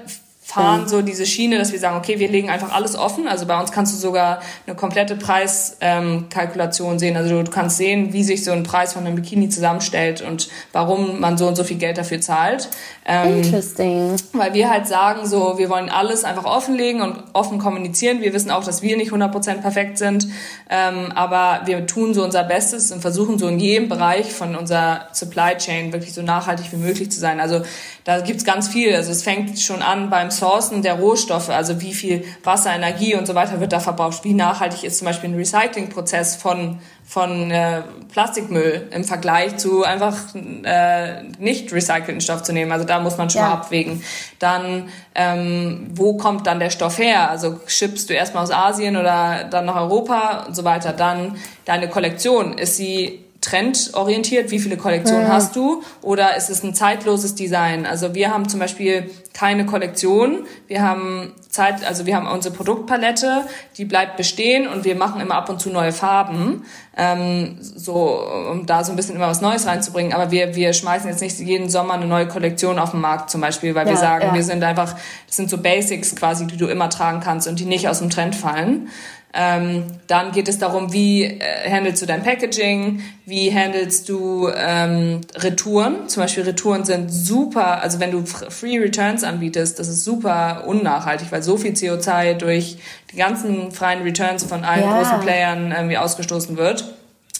fahren 0.49 0.83
mhm. 0.85 0.89
so 0.89 1.03
diese 1.03 1.27
Schiene, 1.27 1.59
dass 1.59 1.73
wir 1.73 1.79
sagen, 1.79 1.99
okay, 1.99 2.19
wir 2.19 2.29
legen 2.29 2.49
einfach 2.49 2.73
alles 2.73 2.97
offen. 2.97 3.29
Also 3.29 3.45
bei 3.45 3.61
uns 3.61 3.71
kannst 3.71 3.93
du 3.93 3.99
sogar 3.99 4.41
eine 4.67 4.75
komplette 4.75 5.15
Preiskalkulation 5.15 6.93
ähm, 6.93 6.99
sehen. 6.99 7.17
Also 7.19 7.43
du 7.43 7.51
kannst 7.51 7.77
sehen, 7.77 8.15
wie 8.15 8.25
sich 8.25 8.45
so 8.45 8.53
ein 8.53 8.63
Preis 8.63 8.95
von 8.95 9.07
einem 9.07 9.15
Bikini 9.15 9.51
zusammenstellt 9.51 10.23
und 10.23 10.49
warum 10.73 11.21
man 11.21 11.37
so 11.37 11.47
und 11.47 11.55
so 11.55 11.65
viel 11.65 11.77
Geld 11.77 11.99
dafür 11.99 12.23
zahlt. 12.23 12.71
Ähm, 13.05 13.43
Interesting. 13.43 14.17
Weil 14.33 14.55
wir 14.55 14.71
halt 14.71 14.87
sagen, 14.87 15.27
so, 15.27 15.59
wir 15.59 15.69
wollen 15.69 15.91
alles 15.91 16.25
einfach 16.25 16.47
offenlegen 16.47 17.03
und 17.03 17.25
offen 17.35 17.59
kommunizieren. 17.59 18.23
Wir 18.23 18.33
wissen 18.33 18.51
auch, 18.51 18.65
dass 18.65 18.81
wir 18.81 18.97
nicht 18.97 19.13
100% 19.13 19.61
perfekt 19.61 19.99
sind, 19.99 20.29
ähm, 20.71 21.13
aber 21.15 21.67
wir 21.67 21.87
tun 21.87 22.15
so 22.15 22.25
unser 22.25 22.45
Bestes 22.45 22.91
und 22.91 23.03
versuchen 23.03 23.39
so 23.39 23.49
in 23.49 23.59
jedem 23.59 23.91
Bereich 23.91 24.33
von 24.33 24.57
unserer 24.57 25.09
Supply 25.13 25.59
Chain 25.59 25.93
wirklich 25.93 26.15
so 26.15 26.23
nachhaltig 26.23 26.73
wie 26.73 26.77
möglich 26.77 27.11
zu 27.11 27.21
sein. 27.21 27.39
Also 27.39 27.61
da 28.09 28.21
gibt's 28.21 28.43
ganz 28.43 28.69
viel. 28.69 28.97
Also 28.97 29.13
es 29.13 29.23
fängt 29.23 29.61
schon 29.61 29.83
an 29.83 30.09
beim 30.09 30.29
Ressourcen 30.29 30.81
der 30.81 30.95
Rohstoffe, 30.95 31.51
also 31.51 31.83
wie 31.83 31.93
viel 31.93 32.25
Wasser, 32.43 32.73
Energie 32.75 33.15
und 33.15 33.27
so 33.27 33.35
weiter 33.35 33.61
wird 33.61 33.71
da 33.71 33.81
verbraucht. 33.81 34.25
Wie 34.25 34.33
nachhaltig 34.33 34.83
ist 34.83 34.97
zum 34.97 35.05
Beispiel 35.05 35.29
ein 35.29 35.35
Recyclingprozess 35.35 36.37
von 36.37 36.79
von 37.05 37.51
äh, 37.51 37.83
Plastikmüll 38.13 38.89
im 38.91 39.03
Vergleich 39.05 39.57
zu 39.57 39.83
einfach 39.83 40.15
äh, 40.35 41.23
nicht 41.39 41.73
recycelten 41.73 42.21
Stoff 42.21 42.43
zu 42.43 42.53
nehmen. 42.53 42.73
Also 42.73 42.87
da 42.87 43.01
muss 43.01 43.17
man 43.17 43.31
schon 43.31 43.41
ja. 43.41 43.49
mal 43.49 43.55
abwägen. 43.55 44.03
Dann, 44.39 44.91
ähm, 45.15 45.89
wo 45.95 46.19
kommt 46.19 46.47
dann 46.47 46.61
der 46.61 46.69
Stoff 46.69 46.99
her? 46.99 47.31
Also 47.31 47.61
schippst 47.67 48.11
du 48.11 48.15
erstmal 48.15 48.43
aus 48.43 48.51
Asien 48.51 48.97
oder 48.97 49.45
dann 49.45 49.65
nach 49.65 49.77
Europa 49.77 50.45
und 50.47 50.55
so 50.55 50.65
weiter. 50.65 50.93
Dann 50.93 51.37
deine 51.65 51.89
Kollektion, 51.89 52.59
ist 52.59 52.77
sie 52.77 53.25
trendorientiert, 53.41 54.51
wie 54.51 54.59
viele 54.59 54.77
Kollektionen 54.77 55.27
ja. 55.27 55.33
hast 55.33 55.55
du 55.55 55.83
oder 56.03 56.37
ist 56.37 56.51
es 56.51 56.65
ein 56.65 56.75
zeitloses 56.75 57.35
Design? 57.35 57.87
Also 57.87 58.15
wir 58.15 58.33
haben 58.33 58.49
zum 58.49 58.59
Beispiel 58.59 59.11
keine 59.33 59.65
Kollektion, 59.65 60.47
wir 60.67 60.83
haben 60.83 61.33
Zeit, 61.49 61.87
also 61.87 62.05
wir 62.07 62.17
haben 62.17 62.27
unsere 62.27 62.53
Produktpalette, 62.53 63.43
die 63.77 63.85
bleibt 63.85 64.17
bestehen 64.17 64.67
und 64.67 64.85
wir 64.85 64.97
machen 64.97 65.21
immer 65.21 65.37
ab 65.37 65.49
und 65.49 65.61
zu 65.61 65.71
neue 65.71 65.93
Farben, 65.93 66.65
ähm, 66.97 67.57
so 67.61 68.21
um 68.51 68.67
da 68.67 68.83
so 68.83 68.93
ein 68.93 68.97
bisschen 68.97 69.15
immer 69.15 69.29
was 69.29 69.41
Neues 69.41 69.67
reinzubringen. 69.67 70.13
Aber 70.13 70.33
wir 70.33 70.57
wir 70.57 70.73
schmeißen 70.73 71.09
jetzt 71.09 71.21
nicht 71.21 71.39
jeden 71.39 71.69
Sommer 71.69 71.95
eine 71.95 72.07
neue 72.07 72.27
Kollektion 72.27 72.81
auf 72.81 72.91
den 72.91 73.01
Markt 73.01 73.31
zum 73.31 73.41
Beispiel, 73.41 73.77
weil 73.77 73.87
ja, 73.87 73.93
wir 73.93 73.99
sagen, 73.99 74.27
ja. 74.27 74.35
wir 74.35 74.43
sind 74.43 74.65
einfach, 74.65 74.97
das 75.27 75.37
sind 75.37 75.49
so 75.49 75.59
Basics 75.59 76.17
quasi, 76.17 76.49
die 76.49 76.57
du 76.57 76.67
immer 76.67 76.91
tragen 76.91 77.21
kannst 77.21 77.47
und 77.47 77.61
die 77.61 77.67
nicht 77.67 77.89
aus 77.89 78.01
dem 78.01 78.11
Trend 78.11 78.35
fallen. 78.35 78.89
Ähm, 79.35 79.85
dann 80.07 80.33
geht 80.33 80.49
es 80.49 80.59
darum, 80.59 80.93
wie 80.93 81.25
äh, 81.25 81.71
handelst 81.71 82.01
du 82.01 82.07
dein 82.07 82.23
Packaging, 82.23 83.03
wie 83.27 83.53
handelst 83.53 84.09
du 84.09 84.49
ähm, 84.49 85.21
Retouren. 85.35 86.09
Zum 86.09 86.23
Beispiel 86.23 86.45
Retouren 86.45 86.85
sind 86.85 87.11
super, 87.11 87.83
also 87.83 88.01
wenn 88.01 88.11
du 88.11 88.25
Free 88.25 88.79
Returns 88.79 89.25
anbietest, 89.25 89.79
das 89.79 89.89
ist 89.89 90.03
super 90.03 90.65
unnachhaltig, 90.67 91.31
weil 91.31 91.43
so 91.43 91.59
viel 91.59 91.73
CO2 91.73 92.35
durch 92.35 92.79
die 93.13 93.17
ganzen 93.17 93.71
freien 93.71 94.03
Returns 94.03 94.45
von 94.45 94.65
allen 94.65 94.85
ja. 94.85 94.99
großen 94.99 95.21
Playern 95.21 95.73
irgendwie 95.73 95.99
ausgestoßen 95.99 96.57
wird. 96.57 96.95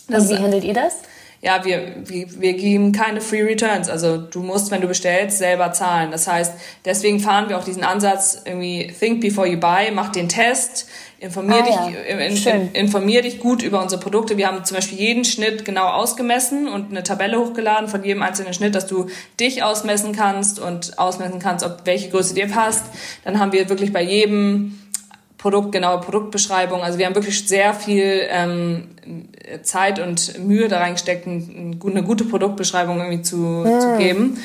Das 0.09 0.25
Und 0.25 0.31
wie 0.31 0.43
handelt 0.43 0.65
ihr 0.65 0.75
das? 0.75 0.95
Ja, 1.41 1.65
wir, 1.65 1.95
wir, 2.05 2.41
wir 2.41 2.55
geben 2.55 2.91
keine 2.91 3.21
Free 3.21 3.43
Returns. 3.43 3.89
Also 3.89 4.17
du 4.17 4.41
musst, 4.41 4.73
wenn 4.73 4.81
du 4.81 4.89
bestellst, 4.89 5.39
selber 5.39 5.73
zahlen. 5.73 6.11
Das 6.11 6.27
heißt, 6.27 6.53
deswegen 6.85 7.21
fahren 7.21 7.49
wir 7.49 7.59
auch 7.59 7.65
diesen 7.65 7.85
Ansatz 7.85 8.43
irgendwie 8.45 8.93
Think 8.99 9.21
before 9.21 9.47
you 9.47 9.59
buy, 9.59 9.93
mach 9.93 10.11
den 10.11 10.29
Test, 10.29 10.89
informier, 11.21 11.63
ah, 11.63 12.27
dich, 12.27 12.45
ja. 12.45 12.57
in, 12.57 12.63
in, 12.63 12.73
informier 12.75 13.23
dich 13.23 13.39
gut 13.39 13.63
über 13.63 13.81
unsere 13.81 14.01
Produkte. 14.01 14.37
Wir 14.37 14.49
haben 14.49 14.65
zum 14.65 14.77
Beispiel 14.77 14.99
jeden 14.99 15.25
Schnitt 15.25 15.65
genau 15.65 15.87
ausgemessen 15.87 16.67
und 16.67 16.91
eine 16.91 17.05
Tabelle 17.05 17.39
hochgeladen 17.39 17.89
von 17.89 18.03
jedem 18.03 18.23
einzelnen 18.23 18.53
Schnitt, 18.53 18.75
dass 18.75 18.89
du 18.89 19.07
dich 19.39 19.63
ausmessen 19.63 20.13
kannst 20.13 20.59
und 20.59 20.99
ausmessen 20.99 21.39
kannst, 21.39 21.65
ob 21.65 21.83
welche 21.85 22.11
Größe 22.11 22.35
dir 22.35 22.49
passt. 22.49 22.85
Dann 23.25 23.39
haben 23.39 23.53
wir 23.53 23.69
wirklich 23.69 23.93
bei 23.93 24.03
jedem 24.03 24.77
Produkt, 25.39 25.73
genaue 25.73 26.01
Produktbeschreibung. 26.01 26.83
Also 26.83 26.99
wir 26.99 27.07
haben 27.07 27.15
wirklich 27.15 27.47
sehr 27.47 27.73
viel 27.73 28.23
ähm, 28.29 28.89
Zeit 29.63 30.01
und 30.01 30.39
Mühe 30.41 30.69
da 30.69 30.81
reingesteckt, 30.81 31.27
eine 31.27 32.03
gute 32.03 32.25
Produktbeschreibung 32.25 32.99
irgendwie 32.99 33.23
zu, 33.23 33.37
mhm. 33.37 33.81
zu 33.81 33.97
geben. 33.97 34.39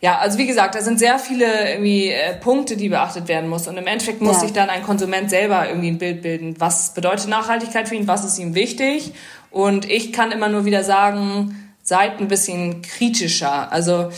Ja, 0.00 0.18
also 0.18 0.36
wie 0.36 0.46
gesagt, 0.46 0.74
da 0.74 0.82
sind 0.82 0.98
sehr 0.98 1.18
viele 1.18 1.70
irgendwie 1.70 2.08
äh, 2.10 2.34
Punkte, 2.34 2.76
die 2.76 2.90
beachtet 2.90 3.26
werden 3.26 3.48
muss. 3.48 3.66
Und 3.68 3.78
im 3.78 3.86
Endeffekt 3.86 4.20
muss 4.20 4.34
ja. 4.34 4.40
sich 4.40 4.52
dann 4.52 4.68
ein 4.68 4.82
Konsument 4.82 5.30
selber 5.30 5.66
irgendwie 5.66 5.88
ein 5.88 5.98
Bild 5.98 6.20
bilden. 6.20 6.56
Was 6.58 6.92
bedeutet 6.92 7.28
Nachhaltigkeit 7.28 7.88
für 7.88 7.94
ihn? 7.94 8.06
Was 8.06 8.22
ist 8.22 8.38
ihm 8.38 8.54
wichtig? 8.54 9.14
Und 9.50 9.88
ich 9.88 10.12
kann 10.12 10.30
immer 10.30 10.50
nur 10.50 10.66
wieder 10.66 10.84
sagen, 10.84 11.72
seid 11.82 12.20
ein 12.20 12.28
bisschen 12.28 12.82
kritischer. 12.82 13.72
Also 13.72 14.10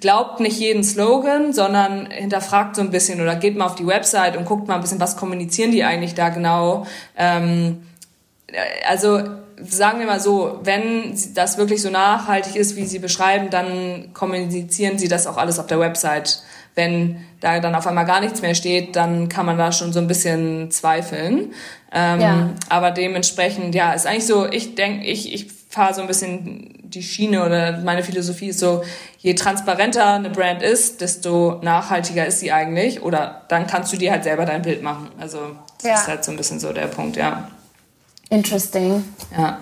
glaubt 0.00 0.40
nicht 0.40 0.58
jeden 0.58 0.82
Slogan, 0.82 1.52
sondern 1.52 2.10
hinterfragt 2.10 2.76
so 2.76 2.82
ein 2.82 2.90
bisschen 2.90 3.20
oder 3.20 3.36
geht 3.36 3.56
mal 3.56 3.66
auf 3.66 3.76
die 3.76 3.86
Website 3.86 4.36
und 4.36 4.44
guckt 4.44 4.66
mal 4.66 4.74
ein 4.74 4.80
bisschen, 4.80 5.00
was 5.00 5.16
kommunizieren 5.16 5.70
die 5.70 5.84
eigentlich 5.84 6.14
da 6.14 6.30
genau. 6.30 6.86
Ähm, 7.16 7.82
also 8.88 9.20
sagen 9.62 10.00
wir 10.00 10.06
mal 10.06 10.20
so, 10.20 10.60
wenn 10.62 11.16
das 11.34 11.56
wirklich 11.56 11.80
so 11.82 11.90
nachhaltig 11.90 12.56
ist, 12.56 12.76
wie 12.76 12.84
Sie 12.84 12.98
beschreiben, 12.98 13.48
dann 13.50 14.12
kommunizieren 14.12 14.98
Sie 14.98 15.08
das 15.08 15.26
auch 15.26 15.36
alles 15.36 15.58
auf 15.58 15.66
der 15.66 15.80
Website. 15.80 16.42
Wenn 16.74 17.24
da 17.40 17.58
dann 17.60 17.74
auf 17.74 17.86
einmal 17.86 18.04
gar 18.04 18.20
nichts 18.20 18.42
mehr 18.42 18.54
steht, 18.54 18.96
dann 18.96 19.28
kann 19.28 19.46
man 19.46 19.56
da 19.56 19.72
schon 19.72 19.92
so 19.92 20.00
ein 20.00 20.08
bisschen 20.08 20.70
zweifeln. 20.70 21.54
Ähm, 21.90 22.20
ja. 22.20 22.50
Aber 22.68 22.90
dementsprechend, 22.90 23.74
ja, 23.74 23.94
ist 23.94 24.06
eigentlich 24.06 24.26
so, 24.26 24.46
ich 24.46 24.74
denke, 24.74 25.06
ich, 25.06 25.32
ich 25.32 25.55
fahre 25.76 25.92
so 25.92 26.00
ein 26.00 26.06
bisschen 26.06 26.70
die 26.84 27.02
Schiene 27.02 27.44
oder 27.44 27.78
meine 27.82 28.02
Philosophie 28.02 28.48
ist 28.48 28.60
so, 28.60 28.82
je 29.18 29.34
transparenter 29.34 30.14
eine 30.14 30.30
Brand 30.30 30.62
ist, 30.62 31.02
desto 31.02 31.60
nachhaltiger 31.62 32.26
ist 32.26 32.40
sie 32.40 32.50
eigentlich. 32.50 33.02
Oder 33.02 33.42
dann 33.48 33.66
kannst 33.66 33.92
du 33.92 33.98
dir 33.98 34.10
halt 34.10 34.24
selber 34.24 34.46
dein 34.46 34.62
Bild 34.62 34.82
machen. 34.82 35.10
Also 35.20 35.38
das 35.76 35.86
ja. 35.86 35.94
ist 35.94 36.08
halt 36.08 36.24
so 36.24 36.30
ein 36.30 36.38
bisschen 36.38 36.60
so 36.60 36.72
der 36.72 36.86
Punkt, 36.86 37.16
ja. 37.16 37.50
Interesting. 38.30 39.04
Ja. 39.36 39.58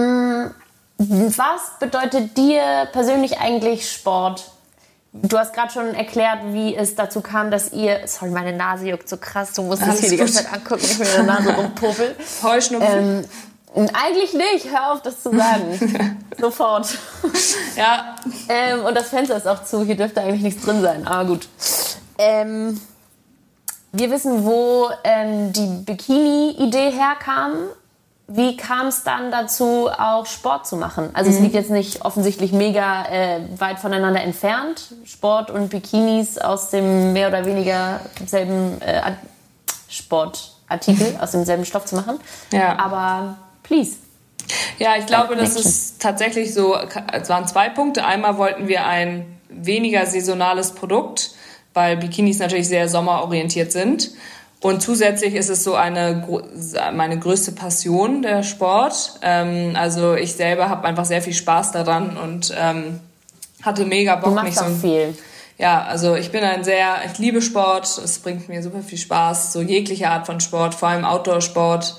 Mm, 0.00 0.50
was 0.98 1.78
bedeutet 1.80 2.36
dir 2.36 2.86
persönlich 2.92 3.38
eigentlich 3.38 3.90
Sport? 3.90 4.50
Du 5.14 5.38
hast 5.38 5.54
gerade 5.54 5.72
schon 5.72 5.94
erklärt, 5.94 6.40
wie 6.52 6.76
es 6.76 6.94
dazu 6.94 7.22
kam, 7.22 7.50
dass 7.50 7.72
ihr. 7.72 8.00
Sorry, 8.06 8.32
meine 8.32 8.54
Nase 8.54 8.88
juckt 8.88 9.08
so 9.08 9.16
krass. 9.16 9.52
Du 9.54 9.62
musst 9.62 9.80
es 9.80 10.00
hier 10.00 10.10
die 10.10 10.16
ganze 10.16 10.44
Zeit 10.44 10.52
angucken, 10.52 10.82
ich 10.84 10.98
mir 10.98 11.06
der 11.06 11.22
Nase 11.22 11.52
rumpopel. 11.56 12.16
Heuschnupfen. 12.42 12.98
Ähm, 12.98 13.24
eigentlich 13.74 14.32
nicht, 14.34 14.70
hör 14.70 14.92
auf, 14.92 15.02
das 15.02 15.22
zu 15.22 15.36
sagen. 15.36 16.18
Sofort. 16.40 16.96
Ja. 17.76 18.16
Ähm, 18.48 18.84
und 18.84 18.94
das 18.96 19.08
Fenster 19.08 19.36
ist 19.36 19.48
auch 19.48 19.64
zu, 19.64 19.84
hier 19.84 19.96
dürfte 19.96 20.20
eigentlich 20.20 20.42
nichts 20.42 20.64
drin 20.64 20.80
sein, 20.80 21.06
aber 21.06 21.24
gut. 21.24 21.48
Ähm, 22.18 22.80
wir 23.92 24.10
wissen, 24.10 24.44
wo 24.44 24.88
ähm, 25.04 25.52
die 25.52 25.66
Bikini-Idee 25.84 26.90
herkam. 26.90 27.52
Wie 28.26 28.56
kam 28.56 28.86
es 28.86 29.04
dann 29.04 29.30
dazu, 29.30 29.90
auch 29.90 30.24
Sport 30.24 30.66
zu 30.66 30.76
machen? 30.76 31.10
Also 31.12 31.30
mhm. 31.30 31.36
es 31.36 31.42
liegt 31.42 31.54
jetzt 31.54 31.70
nicht 31.70 32.04
offensichtlich 32.04 32.52
mega 32.52 33.04
äh, 33.06 33.40
weit 33.58 33.78
voneinander 33.78 34.22
entfernt, 34.22 34.94
Sport 35.04 35.50
und 35.50 35.68
Bikinis 35.68 36.38
aus 36.38 36.70
dem 36.70 37.12
mehr 37.12 37.28
oder 37.28 37.44
weniger 37.44 38.00
selben 38.26 38.80
äh, 38.80 39.12
Sportartikel, 39.88 41.18
aus 41.20 41.32
demselben 41.32 41.64
Stoff 41.64 41.84
zu 41.84 41.96
machen. 41.96 42.18
Ja. 42.50 42.78
Aber 42.78 43.36
Please. 43.64 43.96
Ja, 44.78 44.96
ich 44.96 45.06
glaube, 45.06 45.36
das 45.36 45.56
ist 45.56 46.00
tatsächlich 46.00 46.54
so, 46.54 46.76
es 47.12 47.28
waren 47.28 47.48
zwei 47.48 47.68
Punkte. 47.70 48.04
Einmal 48.04 48.38
wollten 48.38 48.68
wir 48.68 48.86
ein 48.86 49.26
weniger 49.48 50.06
saisonales 50.06 50.72
Produkt, 50.72 51.32
weil 51.72 51.96
Bikinis 51.96 52.38
natürlich 52.38 52.68
sehr 52.68 52.88
sommerorientiert 52.88 53.72
sind. 53.72 54.10
Und 54.60 54.80
zusätzlich 54.80 55.34
ist 55.34 55.50
es 55.50 55.62
so 55.62 55.74
eine 55.74 56.26
meine 56.94 57.18
größte 57.18 57.52
Passion 57.52 58.22
der 58.22 58.42
Sport. 58.42 59.18
Ähm, 59.20 59.72
also 59.74 60.14
ich 60.14 60.34
selber 60.34 60.70
habe 60.70 60.86
einfach 60.86 61.04
sehr 61.04 61.20
viel 61.20 61.34
Spaß 61.34 61.72
daran 61.72 62.16
und 62.16 62.54
ähm, 62.56 63.00
hatte 63.62 63.84
mega 63.84 64.16
Bock, 64.16 64.30
du 64.30 64.34
machst 64.36 64.46
mich 64.46 64.58
so. 64.58 64.88
Viel. 64.88 65.14
Ja, 65.58 65.84
also 65.84 66.16
ich 66.16 66.32
bin 66.32 66.42
ein 66.42 66.64
sehr, 66.64 66.96
ich 67.06 67.18
liebe 67.18 67.42
Sport. 67.42 67.86
Es 68.02 68.18
bringt 68.18 68.48
mir 68.48 68.62
super 68.62 68.80
viel 68.80 68.98
Spaß, 68.98 69.52
so 69.52 69.60
jegliche 69.60 70.08
Art 70.08 70.26
von 70.26 70.40
Sport, 70.40 70.74
vor 70.74 70.88
allem 70.88 71.04
Outdoor-Sport. 71.04 71.96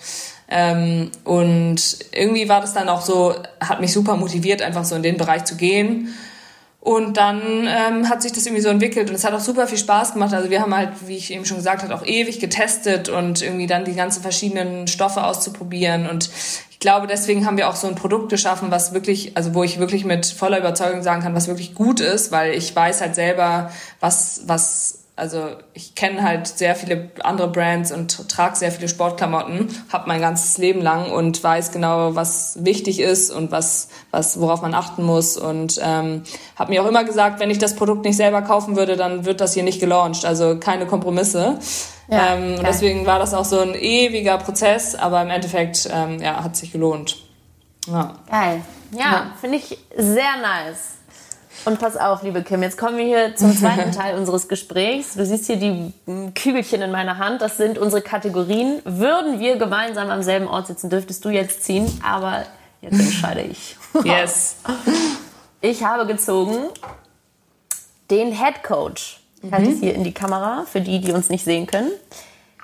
Ähm, 0.49 1.11
und 1.23 1.97
irgendwie 2.11 2.47
war 2.49 2.61
das 2.61 2.73
dann 2.73 2.89
auch 2.89 3.01
so, 3.01 3.35
hat 3.59 3.81
mich 3.81 3.91
super 3.91 4.15
motiviert, 4.15 4.61
einfach 4.61 4.85
so 4.85 4.95
in 4.95 5.03
den 5.03 5.17
Bereich 5.17 5.45
zu 5.45 5.55
gehen. 5.55 6.13
Und 6.85 7.17
dann 7.17 7.41
ähm, 7.67 8.09
hat 8.09 8.21
sich 8.21 8.31
das 8.31 8.45
irgendwie 8.45 8.61
so 8.61 8.69
entwickelt 8.69 9.09
und 9.09 9.15
es 9.15 9.23
hat 9.23 9.33
auch 9.33 9.39
super 9.39 9.65
viel 9.65 9.79
Spaß 9.79 10.13
gemacht. 10.13 10.35
Also 10.35 10.51
wir 10.51 10.61
haben 10.61 10.75
halt, 10.75 10.89
wie 11.07 11.17
ich 11.17 11.33
eben 11.33 11.43
schon 11.43 11.57
gesagt 11.57 11.81
habe, 11.81 11.95
auch 11.95 12.05
ewig 12.05 12.39
getestet 12.39 13.09
und 13.09 13.41
irgendwie 13.41 13.65
dann 13.65 13.85
die 13.85 13.95
ganzen 13.95 14.21
verschiedenen 14.21 14.87
Stoffe 14.87 15.23
auszuprobieren. 15.23 16.07
Und 16.07 16.29
ich 16.69 16.77
glaube, 16.77 17.07
deswegen 17.07 17.47
haben 17.47 17.57
wir 17.57 17.69
auch 17.69 17.75
so 17.75 17.87
ein 17.87 17.95
Produkt 17.95 18.29
geschaffen, 18.29 18.69
was 18.69 18.93
wirklich, 18.93 19.35
also 19.35 19.55
wo 19.55 19.63
ich 19.63 19.79
wirklich 19.79 20.05
mit 20.05 20.27
voller 20.27 20.59
Überzeugung 20.59 21.01
sagen 21.01 21.23
kann, 21.23 21.33
was 21.33 21.47
wirklich 21.47 21.73
gut 21.73 22.01
ist, 22.01 22.31
weil 22.31 22.53
ich 22.53 22.75
weiß 22.75 23.01
halt 23.01 23.15
selber, 23.15 23.71
was, 23.99 24.43
was 24.45 25.04
also 25.17 25.47
ich 25.73 25.95
kenne 25.95 26.23
halt 26.23 26.45
sehr 26.47 26.75
viele 26.75 27.09
andere 27.23 27.47
Brands 27.47 27.93
und 27.93 28.29
trage 28.29 28.57
sehr 28.57 28.71
viele 28.71 28.89
Sportklamotten, 28.89 29.69
habe 29.91 30.07
mein 30.07 30.19
ganzes 30.19 30.57
Leben 30.57 30.81
lang 30.81 31.09
und 31.09 31.41
weiß 31.41 31.71
genau, 31.71 32.15
was 32.15 32.57
wichtig 32.65 32.99
ist 32.99 33.31
und 33.31 33.51
was, 33.51 33.87
was 34.11 34.39
worauf 34.41 34.61
man 34.61 34.73
achten 34.73 35.03
muss 35.03 35.37
und 35.37 35.79
ähm, 35.81 36.23
habe 36.57 36.73
mir 36.73 36.83
auch 36.83 36.87
immer 36.87 37.05
gesagt, 37.05 37.39
wenn 37.39 37.49
ich 37.49 37.59
das 37.59 37.77
Produkt 37.77 38.03
nicht 38.03 38.17
selber 38.17 38.41
kaufen 38.41 38.75
würde, 38.75 38.97
dann 38.97 39.25
wird 39.25 39.39
das 39.39 39.53
hier 39.53 39.63
nicht 39.63 39.79
gelauncht, 39.79 40.25
also 40.25 40.59
keine 40.59 40.85
Kompromisse. 40.85 41.59
Ja, 42.09 42.35
ähm, 42.35 42.59
und 42.59 42.67
deswegen 42.67 43.05
war 43.05 43.17
das 43.17 43.33
auch 43.33 43.45
so 43.45 43.59
ein 43.59 43.73
ewiger 43.73 44.37
Prozess, 44.37 44.95
aber 44.95 45.21
im 45.21 45.29
Endeffekt 45.29 45.89
ähm, 45.91 46.21
ja, 46.21 46.43
hat 46.43 46.57
sich 46.57 46.73
gelohnt. 46.73 47.17
Ja. 47.87 48.15
Geil. 48.29 48.61
Ja, 48.91 48.99
ja. 48.99 49.33
finde 49.39 49.57
ich 49.57 49.77
sehr 49.95 50.37
nice. 50.41 50.94
Und 51.63 51.79
pass 51.79 51.95
auf, 51.95 52.21
liebe 52.21 52.43
Kim, 52.43 52.61
jetzt 52.61 52.77
kommen 52.77 52.97
wir 52.97 53.05
hier 53.05 53.35
zum 53.35 53.55
zweiten 53.57 53.91
Teil 53.91 54.17
unseres 54.17 54.47
Gesprächs. 54.47 55.13
Du 55.13 55.25
siehst 55.25 55.45
hier 55.45 55.57
die 55.57 55.93
Kügelchen 56.33 56.81
in 56.81 56.91
meiner 56.91 57.17
Hand. 57.17 57.41
Das 57.41 57.57
sind 57.57 57.77
unsere 57.77 58.01
Kategorien. 58.01 58.81
Würden 58.83 59.39
wir 59.39 59.57
gemeinsam 59.57 60.09
am 60.09 60.21
selben 60.21 60.47
Ort 60.47 60.67
sitzen, 60.67 60.89
dürftest 60.89 61.23
du 61.23 61.29
jetzt 61.29 61.63
ziehen. 61.63 61.89
Aber 62.05 62.43
jetzt 62.81 62.99
entscheide 62.99 63.41
ich. 63.41 63.77
Yes. 64.03 64.57
Ich 65.61 65.85
habe 65.85 66.05
gezogen 66.05 66.67
den 68.11 68.33
Head 68.33 68.61
Coach. 68.61 69.21
Ich 69.41 69.51
halte 69.53 69.69
es 69.71 69.79
hier 69.79 69.95
in 69.95 70.03
die 70.03 70.13
Kamera 70.13 70.65
für 70.69 70.81
die, 70.81 70.99
die 70.99 71.13
uns 71.13 71.29
nicht 71.29 71.45
sehen 71.45 71.65
können. 71.65 71.91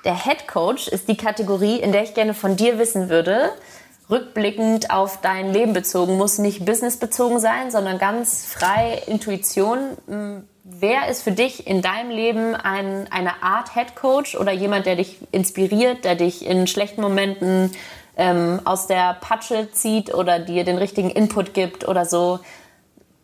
Der 0.04 0.24
Head 0.24 0.48
Coach 0.48 0.88
ist 0.88 1.08
die 1.08 1.16
Kategorie, 1.16 1.76
in 1.76 1.92
der 1.92 2.02
ich 2.02 2.12
gerne 2.12 2.34
von 2.34 2.56
dir 2.56 2.78
wissen 2.78 3.08
würde, 3.08 3.50
rückblickend 4.12 4.90
auf 4.90 5.20
dein 5.20 5.52
Leben 5.52 5.72
bezogen, 5.72 6.16
muss 6.16 6.38
nicht 6.38 6.64
businessbezogen 6.64 7.40
sein, 7.40 7.70
sondern 7.70 7.98
ganz 7.98 8.46
frei 8.46 9.02
Intuition. 9.06 9.78
Hm, 10.06 10.44
wer 10.62 11.08
ist 11.08 11.22
für 11.22 11.32
dich 11.32 11.66
in 11.66 11.82
deinem 11.82 12.10
Leben 12.10 12.54
ein, 12.54 13.08
eine 13.10 13.42
Art 13.42 13.74
Head 13.74 13.96
Coach 13.96 14.36
oder 14.36 14.52
jemand, 14.52 14.86
der 14.86 14.96
dich 14.96 15.18
inspiriert, 15.32 16.04
der 16.04 16.14
dich 16.14 16.46
in 16.46 16.66
schlechten 16.66 17.00
Momenten 17.00 17.72
ähm, 18.16 18.60
aus 18.64 18.86
der 18.86 19.16
Patsche 19.20 19.70
zieht 19.72 20.14
oder 20.14 20.38
dir 20.38 20.64
den 20.64 20.76
richtigen 20.76 21.10
Input 21.10 21.54
gibt 21.54 21.88
oder 21.88 22.04
so? 22.04 22.38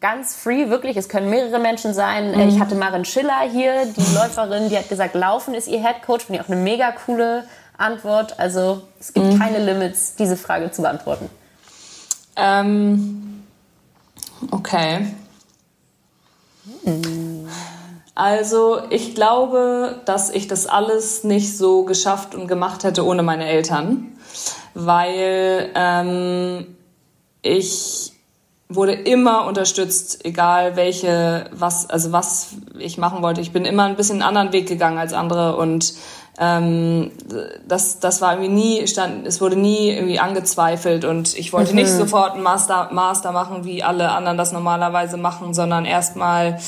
ganz 0.00 0.36
free, 0.36 0.68
wirklich. 0.68 0.96
Es 0.96 1.08
können 1.08 1.30
mehrere 1.30 1.58
Menschen 1.58 1.94
sein. 1.94 2.32
Mhm. 2.32 2.48
Ich 2.48 2.60
hatte 2.60 2.74
Marin 2.74 3.04
Schiller 3.04 3.40
hier, 3.50 3.86
die 3.86 4.14
Läuferin, 4.14 4.68
die 4.68 4.76
hat 4.76 4.88
gesagt, 4.88 5.14
Laufen 5.14 5.54
ist 5.54 5.68
ihr 5.68 5.80
Head 5.80 6.02
Coach. 6.06 6.26
Finde 6.26 6.40
ich 6.40 6.46
auch 6.46 6.50
eine 6.50 6.60
mega 6.60 6.92
coole 6.92 7.44
Antwort. 7.78 8.38
Also 8.38 8.82
es 9.00 9.14
gibt 9.14 9.26
mhm. 9.26 9.38
keine 9.38 9.64
Limits, 9.64 10.14
diese 10.16 10.36
Frage 10.36 10.70
zu 10.70 10.82
beantworten. 10.82 11.30
Ähm, 12.36 13.44
okay. 14.50 15.06
Mhm. 16.84 17.48
Also 18.14 18.80
ich 18.90 19.14
glaube, 19.14 20.00
dass 20.04 20.28
ich 20.30 20.48
das 20.48 20.66
alles 20.66 21.22
nicht 21.22 21.56
so 21.56 21.84
geschafft 21.84 22.34
und 22.34 22.48
gemacht 22.48 22.82
hätte 22.82 23.06
ohne 23.06 23.22
meine 23.22 23.46
Eltern, 23.46 24.08
weil 24.74 25.70
ähm, 25.74 26.76
ich 27.42 28.12
wurde 28.68 28.92
immer 28.92 29.46
unterstützt, 29.46 30.24
egal 30.24 30.76
welche, 30.76 31.48
was, 31.52 31.88
also 31.88 32.12
was 32.12 32.48
ich 32.78 32.98
machen 32.98 33.22
wollte. 33.22 33.40
Ich 33.40 33.52
bin 33.52 33.64
immer 33.64 33.84
ein 33.84 33.96
bisschen 33.96 34.16
einen 34.16 34.36
anderen 34.36 34.52
Weg 34.52 34.68
gegangen 34.68 34.98
als 34.98 35.12
andere 35.12 35.56
und 35.56 35.94
ähm, 36.40 37.10
das, 37.66 37.98
das 37.98 38.20
war 38.20 38.34
irgendwie 38.34 38.52
nie, 38.52 38.86
stand, 38.86 39.26
es 39.26 39.40
wurde 39.40 39.56
nie 39.56 39.90
irgendwie 39.90 40.20
angezweifelt 40.20 41.04
und 41.04 41.36
ich 41.36 41.52
wollte 41.52 41.70
mhm. 41.70 41.76
nicht 41.76 41.90
sofort 41.90 42.34
einen 42.34 42.42
Master, 42.42 42.90
Master 42.92 43.32
machen, 43.32 43.64
wie 43.64 43.82
alle 43.82 44.10
anderen 44.10 44.38
das 44.38 44.52
normalerweise 44.52 45.16
machen, 45.16 45.52
sondern 45.52 45.84
erstmal 45.84 46.60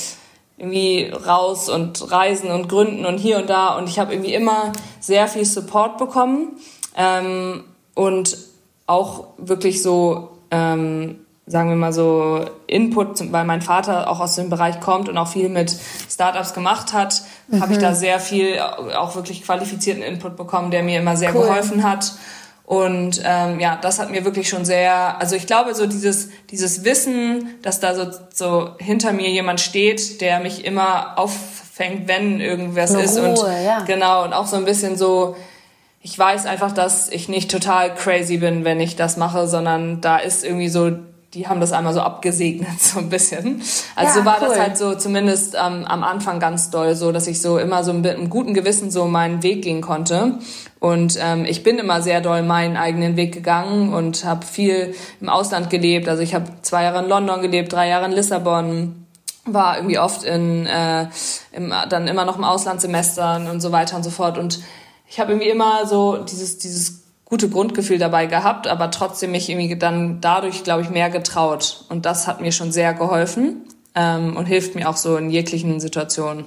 irgendwie 0.58 1.10
raus 1.10 1.68
und 1.68 2.10
reisen 2.10 2.50
und 2.50 2.68
gründen 2.68 3.06
und 3.06 3.18
hier 3.18 3.38
und 3.38 3.48
da 3.48 3.78
und 3.78 3.88
ich 3.88 3.98
habe 3.98 4.12
irgendwie 4.12 4.34
immer 4.34 4.72
sehr 4.98 5.28
viel 5.28 5.44
Support 5.44 5.98
bekommen 5.98 6.58
ähm, 6.96 7.64
und 7.94 8.36
auch 8.86 9.28
wirklich 9.38 9.82
so 9.82 10.38
ähm, 10.50 11.20
sagen 11.50 11.68
wir 11.68 11.76
mal 11.76 11.92
so, 11.92 12.44
Input, 12.68 13.32
weil 13.32 13.44
mein 13.44 13.60
Vater 13.60 14.08
auch 14.08 14.20
aus 14.20 14.36
dem 14.36 14.50
Bereich 14.50 14.78
kommt 14.80 15.08
und 15.08 15.18
auch 15.18 15.28
viel 15.28 15.48
mit 15.48 15.76
Startups 16.08 16.54
gemacht 16.54 16.92
hat, 16.92 17.22
mhm. 17.48 17.60
habe 17.60 17.72
ich 17.72 17.78
da 17.78 17.94
sehr 17.94 18.20
viel 18.20 18.60
auch 18.60 19.16
wirklich 19.16 19.42
qualifizierten 19.42 20.02
Input 20.02 20.36
bekommen, 20.36 20.70
der 20.70 20.82
mir 20.84 21.00
immer 21.00 21.16
sehr 21.16 21.34
cool. 21.34 21.42
geholfen 21.42 21.82
hat. 21.82 22.12
Und 22.64 23.20
ähm, 23.24 23.58
ja, 23.58 23.76
das 23.82 23.98
hat 23.98 24.12
mir 24.12 24.24
wirklich 24.24 24.48
schon 24.48 24.64
sehr, 24.64 25.20
also 25.20 25.34
ich 25.34 25.48
glaube, 25.48 25.74
so 25.74 25.86
dieses, 25.86 26.28
dieses 26.50 26.84
Wissen, 26.84 27.56
dass 27.62 27.80
da 27.80 27.96
so, 27.96 28.06
so 28.32 28.70
hinter 28.78 29.12
mir 29.12 29.28
jemand 29.28 29.60
steht, 29.60 30.20
der 30.20 30.38
mich 30.38 30.64
immer 30.64 31.18
auffängt, 31.18 32.06
wenn 32.06 32.40
irgendwas 32.40 32.94
Eine 32.94 33.02
ist. 33.02 33.18
Ruhe, 33.18 33.30
und 33.30 33.64
ja. 33.64 33.80
genau, 33.80 34.22
und 34.22 34.32
auch 34.32 34.46
so 34.46 34.54
ein 34.54 34.64
bisschen 34.64 34.96
so, 34.96 35.34
ich 36.00 36.16
weiß 36.16 36.46
einfach, 36.46 36.70
dass 36.70 37.08
ich 37.08 37.28
nicht 37.28 37.50
total 37.50 37.92
crazy 37.92 38.36
bin, 38.36 38.64
wenn 38.64 38.78
ich 38.78 38.94
das 38.94 39.16
mache, 39.16 39.48
sondern 39.48 40.00
da 40.00 40.18
ist 40.18 40.44
irgendwie 40.44 40.68
so 40.68 40.92
die 41.34 41.46
haben 41.46 41.60
das 41.60 41.72
einmal 41.72 41.94
so 41.94 42.00
abgesegnet, 42.00 42.68
so 42.80 42.98
ein 42.98 43.08
bisschen. 43.08 43.62
Also 43.94 44.18
ja, 44.18 44.24
so 44.24 44.24
war 44.24 44.38
cool. 44.40 44.48
das 44.48 44.58
halt 44.58 44.78
so 44.78 44.94
zumindest 44.94 45.54
ähm, 45.54 45.84
am 45.84 46.02
Anfang 46.02 46.40
ganz 46.40 46.70
doll 46.70 46.96
so, 46.96 47.12
dass 47.12 47.26
ich 47.26 47.40
so 47.40 47.58
immer 47.58 47.84
so 47.84 47.92
mit 47.92 48.16
einem 48.16 48.30
guten 48.30 48.54
Gewissen 48.54 48.90
so 48.90 49.06
meinen 49.06 49.42
Weg 49.42 49.62
gehen 49.62 49.80
konnte. 49.80 50.38
Und 50.80 51.18
ähm, 51.20 51.44
ich 51.44 51.62
bin 51.62 51.78
immer 51.78 52.02
sehr 52.02 52.20
doll 52.20 52.42
meinen 52.42 52.76
eigenen 52.76 53.16
Weg 53.16 53.32
gegangen 53.32 53.92
und 53.92 54.24
habe 54.24 54.44
viel 54.44 54.94
im 55.20 55.28
Ausland 55.28 55.70
gelebt. 55.70 56.08
Also 56.08 56.22
ich 56.22 56.34
habe 56.34 56.46
zwei 56.62 56.84
Jahre 56.84 57.02
in 57.04 57.08
London 57.08 57.42
gelebt, 57.42 57.72
drei 57.72 57.88
Jahre 57.88 58.06
in 58.06 58.12
Lissabon 58.12 59.06
war 59.46 59.76
irgendwie 59.76 59.98
oft 59.98 60.22
in 60.22 60.66
äh, 60.66 61.06
im, 61.52 61.72
dann 61.88 62.08
immer 62.08 62.24
noch 62.24 62.36
im 62.36 62.44
Auslandssemestern 62.44 63.48
und 63.48 63.60
so 63.60 63.72
weiter 63.72 63.96
und 63.96 64.02
so 64.02 64.10
fort 64.10 64.38
und 64.38 64.60
ich 65.08 65.18
habe 65.18 65.32
irgendwie 65.32 65.48
immer 65.48 65.86
so 65.86 66.18
dieses 66.18 66.58
dieses 66.58 67.02
gute 67.30 67.48
Grundgefühl 67.48 67.98
dabei 67.98 68.26
gehabt, 68.26 68.66
aber 68.66 68.90
trotzdem 68.90 69.30
mich 69.30 69.48
irgendwie 69.48 69.76
dann 69.76 70.20
dadurch, 70.20 70.64
glaube 70.64 70.82
ich, 70.82 70.90
mehr 70.90 71.08
getraut. 71.08 71.84
Und 71.88 72.04
das 72.04 72.26
hat 72.26 72.40
mir 72.40 72.52
schon 72.52 72.72
sehr 72.72 72.92
geholfen 72.92 73.62
ähm, 73.94 74.36
und 74.36 74.46
hilft 74.46 74.74
mir 74.74 74.88
auch 74.88 74.96
so 74.96 75.16
in 75.16 75.30
jeglichen 75.30 75.78
Situationen. 75.80 76.46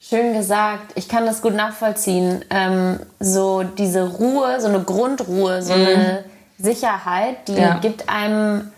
Schön 0.00 0.34
gesagt. 0.34 0.92
Ich 0.94 1.08
kann 1.08 1.26
das 1.26 1.42
gut 1.42 1.54
nachvollziehen. 1.54 2.44
Ähm, 2.50 3.00
so 3.20 3.62
diese 3.64 4.08
Ruhe, 4.08 4.60
so 4.60 4.68
eine 4.68 4.82
Grundruhe, 4.82 5.62
so 5.62 5.74
mhm. 5.74 5.86
eine 5.86 6.24
Sicherheit, 6.58 7.48
die 7.48 7.54
ja. 7.54 7.78
gibt 7.78 8.08
einem 8.08 8.72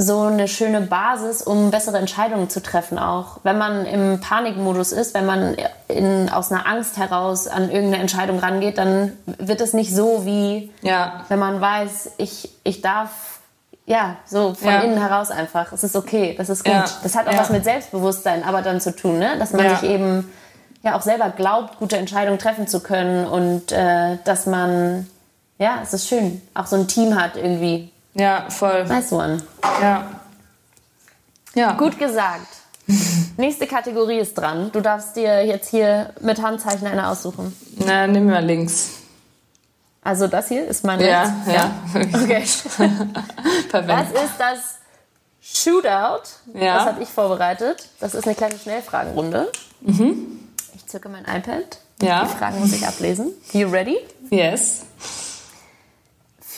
so 0.00 0.22
eine 0.22 0.46
schöne 0.46 0.80
Basis, 0.80 1.42
um 1.42 1.72
bessere 1.72 1.98
Entscheidungen 1.98 2.48
zu 2.48 2.62
treffen 2.62 3.00
auch. 3.00 3.40
Wenn 3.42 3.58
man 3.58 3.84
im 3.84 4.20
Panikmodus 4.20 4.92
ist, 4.92 5.12
wenn 5.12 5.26
man 5.26 5.56
in, 5.88 6.30
aus 6.30 6.52
einer 6.52 6.68
Angst 6.68 6.98
heraus 6.98 7.48
an 7.48 7.68
irgendeine 7.68 8.00
Entscheidung 8.00 8.38
rangeht, 8.38 8.78
dann 8.78 9.14
wird 9.26 9.60
es 9.60 9.74
nicht 9.74 9.92
so 9.92 10.24
wie, 10.24 10.72
ja. 10.82 11.24
wenn 11.26 11.40
man 11.40 11.60
weiß, 11.60 12.12
ich, 12.18 12.48
ich 12.62 12.80
darf, 12.80 13.40
ja, 13.86 14.14
so 14.24 14.54
von 14.54 14.70
ja. 14.70 14.80
innen 14.82 15.00
heraus 15.00 15.32
einfach. 15.32 15.72
Es 15.72 15.82
ist 15.82 15.96
okay, 15.96 16.36
das 16.38 16.48
ist 16.48 16.62
gut. 16.64 16.74
Ja. 16.74 16.84
Das 17.02 17.16
hat 17.16 17.26
auch 17.26 17.36
was 17.36 17.50
mit 17.50 17.64
Selbstbewusstsein 17.64 18.44
aber 18.44 18.62
dann 18.62 18.80
zu 18.80 18.94
tun, 18.94 19.18
ne? 19.18 19.36
dass 19.40 19.52
man 19.52 19.68
sich 19.68 19.90
eben 19.90 20.30
ja 20.84 20.96
auch 20.96 21.02
selber 21.02 21.30
glaubt, 21.30 21.80
gute 21.80 21.96
Entscheidungen 21.96 22.38
treffen 22.38 22.68
zu 22.68 22.78
können 22.84 23.26
und 23.26 23.72
äh, 23.72 24.18
dass 24.22 24.46
man, 24.46 25.08
ja, 25.58 25.80
es 25.82 25.92
ist 25.92 26.06
schön, 26.06 26.40
auch 26.54 26.66
so 26.66 26.76
ein 26.76 26.86
Team 26.86 27.20
hat 27.20 27.34
irgendwie, 27.34 27.90
ja, 28.18 28.46
voll. 28.50 28.84
Nice 28.84 29.12
one. 29.12 29.42
Ja. 29.80 30.10
Ja. 31.54 31.72
Gut 31.72 31.98
gesagt. 31.98 32.48
Nächste 33.36 33.66
Kategorie 33.66 34.18
ist 34.18 34.34
dran. 34.34 34.70
Du 34.72 34.80
darfst 34.80 35.16
dir 35.16 35.44
jetzt 35.44 35.68
hier 35.70 36.12
mit 36.20 36.42
Handzeichen 36.42 36.86
eine 36.86 37.08
aussuchen. 37.08 37.54
Na, 37.76 38.06
nimm 38.06 38.26
mal 38.26 38.44
links. 38.44 38.90
Also 40.02 40.26
das 40.26 40.48
hier 40.48 40.66
ist 40.66 40.84
mein 40.84 41.00
Ja, 41.00 41.32
ja. 41.46 41.52
ja. 41.52 41.70
Okay. 42.22 42.44
Perfekt. 43.70 43.88
Das 43.88 44.10
ist 44.10 44.34
das 44.38 44.58
Shootout. 45.40 46.28
Ja. 46.54 46.78
Das 46.78 46.86
habe 46.86 47.02
ich 47.02 47.08
vorbereitet. 47.08 47.88
Das 48.00 48.14
ist 48.14 48.26
eine 48.26 48.34
kleine 48.34 48.58
Schnellfragenrunde. 48.58 49.50
Mhm. 49.80 50.40
Ich 50.74 50.86
zücke 50.86 51.08
mein 51.08 51.24
iPad. 51.24 51.78
Ja. 52.02 52.24
Die 52.24 52.36
Fragen 52.36 52.58
muss 52.58 52.72
ich 52.72 52.86
ablesen. 52.86 53.32
You 53.52 53.68
ready? 53.68 53.98
Yes 54.30 54.82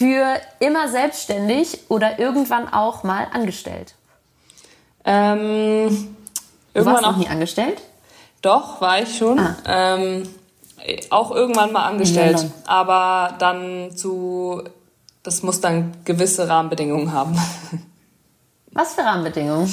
für 0.01 0.41
immer 0.61 0.89
selbstständig 0.89 1.81
oder 1.91 2.19
irgendwann 2.19 2.73
auch 2.73 3.03
mal 3.03 3.27
angestellt? 3.35 3.95
Ähm, 5.05 6.17
du 6.73 6.87
warst 6.87 7.03
noch 7.03 7.19
nie 7.19 7.29
angestellt? 7.29 7.83
Doch, 8.41 8.81
war 8.81 9.03
ich 9.03 9.19
schon. 9.19 9.39
Ah. 9.39 9.57
Ähm, 9.67 10.27
auch 11.11 11.33
irgendwann 11.33 11.73
mal 11.73 11.85
angestellt, 11.85 12.47
aber 12.65 13.35
dann 13.41 13.95
zu, 13.95 14.63
das 15.23 15.43
muss 15.43 15.61
dann 15.61 15.93
gewisse 16.07 16.49
Rahmenbedingungen 16.49 17.13
haben. 17.13 17.39
Was 18.73 18.95
für 18.95 19.03
Rahmenbedingungen? 19.03 19.71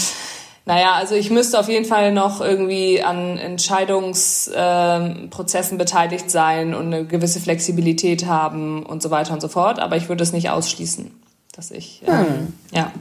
Naja, 0.67 0.93
also 0.95 1.15
ich 1.15 1.31
müsste 1.31 1.57
auf 1.57 1.69
jeden 1.69 1.85
Fall 1.85 2.11
noch 2.11 2.41
irgendwie 2.41 3.01
an 3.01 3.37
Entscheidungsprozessen 3.37 5.71
ähm, 5.71 5.77
beteiligt 5.77 6.29
sein 6.29 6.75
und 6.75 6.87
eine 6.87 7.05
gewisse 7.05 7.39
Flexibilität 7.39 8.25
haben 8.25 8.85
und 8.85 9.01
so 9.01 9.09
weiter 9.09 9.31
und 9.31 9.39
so 9.39 9.47
fort. 9.47 9.79
Aber 9.79 9.95
ich 9.95 10.09
würde 10.09 10.23
es 10.23 10.33
nicht 10.33 10.49
ausschließen, 10.49 11.17
dass 11.55 11.71
ich, 11.71 12.03
ähm, 12.05 12.17
hm. 12.17 12.53
ja. 12.71 12.91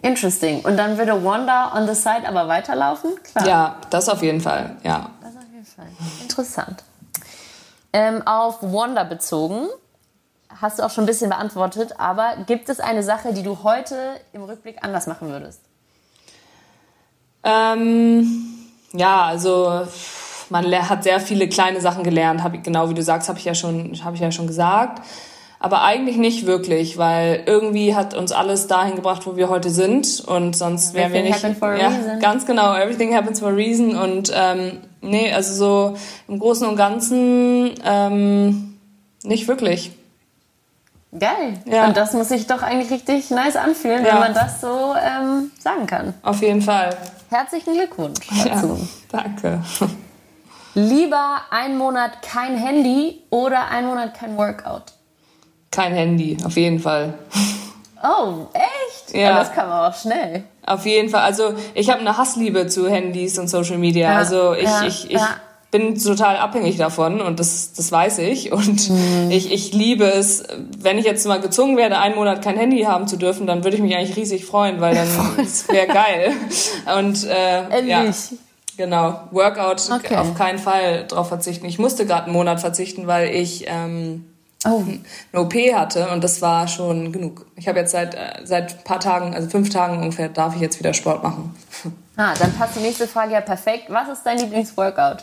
Interesting. 0.00 0.62
Und 0.62 0.78
dann 0.78 0.96
würde 0.96 1.22
Wanda 1.22 1.76
on 1.76 1.86
the 1.86 1.94
side 1.94 2.26
aber 2.26 2.48
weiterlaufen? 2.48 3.10
Klar. 3.22 3.46
Ja, 3.46 3.76
das 3.90 4.08
auf 4.08 4.22
jeden 4.22 4.40
Fall, 4.40 4.76
ja. 4.82 5.10
Das 5.20 5.36
auf 5.36 5.42
jeden 5.52 5.66
Fall. 5.66 5.88
Interessant. 6.22 6.84
Ähm, 7.92 8.26
auf 8.26 8.62
Wanda 8.62 9.04
bezogen, 9.04 9.66
hast 10.48 10.78
du 10.78 10.84
auch 10.84 10.90
schon 10.90 11.04
ein 11.04 11.06
bisschen 11.06 11.28
beantwortet, 11.28 11.96
aber 11.98 12.36
gibt 12.46 12.70
es 12.70 12.80
eine 12.80 13.02
Sache, 13.02 13.34
die 13.34 13.42
du 13.42 13.62
heute 13.62 13.98
im 14.32 14.42
Rückblick 14.42 14.82
anders 14.82 15.06
machen 15.06 15.28
würdest? 15.28 15.60
Ähm, 17.46 18.26
ja, 18.92 19.24
also 19.24 19.86
man 20.50 20.88
hat 20.88 21.04
sehr 21.04 21.20
viele 21.20 21.48
kleine 21.48 21.80
Sachen 21.80 22.02
gelernt, 22.02 22.42
hab, 22.42 22.62
genau 22.62 22.90
wie 22.90 22.94
du 22.94 23.02
sagst, 23.02 23.28
habe 23.28 23.38
ich 23.38 23.44
ja 23.44 23.54
schon, 23.54 23.92
habe 24.04 24.16
ich 24.16 24.22
ja 24.22 24.32
schon 24.32 24.46
gesagt. 24.46 25.02
Aber 25.58 25.82
eigentlich 25.82 26.16
nicht 26.18 26.46
wirklich, 26.46 26.98
weil 26.98 27.42
irgendwie 27.46 27.94
hat 27.94 28.14
uns 28.14 28.30
alles 28.30 28.66
dahin 28.66 28.94
gebracht, 28.94 29.26
wo 29.26 29.36
wir 29.36 29.48
heute 29.48 29.70
sind 29.70 30.22
und 30.26 30.54
sonst 30.54 30.92
wären 30.92 31.12
wir 31.12 31.22
nicht. 31.22 31.38
For 31.58 31.68
a 31.68 31.78
ja, 31.78 31.88
reason. 31.88 32.20
ganz 32.20 32.44
genau. 32.46 32.74
Everything 32.74 33.14
happens 33.14 33.40
for 33.40 33.48
a 33.48 33.54
reason 33.54 33.96
und 33.96 34.30
ähm, 34.34 34.78
nee, 35.00 35.32
also 35.32 35.54
so 35.54 35.96
im 36.28 36.38
Großen 36.38 36.68
und 36.68 36.76
Ganzen 36.76 37.70
ähm, 37.84 38.74
nicht 39.24 39.48
wirklich. 39.48 39.92
Geil. 41.18 41.54
Ja. 41.64 41.86
Und 41.86 41.96
das 41.96 42.12
muss 42.12 42.28
sich 42.28 42.46
doch 42.46 42.62
eigentlich 42.62 42.90
richtig 42.90 43.30
nice 43.30 43.56
anfühlen, 43.56 44.04
ja. 44.04 44.12
wenn 44.12 44.20
man 44.20 44.34
das 44.34 44.60
so 44.60 44.94
ähm, 44.94 45.50
sagen 45.58 45.86
kann. 45.86 46.14
Auf 46.22 46.42
jeden 46.42 46.62
Fall. 46.62 46.96
Herzlichen 47.30 47.74
Glückwunsch 47.74 48.26
dazu. 48.44 48.78
Ja, 49.12 49.22
danke. 49.22 49.60
Lieber 50.74 51.40
ein 51.50 51.78
Monat 51.78 52.22
kein 52.22 52.56
Handy 52.56 53.22
oder 53.30 53.68
ein 53.68 53.86
Monat 53.86 54.14
kein 54.14 54.36
Workout? 54.36 54.92
Kein 55.70 55.92
Handy, 55.92 56.36
auf 56.44 56.56
jeden 56.56 56.78
Fall. 56.78 57.14
Oh, 58.02 58.46
echt? 58.52 59.14
Ja. 59.14 59.38
das 59.38 59.52
kann 59.52 59.68
man 59.68 59.90
auch 59.90 59.96
schnell. 59.96 60.44
Auf 60.66 60.84
jeden 60.84 61.08
Fall. 61.08 61.22
Also 61.22 61.54
ich 61.74 61.90
habe 61.90 62.00
eine 62.00 62.16
Hassliebe 62.16 62.66
zu 62.66 62.88
Handys 62.88 63.38
und 63.38 63.48
Social 63.48 63.78
Media. 63.78 64.12
Ja, 64.12 64.18
also 64.18 64.52
ich, 64.52 64.64
ja, 64.64 64.82
ich, 64.84 65.04
ich, 65.06 65.12
ja 65.12 65.28
bin 65.70 65.98
total 65.98 66.36
abhängig 66.36 66.76
davon 66.76 67.20
und 67.20 67.40
das, 67.40 67.72
das 67.72 67.90
weiß 67.90 68.18
ich. 68.18 68.52
Und 68.52 68.88
mhm. 68.88 69.30
ich, 69.30 69.52
ich 69.52 69.72
liebe 69.72 70.04
es, 70.04 70.44
wenn 70.78 70.98
ich 70.98 71.04
jetzt 71.04 71.26
mal 71.26 71.40
gezwungen 71.40 71.76
werde, 71.76 71.98
einen 71.98 72.14
Monat 72.14 72.42
kein 72.42 72.56
Handy 72.56 72.82
haben 72.82 73.08
zu 73.08 73.16
dürfen, 73.16 73.46
dann 73.46 73.64
würde 73.64 73.76
ich 73.76 73.82
mich 73.82 73.96
eigentlich 73.96 74.16
riesig 74.16 74.44
freuen, 74.44 74.80
weil 74.80 74.94
dann 74.94 75.08
wäre 75.68 75.86
geil. 75.86 76.32
Und 76.98 77.24
äh, 77.24 77.84
ja, 77.84 78.04
genau. 78.76 79.20
Workout 79.32 79.90
okay. 79.90 80.16
auf 80.16 80.34
keinen 80.34 80.58
Fall 80.58 81.06
drauf 81.08 81.28
verzichten. 81.28 81.66
Ich 81.66 81.78
musste 81.78 82.06
gerade 82.06 82.24
einen 82.24 82.32
Monat 82.32 82.60
verzichten, 82.60 83.06
weil 83.06 83.34
ich 83.34 83.64
ähm, 83.66 84.24
oh. 84.64 84.82
eine 85.32 85.42
OP 85.42 85.54
hatte 85.54 86.10
und 86.10 86.22
das 86.22 86.42
war 86.42 86.68
schon 86.68 87.12
genug. 87.12 87.46
Ich 87.56 87.66
habe 87.66 87.80
jetzt 87.80 87.90
seit 87.90 88.14
äh, 88.14 88.44
seit 88.44 88.84
paar 88.84 89.00
Tagen, 89.00 89.34
also 89.34 89.48
fünf 89.48 89.70
Tagen 89.70 89.98
ungefähr, 89.98 90.28
darf 90.28 90.54
ich 90.54 90.60
jetzt 90.60 90.78
wieder 90.78 90.94
Sport 90.94 91.22
machen. 91.22 91.54
Ah, 92.18 92.32
dann 92.38 92.50
passt 92.54 92.74
die 92.76 92.80
nächste 92.80 93.06
Frage 93.06 93.34
ja 93.34 93.42
perfekt. 93.42 93.90
Was 93.90 94.08
ist 94.08 94.22
dein 94.24 94.38
Lieblingsworkout? 94.38 95.18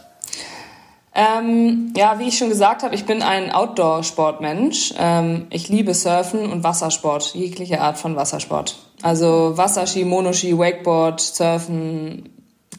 Ähm, 1.16 1.93
ja, 1.95 2.18
wie 2.18 2.30
ich 2.30 2.38
schon 2.38 2.49
gesagt 2.49 2.82
habe, 2.82 2.95
ich 2.95 3.05
bin 3.05 3.22
ein 3.22 3.51
Outdoor-Sportmensch. 3.51 4.95
Ähm, 4.97 5.45
ich 5.51 5.70
liebe 5.70 5.93
Surfen 5.93 6.51
und 6.51 6.64
Wassersport, 6.64 7.36
jegliche 7.36 7.82
Art 7.82 7.97
von 7.97 8.16
Wassersport. 8.16 8.78
Also 9.03 9.53
Wasserski, 9.55 10.05
Monoski, 10.05 10.57
Wakeboard, 10.57 11.22
Surfen, 11.22 12.30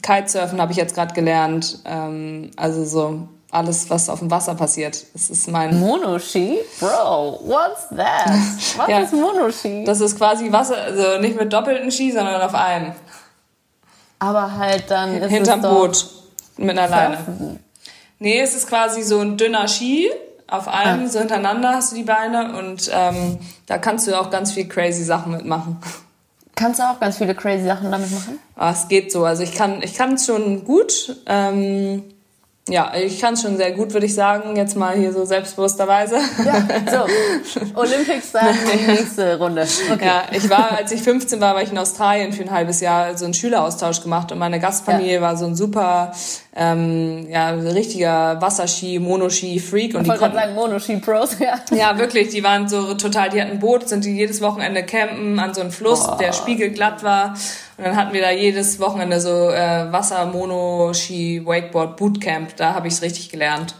Kitesurfen 0.01 0.59
habe 0.59 0.73
ich 0.73 0.77
jetzt 0.77 0.95
gerade 0.95 1.13
gelernt. 1.13 1.79
Ähm, 1.85 2.51
also 2.57 2.83
so 2.83 3.27
alles, 3.51 3.89
was 3.89 4.09
auf 4.09 4.19
dem 4.19 4.29
Wasser 4.29 4.55
passiert. 4.55 5.05
Das 5.13 5.29
ist 5.29 5.47
mein 5.47 5.79
Monoski, 5.79 6.57
Bro, 6.79 7.39
what's 7.45 7.87
that? 7.89 8.27
Was 8.77 8.87
ja, 8.89 8.99
ist 8.99 9.13
Monoski? 9.13 9.85
Das 9.85 10.01
ist 10.01 10.17
quasi 10.17 10.51
Wasser, 10.51 10.75
also 10.75 11.19
nicht 11.21 11.39
mit 11.39 11.53
doppelten 11.53 11.89
Ski, 11.89 12.11
sondern 12.11 12.41
auf 12.41 12.53
einem. 12.53 12.91
Aber 14.19 14.57
halt 14.57 14.91
dann 14.91 15.15
ist 15.15 15.29
hinterm 15.29 15.63
es 15.63 15.69
Boot 15.69 16.07
mit 16.57 16.77
einer 16.77 16.89
Leine. 16.89 17.59
Nee, 18.25 18.41
es 18.41 18.55
ist 18.55 18.67
quasi 18.67 19.03
so 19.03 19.19
ein 19.19 19.37
dünner 19.37 19.67
Ski. 19.67 20.09
Auf 20.47 20.67
einem, 20.67 21.05
ah. 21.05 21.07
so 21.07 21.19
hintereinander 21.19 21.75
hast 21.75 21.91
du 21.91 21.95
die 21.95 22.03
Beine 22.03 22.57
und 22.57 22.89
ähm, 22.91 23.37
da 23.67 23.77
kannst 23.77 24.07
du 24.07 24.19
auch 24.19 24.31
ganz 24.31 24.51
viel 24.51 24.67
crazy 24.67 25.03
Sachen 25.03 25.33
mitmachen. 25.33 25.77
Kannst 26.55 26.79
du 26.79 26.83
auch 26.83 26.99
ganz 26.99 27.19
viele 27.19 27.35
crazy 27.35 27.65
Sachen 27.65 27.91
damit 27.91 28.11
machen? 28.11 28.39
Ah, 28.55 28.71
es 28.71 28.87
geht 28.87 29.11
so. 29.11 29.25
Also 29.25 29.43
ich 29.43 29.53
kann 29.53 29.83
ich 29.83 29.93
kann 29.93 30.15
es 30.15 30.25
schon 30.25 30.65
gut. 30.65 31.17
Ähm, 31.27 32.03
ja, 32.67 32.93
ich 32.95 33.21
kann 33.21 33.35
es 33.35 33.43
schon 33.43 33.57
sehr 33.57 33.73
gut, 33.73 33.93
würde 33.93 34.07
ich 34.07 34.15
sagen, 34.15 34.55
jetzt 34.55 34.75
mal 34.75 34.95
hier 34.95 35.13
so 35.13 35.23
selbstbewussterweise. 35.23 36.15
Ja, 36.43 36.65
so. 36.91 37.79
Olympics 37.79 38.31
dann 38.31 38.57
die 38.73 38.91
nächste 38.91 39.37
Runde. 39.37 39.67
Okay. 39.93 40.03
Ja, 40.03 40.23
ich 40.31 40.49
war, 40.49 40.71
als 40.71 40.91
ich 40.91 41.03
15 41.03 41.39
war, 41.39 41.53
war 41.53 41.61
ich 41.61 41.71
in 41.71 41.77
Australien 41.77 42.33
für 42.33 42.41
ein 42.41 42.49
halbes 42.49 42.81
Jahr 42.81 43.15
so 43.19 43.25
einen 43.25 43.35
Schüleraustausch 43.35 44.01
gemacht 44.01 44.31
und 44.31 44.39
meine 44.39 44.59
Gastfamilie 44.59 45.15
ja. 45.15 45.21
war 45.21 45.37
so 45.37 45.45
ein 45.45 45.55
super, 45.55 46.13
ähm, 46.55 47.27
ja, 47.29 47.51
richtiger 47.51 48.41
Wasserski, 48.41 48.97
Monoski-Freak. 48.97 49.93
Und 49.93 50.01
ich 50.01 50.07
wollte 50.07 50.21
gerade 50.21 50.35
sagen, 50.35 50.55
Monoski-Pros, 50.55 51.37
ja. 51.37 51.59
Ja, 51.69 51.99
wirklich, 51.99 52.29
die 52.29 52.43
waren 52.43 52.67
so 52.67 52.95
total, 52.95 53.29
die 53.29 53.41
hatten 53.41 53.51
ein 53.51 53.59
Boot, 53.59 53.87
sind 53.87 54.05
die 54.05 54.15
jedes 54.15 54.41
Wochenende 54.41 54.81
campen 54.81 55.37
an 55.39 55.53
so 55.53 55.61
einem 55.61 55.71
Fluss, 55.71 56.07
oh. 56.07 56.15
der 56.15 56.33
spiegelglatt 56.33 57.03
war. 57.03 57.35
Und 57.77 57.85
dann 57.85 57.97
hatten 57.97 58.13
wir 58.13 58.21
da 58.21 58.31
jedes 58.31 58.79
Wochenende 58.79 59.19
so 59.19 59.49
äh, 59.49 59.91
Wasser, 59.91 60.25
Mono, 60.27 60.93
Ski, 60.93 61.41
Wakeboard, 61.45 61.97
Bootcamp. 61.97 62.54
Da 62.57 62.73
habe 62.73 62.87
ich 62.87 62.95
es 62.95 63.01
richtig 63.01 63.29
gelernt. 63.29 63.75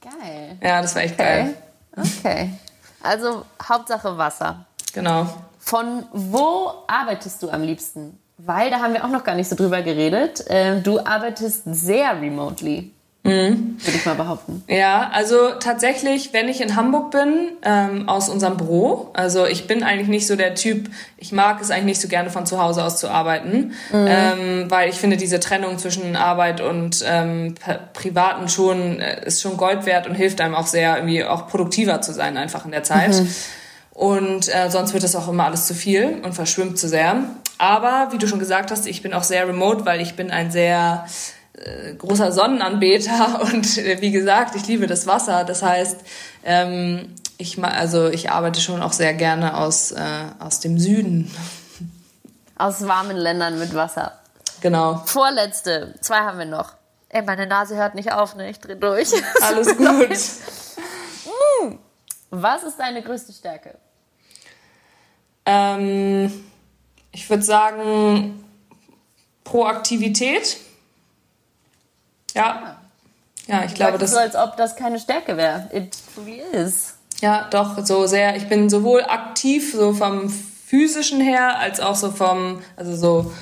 Geil. 0.00 0.58
Ja, 0.62 0.82
das 0.82 0.94
war 0.94 1.02
echt 1.02 1.14
okay. 1.14 1.24
geil. 1.24 1.56
Okay. 1.96 2.50
Also 3.02 3.44
Hauptsache 3.68 4.16
Wasser. 4.16 4.66
Genau. 4.92 5.26
Von 5.58 6.04
wo 6.12 6.72
arbeitest 6.86 7.42
du 7.42 7.50
am 7.50 7.62
liebsten? 7.62 8.18
Weil 8.38 8.70
da 8.70 8.80
haben 8.80 8.94
wir 8.94 9.04
auch 9.04 9.10
noch 9.10 9.24
gar 9.24 9.34
nicht 9.34 9.48
so 9.48 9.54
drüber 9.54 9.82
geredet. 9.82 10.44
Ähm, 10.48 10.82
du 10.82 10.98
arbeitest 10.98 11.62
sehr 11.66 12.20
remotely. 12.20 12.92
Mhm. 13.24 13.76
Würde 13.78 13.96
ich 13.96 14.04
mal 14.04 14.16
behaupten. 14.16 14.64
Ja, 14.66 15.08
also 15.12 15.50
tatsächlich, 15.60 16.32
wenn 16.32 16.48
ich 16.48 16.60
in 16.60 16.74
Hamburg 16.74 17.12
bin, 17.12 17.52
ähm, 17.62 18.08
aus 18.08 18.28
unserem 18.28 18.56
Büro, 18.56 19.10
also 19.12 19.46
ich 19.46 19.68
bin 19.68 19.84
eigentlich 19.84 20.08
nicht 20.08 20.26
so 20.26 20.34
der 20.34 20.56
Typ, 20.56 20.90
ich 21.18 21.30
mag 21.30 21.60
es 21.60 21.70
eigentlich 21.70 21.84
nicht 21.84 22.00
so 22.00 22.08
gerne 22.08 22.30
von 22.30 22.46
zu 22.46 22.60
Hause 22.60 22.82
aus 22.82 22.96
zu 22.96 23.08
arbeiten, 23.08 23.74
mhm. 23.92 24.06
ähm, 24.08 24.70
weil 24.70 24.90
ich 24.90 24.96
finde 24.96 25.16
diese 25.16 25.38
Trennung 25.38 25.78
zwischen 25.78 26.16
Arbeit 26.16 26.60
und 26.60 27.04
ähm, 27.06 27.54
Privaten 27.92 28.48
schon, 28.48 28.98
äh, 28.98 29.24
ist 29.24 29.40
schon 29.40 29.56
Gold 29.56 29.86
wert 29.86 30.08
und 30.08 30.16
hilft 30.16 30.40
einem 30.40 30.56
auch 30.56 30.66
sehr, 30.66 30.96
irgendwie 30.96 31.24
auch 31.24 31.46
produktiver 31.46 32.00
zu 32.00 32.12
sein 32.12 32.36
einfach 32.36 32.64
in 32.64 32.72
der 32.72 32.82
Zeit. 32.82 33.14
Mhm. 33.14 33.28
Und 33.92 34.52
äh, 34.52 34.68
sonst 34.68 34.94
wird 34.94 35.04
das 35.04 35.14
auch 35.14 35.28
immer 35.28 35.44
alles 35.44 35.66
zu 35.66 35.74
viel 35.74 36.18
und 36.24 36.32
verschwimmt 36.32 36.76
zu 36.76 36.88
sehr. 36.88 37.22
Aber 37.58 38.08
wie 38.10 38.18
du 38.18 38.26
schon 38.26 38.40
gesagt 38.40 38.72
hast, 38.72 38.88
ich 38.88 39.02
bin 39.02 39.14
auch 39.14 39.22
sehr 39.22 39.46
remote, 39.46 39.86
weil 39.86 40.00
ich 40.00 40.16
bin 40.16 40.32
ein 40.32 40.50
sehr 40.50 41.06
äh, 41.64 41.94
großer 41.94 42.32
Sonnenanbeter 42.32 43.40
und 43.52 43.78
äh, 43.78 44.00
wie 44.00 44.10
gesagt, 44.10 44.56
ich 44.56 44.66
liebe 44.66 44.86
das 44.86 45.06
Wasser. 45.06 45.44
Das 45.44 45.62
heißt, 45.62 46.00
ähm, 46.44 47.14
ich, 47.38 47.62
also 47.62 48.08
ich 48.08 48.30
arbeite 48.30 48.60
schon 48.60 48.82
auch 48.82 48.92
sehr 48.92 49.14
gerne 49.14 49.56
aus, 49.56 49.92
äh, 49.92 50.24
aus 50.38 50.60
dem 50.60 50.78
Süden. 50.78 51.30
Aus 52.54 52.86
warmen 52.86 53.16
Ländern 53.16 53.58
mit 53.58 53.74
Wasser. 53.74 54.20
Genau. 54.60 55.02
Vorletzte, 55.06 55.94
zwei 56.00 56.18
haben 56.18 56.38
wir 56.38 56.46
noch. 56.46 56.74
Ey, 57.08 57.22
meine 57.22 57.46
Nase 57.46 57.74
hört 57.76 57.96
nicht 57.96 58.12
auf, 58.12 58.36
ne? 58.36 58.48
Ich 58.50 58.60
dreh 58.60 58.76
durch. 58.76 59.08
Alles 59.42 59.76
gut. 59.76 60.08
Mm. 61.26 61.78
Was 62.30 62.62
ist 62.62 62.78
deine 62.78 63.02
größte 63.02 63.32
Stärke? 63.32 63.76
Ähm, 65.44 66.32
ich 67.10 67.28
würde 67.28 67.42
sagen 67.42 68.44
Proaktivität. 69.44 70.58
Ja. 72.34 72.78
Ja, 73.48 73.64
ich 73.64 73.74
glaube, 73.74 73.98
das. 73.98 74.12
so, 74.12 74.18
als 74.18 74.36
ob 74.36 74.56
das 74.56 74.76
keine 74.76 75.00
Stärke 75.00 75.36
wäre. 75.36 75.68
It 75.72 75.96
really 76.16 76.42
is. 76.52 76.94
Ja, 77.20 77.48
doch, 77.50 77.84
so 77.84 78.06
sehr. 78.06 78.36
Ich 78.36 78.48
bin 78.48 78.70
sowohl 78.70 79.02
aktiv, 79.02 79.72
so 79.74 79.92
vom 79.92 80.28
physischen 80.28 81.20
her, 81.20 81.58
als 81.58 81.80
auch 81.80 81.94
so 81.94 82.10
vom, 82.10 82.62
also 82.76 82.96
so, 82.96 83.32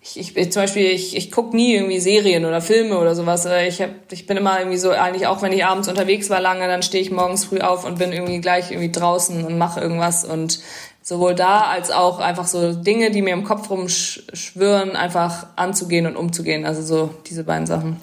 ich, 0.00 0.36
ich 0.36 0.52
zum 0.52 0.62
Beispiel, 0.62 0.86
ich, 0.86 1.16
ich 1.16 1.32
gucke 1.32 1.56
nie 1.56 1.74
irgendwie 1.74 1.98
Serien 1.98 2.44
oder 2.44 2.60
Filme 2.60 2.98
oder 2.98 3.14
sowas. 3.14 3.46
Ich, 3.66 3.80
hab, 3.80 3.90
ich 4.10 4.26
bin 4.26 4.36
immer 4.36 4.58
irgendwie 4.58 4.78
so, 4.78 4.90
eigentlich 4.90 5.26
auch 5.26 5.42
wenn 5.42 5.52
ich 5.52 5.64
abends 5.64 5.88
unterwegs 5.88 6.30
war 6.30 6.40
lange, 6.40 6.66
dann 6.68 6.82
stehe 6.82 7.02
ich 7.02 7.10
morgens 7.10 7.44
früh 7.44 7.60
auf 7.60 7.84
und 7.84 7.98
bin 7.98 8.12
irgendwie 8.12 8.40
gleich 8.40 8.70
irgendwie 8.70 8.92
draußen 8.92 9.44
und 9.44 9.58
mache 9.58 9.80
irgendwas 9.80 10.24
und 10.24 10.60
sowohl 11.02 11.34
da 11.34 11.62
als 11.62 11.90
auch 11.90 12.18
einfach 12.18 12.46
so 12.46 12.74
Dinge, 12.74 13.10
die 13.10 13.22
mir 13.22 13.32
im 13.32 13.44
Kopf 13.44 13.70
rumschwirren, 13.70 14.96
einfach 14.96 15.46
anzugehen 15.56 16.06
und 16.06 16.16
umzugehen. 16.16 16.66
Also 16.66 16.82
so 16.82 17.14
diese 17.26 17.44
beiden 17.44 17.66
Sachen. 17.66 18.00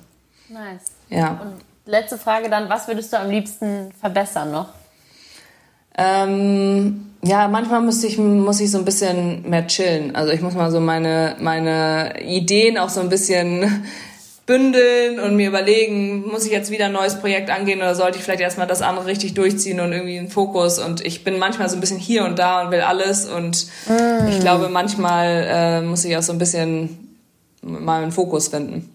Nice. 0.54 0.84
Ja. 1.10 1.42
Und 1.42 1.62
letzte 1.86 2.18
Frage 2.18 2.50
dann, 2.50 2.70
was 2.70 2.88
würdest 2.88 3.12
du 3.12 3.18
am 3.18 3.30
liebsten 3.30 3.92
verbessern 4.00 4.52
noch? 4.52 4.70
Ähm, 5.98 7.12
ja, 7.24 7.48
manchmal 7.48 7.82
muss 7.82 8.04
ich, 8.04 8.18
muss 8.18 8.60
ich 8.60 8.70
so 8.70 8.78
ein 8.78 8.86
bisschen 8.86 9.50
mehr 9.50 9.66
chillen. 9.66 10.16
Also 10.16 10.32
ich 10.32 10.42
muss 10.42 10.54
mal 10.54 10.70
so 10.72 10.80
meine, 10.80 11.36
meine 11.40 12.22
Ideen 12.24 12.78
auch 12.78 12.90
so 12.90 13.02
ein 13.02 13.10
bisschen 13.10 13.86
bündeln 14.46 15.20
und 15.20 15.36
mir 15.36 15.48
überlegen, 15.48 16.28
muss 16.28 16.46
ich 16.46 16.52
jetzt 16.52 16.70
wieder 16.70 16.86
ein 16.86 16.92
neues 16.92 17.20
Projekt 17.20 17.50
angehen 17.50 17.80
oder 17.80 17.96
sollte 17.96 18.18
ich 18.18 18.24
vielleicht 18.24 18.42
erstmal 18.42 18.68
das 18.68 18.82
andere 18.82 19.06
richtig 19.08 19.34
durchziehen 19.34 19.80
und 19.80 19.92
irgendwie 19.92 20.20
einen 20.20 20.30
Fokus 20.30 20.80
und 20.80 21.00
ich 21.06 21.24
bin 21.24 21.40
manchmal 21.40 21.70
so 21.70 21.78
ein 21.78 21.80
bisschen 21.80 22.00
hier 22.00 22.26
und 22.26 22.38
da 22.38 22.62
und 22.62 22.72
will 22.72 22.82
alles 22.82 23.26
und 23.26 23.68
mm. 23.88 24.28
ich 24.28 24.42
glaube 24.42 24.68
manchmal 24.68 25.48
äh, 25.48 25.82
muss 25.82 26.04
ich 26.04 26.18
auch 26.18 26.22
so 26.22 26.34
ein 26.34 26.40
bisschen 26.40 27.18
mal 27.62 28.04
einen 28.04 28.12
Fokus 28.12 28.50
finden. 28.50 28.93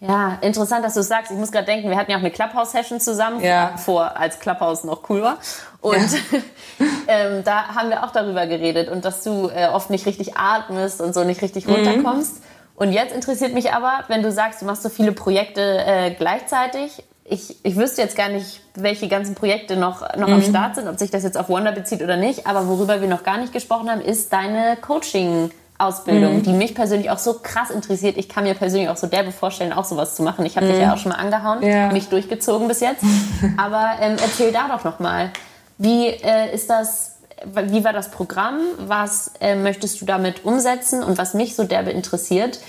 Ja, 0.00 0.38
interessant, 0.42 0.84
dass 0.84 0.94
du 0.94 1.00
es 1.00 1.08
sagst. 1.08 1.30
Ich 1.30 1.38
muss 1.38 1.50
gerade 1.50 1.66
denken, 1.66 1.88
wir 1.88 1.96
hatten 1.96 2.10
ja 2.10 2.18
auch 2.18 2.22
eine 2.22 2.30
Clubhouse-Session 2.30 3.00
zusammen, 3.00 3.40
ja. 3.42 3.76
vor, 3.78 4.16
als 4.16 4.38
Clubhouse 4.40 4.84
noch 4.84 5.08
cool 5.08 5.22
war. 5.22 5.38
Und 5.80 6.12
ja. 6.12 6.38
ähm, 7.08 7.44
da 7.44 7.74
haben 7.74 7.88
wir 7.88 8.04
auch 8.04 8.10
darüber 8.10 8.46
geredet 8.46 8.90
und 8.90 9.04
dass 9.04 9.22
du 9.22 9.48
äh, 9.48 9.68
oft 9.68 9.88
nicht 9.88 10.04
richtig 10.04 10.36
atmest 10.36 11.00
und 11.00 11.14
so 11.14 11.24
nicht 11.24 11.40
richtig 11.40 11.66
runterkommst. 11.66 12.40
Mhm. 12.40 12.42
Und 12.76 12.92
jetzt 12.92 13.14
interessiert 13.14 13.54
mich 13.54 13.72
aber, 13.72 14.04
wenn 14.08 14.22
du 14.22 14.30
sagst, 14.30 14.60
du 14.60 14.66
machst 14.66 14.82
so 14.82 14.90
viele 14.90 15.12
Projekte 15.12 15.62
äh, 15.62 16.10
gleichzeitig. 16.10 17.02
Ich, 17.24 17.56
ich 17.64 17.76
wüsste 17.76 18.02
jetzt 18.02 18.16
gar 18.16 18.28
nicht, 18.28 18.60
welche 18.74 19.08
ganzen 19.08 19.34
Projekte 19.34 19.76
noch, 19.76 20.02
noch 20.16 20.28
mhm. 20.28 20.34
am 20.34 20.42
Start 20.42 20.76
sind, 20.76 20.88
ob 20.88 20.98
sich 20.98 21.10
das 21.10 21.22
jetzt 21.22 21.38
auf 21.38 21.48
Wonder 21.48 21.72
bezieht 21.72 22.02
oder 22.02 22.18
nicht. 22.18 22.46
Aber 22.46 22.68
worüber 22.68 23.00
wir 23.00 23.08
noch 23.08 23.22
gar 23.22 23.38
nicht 23.38 23.54
gesprochen 23.54 23.90
haben, 23.90 24.02
ist 24.02 24.30
deine 24.32 24.76
Coaching- 24.76 25.50
Ausbildung, 25.78 26.36
mhm. 26.36 26.42
die 26.42 26.52
mich 26.52 26.74
persönlich 26.74 27.10
auch 27.10 27.18
so 27.18 27.34
krass 27.42 27.70
interessiert. 27.70 28.16
Ich 28.16 28.28
kann 28.28 28.44
mir 28.44 28.54
persönlich 28.54 28.88
auch 28.88 28.96
so 28.96 29.06
derbe 29.06 29.32
vorstellen, 29.32 29.72
auch 29.72 29.84
sowas 29.84 30.14
zu 30.14 30.22
machen. 30.22 30.46
Ich 30.46 30.56
habe 30.56 30.66
mhm. 30.66 30.70
dich 30.72 30.80
ja 30.80 30.94
auch 30.94 30.98
schon 30.98 31.12
mal 31.12 31.18
angehauen, 31.18 31.62
ja. 31.62 31.92
mich 31.92 32.08
durchgezogen 32.08 32.66
bis 32.68 32.80
jetzt. 32.80 33.04
Aber 33.58 33.90
ähm, 34.00 34.16
erzähl 34.22 34.52
da 34.52 34.68
doch 34.68 34.84
noch 34.84 34.98
mal. 34.98 35.30
Wie 35.78 36.06
äh, 36.06 36.54
ist 36.54 36.70
das? 36.70 37.16
Wie 37.44 37.84
war 37.84 37.92
das 37.92 38.10
Programm? 38.10 38.60
Was 38.78 39.32
äh, 39.40 39.56
möchtest 39.56 40.00
du 40.00 40.06
damit 40.06 40.46
umsetzen? 40.46 41.02
Und 41.02 41.18
was 41.18 41.34
mich 41.34 41.54
so 41.54 41.64
derbe 41.64 41.90
interessiert, 41.90 42.60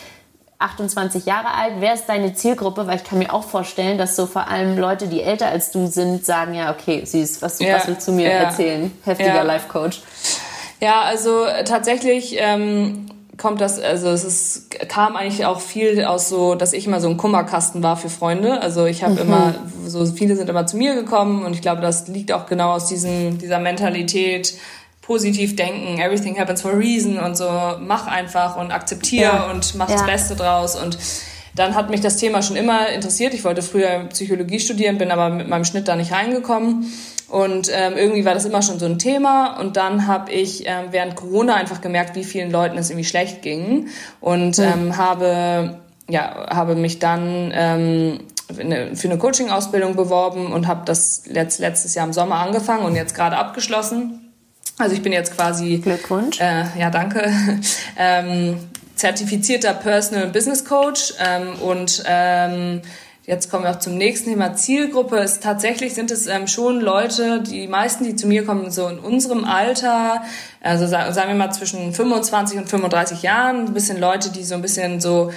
28 0.60 1.26
Jahre 1.26 1.54
alt, 1.54 1.76
wer 1.80 1.94
ist 1.94 2.08
deine 2.08 2.34
Zielgruppe? 2.34 2.86
Weil 2.88 2.98
ich 2.98 3.06
kann 3.06 3.20
mir 3.20 3.34
auch 3.34 3.44
vorstellen, 3.44 3.98
dass 3.98 4.18
so 4.18 4.26
vor 4.26 4.50
allem 4.50 4.78
Leute, 4.78 5.08
die 5.08 5.22
älter 5.22 5.48
als 5.48 5.72
du 5.72 5.88
sind, 5.88 6.26
sagen 6.26 6.54
ja, 6.54 6.72
okay, 6.72 7.06
süß, 7.06 7.42
was, 7.42 7.60
ja, 7.60 7.76
was 7.76 7.88
willst 7.88 8.08
du 8.08 8.12
mir 8.12 8.30
ja, 8.30 8.40
erzählen? 8.40 8.92
Heftiger. 9.06 9.46
Life 9.46 9.70
Coach. 9.70 10.02
Ja, 10.80 11.02
also 11.02 11.46
tatsächlich 11.66 12.36
ähm, 12.40 13.08
kommt 13.38 13.62
das, 13.62 13.80
also 13.80 14.10
es 14.10 14.24
ist, 14.24 14.72
kam 14.90 15.16
eigentlich 15.16 15.46
auch 15.46 15.62
viel 15.62 16.04
aus 16.04 16.30
so, 16.30 16.56
dass 16.56 16.74
ich 16.74 16.88
immer 16.88 17.00
so 17.00 17.10
ein 17.10 17.18
Kummerkasten 17.18 17.84
war 17.84 17.98
für 17.98 18.10
Freunde. 18.10 18.62
Also 18.62 18.86
ich 18.86 19.04
habe 19.04 19.14
mhm. 19.14 19.20
immer, 19.20 19.56
so 19.86 20.06
viele 20.06 20.36
sind 20.36 20.50
immer 20.50 20.68
zu 20.68 20.78
mir 20.78 20.96
gekommen 20.96 21.46
und 21.46 21.54
ich 21.54 21.62
glaube, 21.62 21.82
das 21.82 22.08
liegt 22.08 22.32
auch 22.32 22.46
genau 22.46 22.72
aus 22.72 22.88
diesem, 22.88 23.38
dieser 23.38 23.60
Mentalität, 23.60 24.56
positiv 25.02 25.56
denken, 25.56 26.00
everything 26.00 26.38
happens 26.38 26.62
for 26.62 26.72
a 26.72 26.76
reason 26.76 27.18
und 27.18 27.38
so, 27.38 27.50
mach 27.80 28.08
einfach 28.08 28.58
und 28.58 28.72
akzeptiere 28.72 29.24
ja. 29.24 29.52
und 29.52 29.76
mach 29.76 29.90
ja. 29.90 29.96
das 29.96 30.06
Beste 30.06 30.36
draus 30.36 30.76
und 30.76 30.98
dann 31.56 31.76
hat 31.76 31.90
mich 31.90 32.02
das 32.02 32.18
Thema 32.18 32.44
schon 32.44 32.56
immer 32.56 32.90
interessiert. 32.90 33.34
Ich 33.34 33.44
wollte 33.44 33.64
früher 33.64 34.06
Psychologie 34.10 34.60
studieren, 34.60 34.98
bin 34.98 35.10
aber 35.10 35.30
mit 35.30 35.48
meinem 35.48 35.66
Schnitt 35.66 35.88
da 35.88 35.96
nicht 35.96 36.12
reingekommen. 36.12 36.92
Und 37.30 37.70
ähm, 37.74 37.94
irgendwie 37.98 38.24
war 38.26 38.34
das 38.34 38.46
immer 38.46 38.62
schon 38.62 38.80
so 38.80 38.86
ein 38.86 39.00
Thema. 39.00 39.60
Und 39.60 39.76
dann 39.78 40.08
habe 40.08 40.32
ich 40.32 40.66
ähm, 40.66 40.88
während 40.92 41.16
Corona 41.16 41.56
einfach 41.56 41.82
gemerkt, 41.82 42.16
wie 42.16 42.24
vielen 42.24 42.52
Leuten 42.52 42.78
es 42.78 42.90
irgendwie 42.90 43.08
schlecht 43.08 43.42
ging. 43.42 43.88
Und 44.22 44.60
ähm, 44.60 44.98
habe, 44.98 45.80
ja, 46.10 46.48
habe 46.50 46.76
mich 46.76 47.00
dann 47.00 47.52
ähm, 47.54 48.20
für 48.48 48.62
eine 48.62 49.18
Coaching-Ausbildung 49.18 49.96
beworben 49.96 50.54
und 50.54 50.68
habe 50.68 50.84
das 50.86 51.24
letzt, 51.26 51.60
letztes 51.60 51.96
Jahr 51.96 52.06
im 52.06 52.14
Sommer 52.14 52.36
angefangen 52.36 52.86
und 52.86 52.96
jetzt 52.96 53.14
gerade 53.14 53.38
abgeschlossen. 53.38 54.34
Also 54.78 54.96
ich 54.96 55.02
bin 55.02 55.12
jetzt 55.12 55.36
quasi 55.36 55.78
Glückwunsch. 55.80 56.40
Äh, 56.40 56.66
ja, 56.80 56.90
danke. 56.90 57.30
ähm, 57.98 58.58
zertifizierter 58.96 59.74
Personal 59.74 60.28
Business 60.28 60.64
Coach 60.66 61.14
ähm, 61.20 61.60
und 61.62 62.04
ähm, 62.06 62.82
Jetzt 63.28 63.52
kommen 63.52 63.66
wir 63.66 63.72
auch 63.72 63.80
zum 63.80 63.98
nächsten 63.98 64.30
Thema. 64.30 64.54
Zielgruppe 64.54 65.18
ist 65.18 65.44
tatsächlich 65.44 65.94
sind 65.94 66.12
es 66.12 66.28
ähm, 66.28 66.48
schon 66.48 66.80
Leute, 66.80 67.42
die 67.42 67.68
meisten, 67.68 68.06
die 68.06 68.16
zu 68.16 68.26
mir 68.26 68.46
kommen, 68.46 68.72
so 68.72 68.88
in 68.88 69.00
unserem 69.00 69.44
Alter, 69.44 70.24
also 70.62 70.88
sagen, 70.88 71.14
wir 71.28 71.36
mal 71.36 71.52
zwischen 71.52 71.94
25 71.94 72.58
und 72.58 72.70
35 72.70 73.24
Jahren, 73.24 73.66
ein 73.66 73.74
bisschen 73.74 74.00
Leute, 74.00 74.32
die 74.32 74.46
so 74.46 74.56
ein 74.56 74.62
bisschen 74.62 75.02
so 75.02 75.34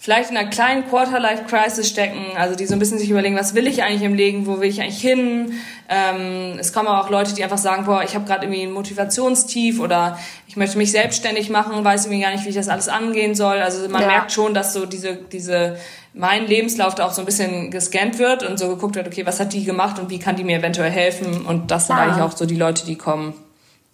vielleicht 0.00 0.32
in 0.32 0.36
einer 0.36 0.50
kleinen 0.50 0.88
Quarter-Life-Crisis 0.88 1.88
stecken, 1.88 2.36
also 2.36 2.56
die 2.56 2.66
so 2.66 2.72
ein 2.72 2.80
bisschen 2.80 2.98
sich 2.98 3.08
überlegen, 3.08 3.36
was 3.36 3.54
will 3.54 3.68
ich 3.68 3.84
eigentlich 3.84 4.02
im 4.02 4.14
Leben, 4.14 4.46
wo 4.48 4.60
will 4.60 4.68
ich 4.68 4.80
eigentlich 4.80 5.00
hin. 5.00 5.52
Ähm, 5.88 6.56
es 6.58 6.72
kommen 6.72 6.88
aber 6.88 7.04
auch 7.04 7.10
Leute, 7.10 7.34
die 7.34 7.44
einfach 7.44 7.58
sagen, 7.58 7.84
boah, 7.84 8.02
ich 8.02 8.16
habe 8.16 8.24
gerade 8.24 8.46
irgendwie 8.46 8.62
ein 8.62 8.72
Motivationstief 8.72 9.78
oder 9.78 10.18
ich 10.48 10.56
möchte 10.56 10.76
mich 10.76 10.90
selbstständig 10.90 11.50
machen, 11.50 11.84
weiß 11.84 12.06
irgendwie 12.06 12.22
gar 12.22 12.32
nicht, 12.32 12.44
wie 12.44 12.48
ich 12.48 12.56
das 12.56 12.68
alles 12.68 12.88
angehen 12.88 13.36
soll. 13.36 13.58
Also 13.58 13.88
man 13.88 14.02
ja. 14.02 14.08
merkt 14.08 14.32
schon, 14.32 14.54
dass 14.54 14.72
so 14.72 14.86
diese, 14.86 15.14
diese 15.14 15.76
mein 16.18 16.46
Lebenslauf 16.46 16.96
da 16.96 17.06
auch 17.06 17.12
so 17.12 17.22
ein 17.22 17.26
bisschen 17.26 17.70
gescannt 17.70 18.18
wird 18.18 18.42
und 18.42 18.58
so 18.58 18.68
geguckt 18.68 18.96
wird, 18.96 19.06
okay, 19.06 19.24
was 19.24 19.38
hat 19.38 19.52
die 19.52 19.64
gemacht 19.64 19.98
und 20.00 20.10
wie 20.10 20.18
kann 20.18 20.34
die 20.34 20.42
mir 20.44 20.58
eventuell 20.58 20.90
helfen? 20.90 21.46
Und 21.46 21.70
das 21.70 21.86
sind 21.86 21.96
ja. 21.96 22.02
eigentlich 22.02 22.22
auch 22.22 22.36
so 22.36 22.44
die 22.44 22.56
Leute, 22.56 22.84
die 22.84 22.96
kommen. 22.96 23.34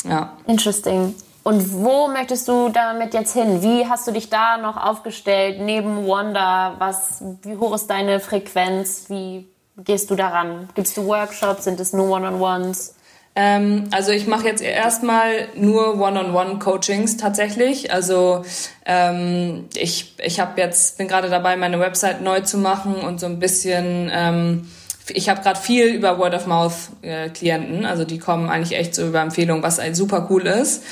Ja. 0.04 0.32
Interesting. 0.46 1.14
Und 1.42 1.74
wo 1.74 2.08
möchtest 2.08 2.48
du 2.48 2.70
damit 2.70 3.12
jetzt 3.12 3.34
hin? 3.34 3.60
Wie 3.62 3.86
hast 3.86 4.08
du 4.08 4.12
dich 4.12 4.30
da 4.30 4.56
noch 4.56 4.78
aufgestellt 4.78 5.60
neben 5.60 6.08
Wanda? 6.08 6.76
Was, 6.78 7.22
wie 7.42 7.56
hoch 7.56 7.74
ist 7.74 7.88
deine 7.88 8.18
Frequenz? 8.20 9.04
Wie 9.08 9.46
gehst 9.76 10.10
du 10.10 10.14
daran? 10.14 10.70
Gibst 10.74 10.96
du 10.96 11.06
Workshops? 11.06 11.64
Sind 11.64 11.78
es 11.78 11.92
nur 11.92 12.08
One-on-Ones? 12.08 12.94
Ähm, 13.36 13.88
also 13.90 14.12
ich 14.12 14.26
mache 14.26 14.46
jetzt 14.46 14.62
erstmal 14.62 15.48
nur 15.56 16.00
One-on-One-Coachings 16.00 17.16
tatsächlich. 17.16 17.92
Also 17.92 18.44
ähm, 18.86 19.64
ich, 19.74 20.14
ich 20.22 20.40
habe 20.40 20.60
jetzt 20.60 20.98
bin 20.98 21.08
gerade 21.08 21.28
dabei, 21.28 21.56
meine 21.56 21.80
Website 21.80 22.20
neu 22.20 22.40
zu 22.40 22.58
machen 22.58 22.94
und 22.94 23.18
so 23.18 23.26
ein 23.26 23.38
bisschen 23.38 24.10
ähm, 24.12 24.68
ich 25.12 25.28
habe 25.28 25.42
gerade 25.42 25.60
viel 25.60 25.88
über 25.88 26.18
Word 26.18 26.34
of 26.34 26.46
Mouth 26.46 26.72
äh, 27.02 27.28
Klienten, 27.28 27.84
also 27.84 28.04
die 28.04 28.18
kommen 28.18 28.48
eigentlich 28.48 28.78
echt 28.78 28.94
so 28.94 29.06
über 29.06 29.20
Empfehlungen, 29.20 29.62
was 29.62 29.78
ein 29.78 29.94
super 29.94 30.28
cool 30.30 30.46
ist 30.46 30.82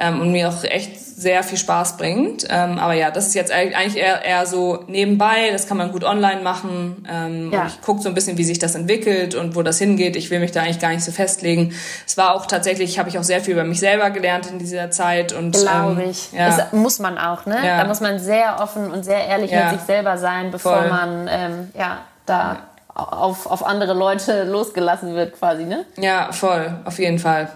ähm, 0.00 0.20
und 0.20 0.32
mir 0.32 0.48
auch 0.48 0.64
echt 0.64 0.98
sehr 0.98 1.42
viel 1.42 1.58
Spaß 1.58 1.98
bringt. 1.98 2.46
Ähm, 2.48 2.78
aber 2.78 2.94
ja, 2.94 3.10
das 3.10 3.26
ist 3.26 3.34
jetzt 3.34 3.52
eigentlich 3.52 3.96
eher, 3.96 4.24
eher 4.24 4.46
so 4.46 4.82
nebenbei, 4.86 5.50
das 5.52 5.68
kann 5.68 5.76
man 5.76 5.92
gut 5.92 6.02
online 6.02 6.40
machen. 6.40 7.06
Ähm, 7.08 7.52
ja. 7.52 7.66
ich 7.66 7.82
gucke 7.82 8.00
so 8.00 8.08
ein 8.08 8.14
bisschen, 8.14 8.38
wie 8.38 8.44
sich 8.44 8.58
das 8.58 8.74
entwickelt 8.74 9.34
und 9.34 9.54
wo 9.54 9.62
das 9.62 9.76
hingeht. 9.78 10.16
Ich 10.16 10.30
will 10.30 10.40
mich 10.40 10.52
da 10.52 10.62
eigentlich 10.62 10.80
gar 10.80 10.88
nicht 10.88 11.04
so 11.04 11.12
festlegen. 11.12 11.74
Es 12.06 12.16
war 12.16 12.34
auch 12.34 12.46
tatsächlich, 12.46 12.98
habe 12.98 13.10
ich 13.10 13.18
auch 13.18 13.22
sehr 13.22 13.42
viel 13.42 13.52
über 13.52 13.64
mich 13.64 13.80
selber 13.80 14.08
gelernt 14.08 14.46
in 14.46 14.58
dieser 14.58 14.90
Zeit. 14.90 15.34
und 15.34 15.52
Glaube 15.52 16.00
ähm, 16.00 16.10
ich. 16.10 16.32
Ja. 16.32 16.46
Das 16.46 16.72
muss 16.72 16.98
man 16.98 17.18
auch, 17.18 17.44
ne? 17.44 17.58
Ja. 17.62 17.82
Da 17.82 17.86
muss 17.86 18.00
man 18.00 18.18
sehr 18.18 18.58
offen 18.60 18.90
und 18.90 19.04
sehr 19.04 19.26
ehrlich 19.26 19.52
mit 19.52 19.70
sich 19.70 19.80
selber 19.80 20.16
sein, 20.16 20.50
bevor 20.50 20.78
Voll. 20.78 20.88
man 20.88 21.28
ähm, 21.30 21.70
ja 21.78 21.98
da 22.24 22.60
auf, 22.94 23.46
auf 23.46 23.66
andere 23.66 23.92
Leute 23.92 24.44
losgelassen 24.50 25.14
wird, 25.14 25.38
quasi, 25.38 25.64
ne? 25.64 25.84
Ja, 25.98 26.32
voll, 26.32 26.78
auf 26.86 26.98
jeden 26.98 27.18
Fall. 27.18 27.50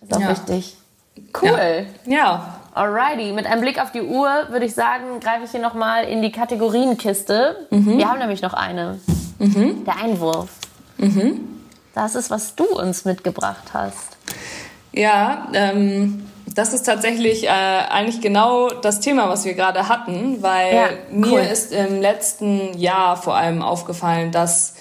Ist 0.00 0.14
auch 0.14 0.20
ja. 0.20 0.30
wichtig. 0.30 0.76
Cool. 1.40 1.86
Ja. 2.06 2.12
ja. 2.12 2.58
Alrighty, 2.74 3.32
mit 3.32 3.46
einem 3.46 3.60
Blick 3.60 3.80
auf 3.80 3.92
die 3.92 4.00
Uhr 4.00 4.46
würde 4.48 4.64
ich 4.64 4.74
sagen, 4.74 5.20
greife 5.20 5.44
ich 5.44 5.50
hier 5.50 5.60
nochmal 5.60 6.04
in 6.04 6.22
die 6.22 6.32
Kategorienkiste. 6.32 7.66
Mhm. 7.70 7.98
Wir 7.98 8.08
haben 8.08 8.18
nämlich 8.18 8.40
noch 8.40 8.54
eine. 8.54 8.98
Mhm. 9.38 9.84
Der 9.84 9.96
Einwurf. 9.96 10.48
Mhm. 10.96 11.60
Das 11.94 12.14
ist, 12.14 12.30
was 12.30 12.54
du 12.54 12.64
uns 12.64 13.04
mitgebracht 13.04 13.74
hast. 13.74 14.16
Ja, 14.92 15.48
ähm, 15.52 16.26
das 16.54 16.72
ist 16.72 16.84
tatsächlich 16.84 17.44
äh, 17.44 17.48
eigentlich 17.48 18.20
genau 18.20 18.68
das 18.68 19.00
Thema, 19.00 19.28
was 19.28 19.44
wir 19.44 19.54
gerade 19.54 19.88
hatten, 19.88 20.42
weil 20.42 20.74
ja, 20.74 20.88
cool. 21.12 21.18
mir 21.18 21.50
ist 21.50 21.72
im 21.72 22.00
letzten 22.00 22.78
Jahr 22.78 23.16
vor 23.16 23.34
allem 23.34 23.62
aufgefallen, 23.62 24.32
dass 24.32 24.74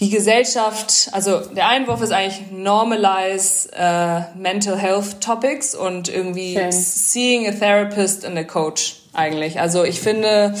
die 0.00 0.10
Gesellschaft, 0.10 1.08
also 1.12 1.38
der 1.38 1.68
Einwurf 1.68 2.02
ist 2.02 2.12
eigentlich 2.12 2.50
normalize 2.50 3.68
uh, 3.78 4.22
mental 4.36 4.76
health 4.76 5.20
topics 5.20 5.74
und 5.74 6.08
irgendwie 6.08 6.54
Schön. 6.54 6.72
seeing 6.72 7.46
a 7.46 7.52
therapist 7.52 8.24
and 8.24 8.36
a 8.36 8.42
coach 8.42 8.96
eigentlich. 9.12 9.60
Also 9.60 9.84
ich 9.84 10.00
finde, 10.00 10.54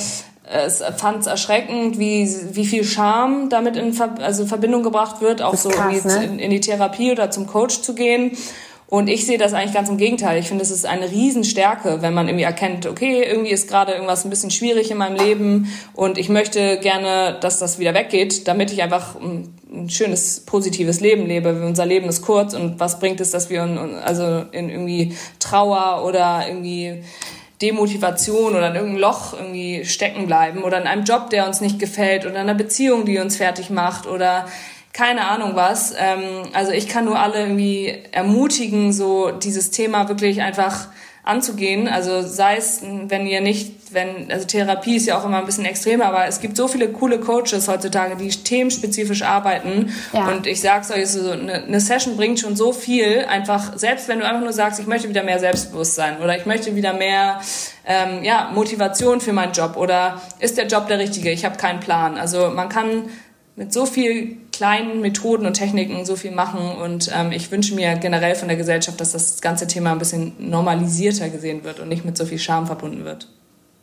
es 0.44 0.82
fand 0.96 1.22
es 1.22 1.26
erschreckend, 1.26 1.98
wie, 1.98 2.28
wie 2.52 2.64
viel 2.64 2.84
Scham 2.84 3.48
damit 3.48 3.76
in 3.76 3.92
Ver 3.92 4.14
also 4.20 4.46
Verbindung 4.46 4.84
gebracht 4.84 5.20
wird, 5.20 5.42
auch 5.42 5.56
so 5.56 5.70
krass, 5.70 6.04
ne? 6.04 6.24
in, 6.24 6.38
in 6.38 6.50
die 6.50 6.60
Therapie 6.60 7.10
oder 7.10 7.30
zum 7.30 7.46
Coach 7.46 7.80
zu 7.80 7.94
gehen. 7.94 8.36
Und 8.94 9.08
ich 9.08 9.26
sehe 9.26 9.38
das 9.38 9.54
eigentlich 9.54 9.74
ganz 9.74 9.88
im 9.88 9.96
Gegenteil. 9.96 10.38
Ich 10.38 10.46
finde, 10.46 10.62
es 10.62 10.70
ist 10.70 10.86
eine 10.86 11.10
Riesenstärke, 11.10 12.00
wenn 12.00 12.14
man 12.14 12.28
irgendwie 12.28 12.44
erkennt, 12.44 12.86
okay, 12.86 13.24
irgendwie 13.24 13.50
ist 13.50 13.68
gerade 13.68 13.90
irgendwas 13.90 14.24
ein 14.24 14.30
bisschen 14.30 14.52
schwierig 14.52 14.88
in 14.92 14.98
meinem 14.98 15.16
Leben 15.16 15.68
und 15.94 16.16
ich 16.16 16.28
möchte 16.28 16.78
gerne, 16.78 17.36
dass 17.40 17.58
das 17.58 17.80
wieder 17.80 17.92
weggeht, 17.92 18.46
damit 18.46 18.70
ich 18.70 18.84
einfach 18.84 19.16
ein 19.16 19.90
schönes, 19.90 20.46
positives 20.46 21.00
Leben 21.00 21.26
lebe. 21.26 21.60
Unser 21.66 21.86
Leben 21.86 22.08
ist 22.08 22.22
kurz 22.22 22.54
und 22.54 22.78
was 22.78 23.00
bringt 23.00 23.20
es, 23.20 23.32
dass 23.32 23.50
wir 23.50 23.64
in, 23.64 23.96
also 23.96 24.44
in 24.52 24.70
irgendwie 24.70 25.16
Trauer 25.40 26.04
oder 26.06 26.44
irgendwie 26.46 27.02
Demotivation 27.62 28.54
oder 28.54 28.68
in 28.68 28.76
irgendeinem 28.76 29.00
Loch 29.00 29.32
irgendwie 29.32 29.84
stecken 29.84 30.28
bleiben 30.28 30.62
oder 30.62 30.80
in 30.80 30.86
einem 30.86 31.02
Job, 31.02 31.30
der 31.30 31.48
uns 31.48 31.60
nicht 31.60 31.80
gefällt 31.80 32.26
oder 32.26 32.34
in 32.34 32.42
einer 32.42 32.54
Beziehung, 32.54 33.06
die 33.06 33.18
uns 33.18 33.38
fertig 33.38 33.70
macht 33.70 34.06
oder 34.06 34.46
keine 34.94 35.26
Ahnung 35.26 35.56
was. 35.56 35.92
Ähm, 35.98 36.48
also 36.54 36.72
ich 36.72 36.88
kann 36.88 37.04
nur 37.04 37.18
alle 37.18 37.40
irgendwie 37.40 37.98
ermutigen, 38.12 38.92
so 38.92 39.30
dieses 39.32 39.70
Thema 39.70 40.08
wirklich 40.08 40.40
einfach 40.40 40.86
anzugehen. 41.24 41.88
Also 41.88 42.22
sei 42.22 42.56
es, 42.56 42.82
wenn 42.82 43.26
ihr 43.26 43.40
nicht, 43.40 43.92
wenn, 43.92 44.30
also 44.30 44.46
Therapie 44.46 44.96
ist 44.96 45.06
ja 45.06 45.18
auch 45.18 45.24
immer 45.24 45.38
ein 45.38 45.46
bisschen 45.46 45.64
extremer, 45.64 46.04
aber 46.04 46.26
es 46.26 46.40
gibt 46.40 46.56
so 46.56 46.68
viele 46.68 46.90
coole 46.90 47.18
Coaches 47.18 47.66
heutzutage, 47.66 48.14
die 48.16 48.28
themenspezifisch 48.28 49.22
arbeiten. 49.22 49.92
Ja. 50.12 50.28
Und 50.28 50.46
ich 50.46 50.60
sag's 50.60 50.92
euch, 50.92 51.08
so 51.08 51.30
eine, 51.30 51.64
eine 51.64 51.80
Session 51.80 52.16
bringt 52.16 52.38
schon 52.38 52.54
so 52.54 52.72
viel. 52.72 53.24
Einfach, 53.28 53.76
selbst 53.76 54.06
wenn 54.06 54.20
du 54.20 54.26
einfach 54.26 54.42
nur 54.42 54.52
sagst, 54.52 54.78
ich 54.78 54.86
möchte 54.86 55.08
wieder 55.08 55.24
mehr 55.24 55.40
Selbstbewusstsein 55.40 56.20
oder 56.22 56.36
ich 56.36 56.46
möchte 56.46 56.76
wieder 56.76 56.92
mehr 56.92 57.40
ähm, 57.84 58.22
ja, 58.22 58.50
Motivation 58.54 59.20
für 59.20 59.32
meinen 59.32 59.54
Job 59.54 59.76
oder 59.76 60.20
ist 60.38 60.56
der 60.56 60.66
Job 60.66 60.86
der 60.86 61.00
richtige? 61.00 61.30
Ich 61.30 61.44
habe 61.44 61.56
keinen 61.56 61.80
Plan. 61.80 62.16
Also 62.16 62.50
man 62.50 62.68
kann 62.68 63.08
mit 63.56 63.72
so 63.72 63.86
viel 63.86 64.43
kleinen 64.54 65.00
Methoden 65.00 65.46
und 65.46 65.54
Techniken 65.54 66.04
so 66.04 66.16
viel 66.16 66.30
machen. 66.30 66.76
Und 66.76 67.10
ähm, 67.14 67.32
ich 67.32 67.50
wünsche 67.50 67.74
mir 67.74 67.96
generell 67.96 68.34
von 68.34 68.48
der 68.48 68.56
Gesellschaft, 68.56 69.00
dass 69.00 69.12
das 69.12 69.40
ganze 69.40 69.66
Thema 69.66 69.92
ein 69.92 69.98
bisschen 69.98 70.34
normalisierter 70.38 71.28
gesehen 71.28 71.64
wird 71.64 71.80
und 71.80 71.88
nicht 71.88 72.04
mit 72.04 72.16
so 72.16 72.24
viel 72.24 72.38
Scham 72.38 72.66
verbunden 72.66 73.04
wird. 73.04 73.28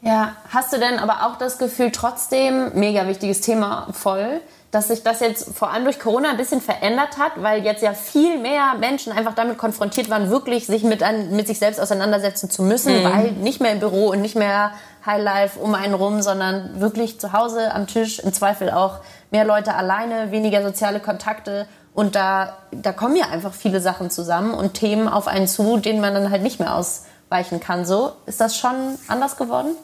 Ja, 0.02 0.36
hast 0.50 0.74
du 0.74 0.80
denn 0.80 0.98
aber 0.98 1.28
auch 1.28 1.38
das 1.38 1.60
Gefühl, 1.60 1.92
trotzdem, 1.92 2.72
mega 2.74 3.08
wichtiges 3.08 3.42
Thema, 3.42 3.88
voll, 3.92 4.42
dass 4.72 4.88
sich 4.88 5.04
das 5.04 5.20
jetzt 5.20 5.56
vor 5.56 5.70
allem 5.72 5.84
durch 5.84 6.00
Corona 6.00 6.32
ein 6.32 6.38
bisschen 6.38 6.62
verändert 6.62 7.18
hat, 7.20 7.34
weil 7.36 7.64
jetzt 7.64 7.84
ja 7.84 7.94
viel 7.94 8.40
mehr 8.40 8.76
Menschen 8.80 9.12
einfach 9.12 9.36
damit 9.36 9.58
konfrontiert 9.58 10.10
waren, 10.10 10.30
wirklich 10.30 10.66
sich 10.66 10.84
mit, 10.84 11.04
an, 11.04 11.36
mit 11.36 11.46
sich 11.48 11.60
selbst 11.60 11.80
auseinandersetzen 11.80 12.50
zu 12.50 12.64
müssen, 12.64 13.00
mhm. 13.00 13.04
weil 13.04 13.32
nicht 13.34 13.60
mehr 13.60 13.74
im 13.74 13.80
Büro 13.80 14.10
und 14.10 14.22
nicht 14.22 14.36
mehr 14.36 14.72
Highlife 15.06 15.60
um 15.60 15.74
einen 15.76 15.94
rum, 15.94 16.22
sondern 16.22 16.80
wirklich 16.80 17.20
zu 17.20 17.34
Hause 17.34 17.74
am 17.74 17.88
Tisch, 17.88 18.20
im 18.20 18.34
Zweifel 18.34 18.70
auch 18.70 19.00
mehr 19.32 19.46
Leute 19.46 19.74
alleine, 19.74 20.32
weniger 20.32 20.62
soziale 20.62 21.00
Kontakte 21.00 21.68
Und 21.94 22.16
da, 22.16 22.58
da 22.72 22.94
kommen 22.94 23.16
ja 23.16 23.26
einfach 23.32 23.54
viele 23.54 23.82
Sachen 23.82 24.10
zusammen 24.10 24.54
und 24.54 24.74
Themen 24.76 25.08
auf 25.08 25.28
einen 25.28 25.48
zu, 25.48 25.78
denen 25.78 26.00
man 26.00 26.14
dann 26.14 26.32
halt 26.32 26.42
nicht 26.42 26.60
mehr 26.60 26.76
ausweichen 26.76 27.60
kann. 27.60 27.86
So, 27.86 28.14
ist 28.26 28.40
das 28.40 28.58
schon 28.58 28.98
anders 29.08 29.38
geworden? 29.38 29.76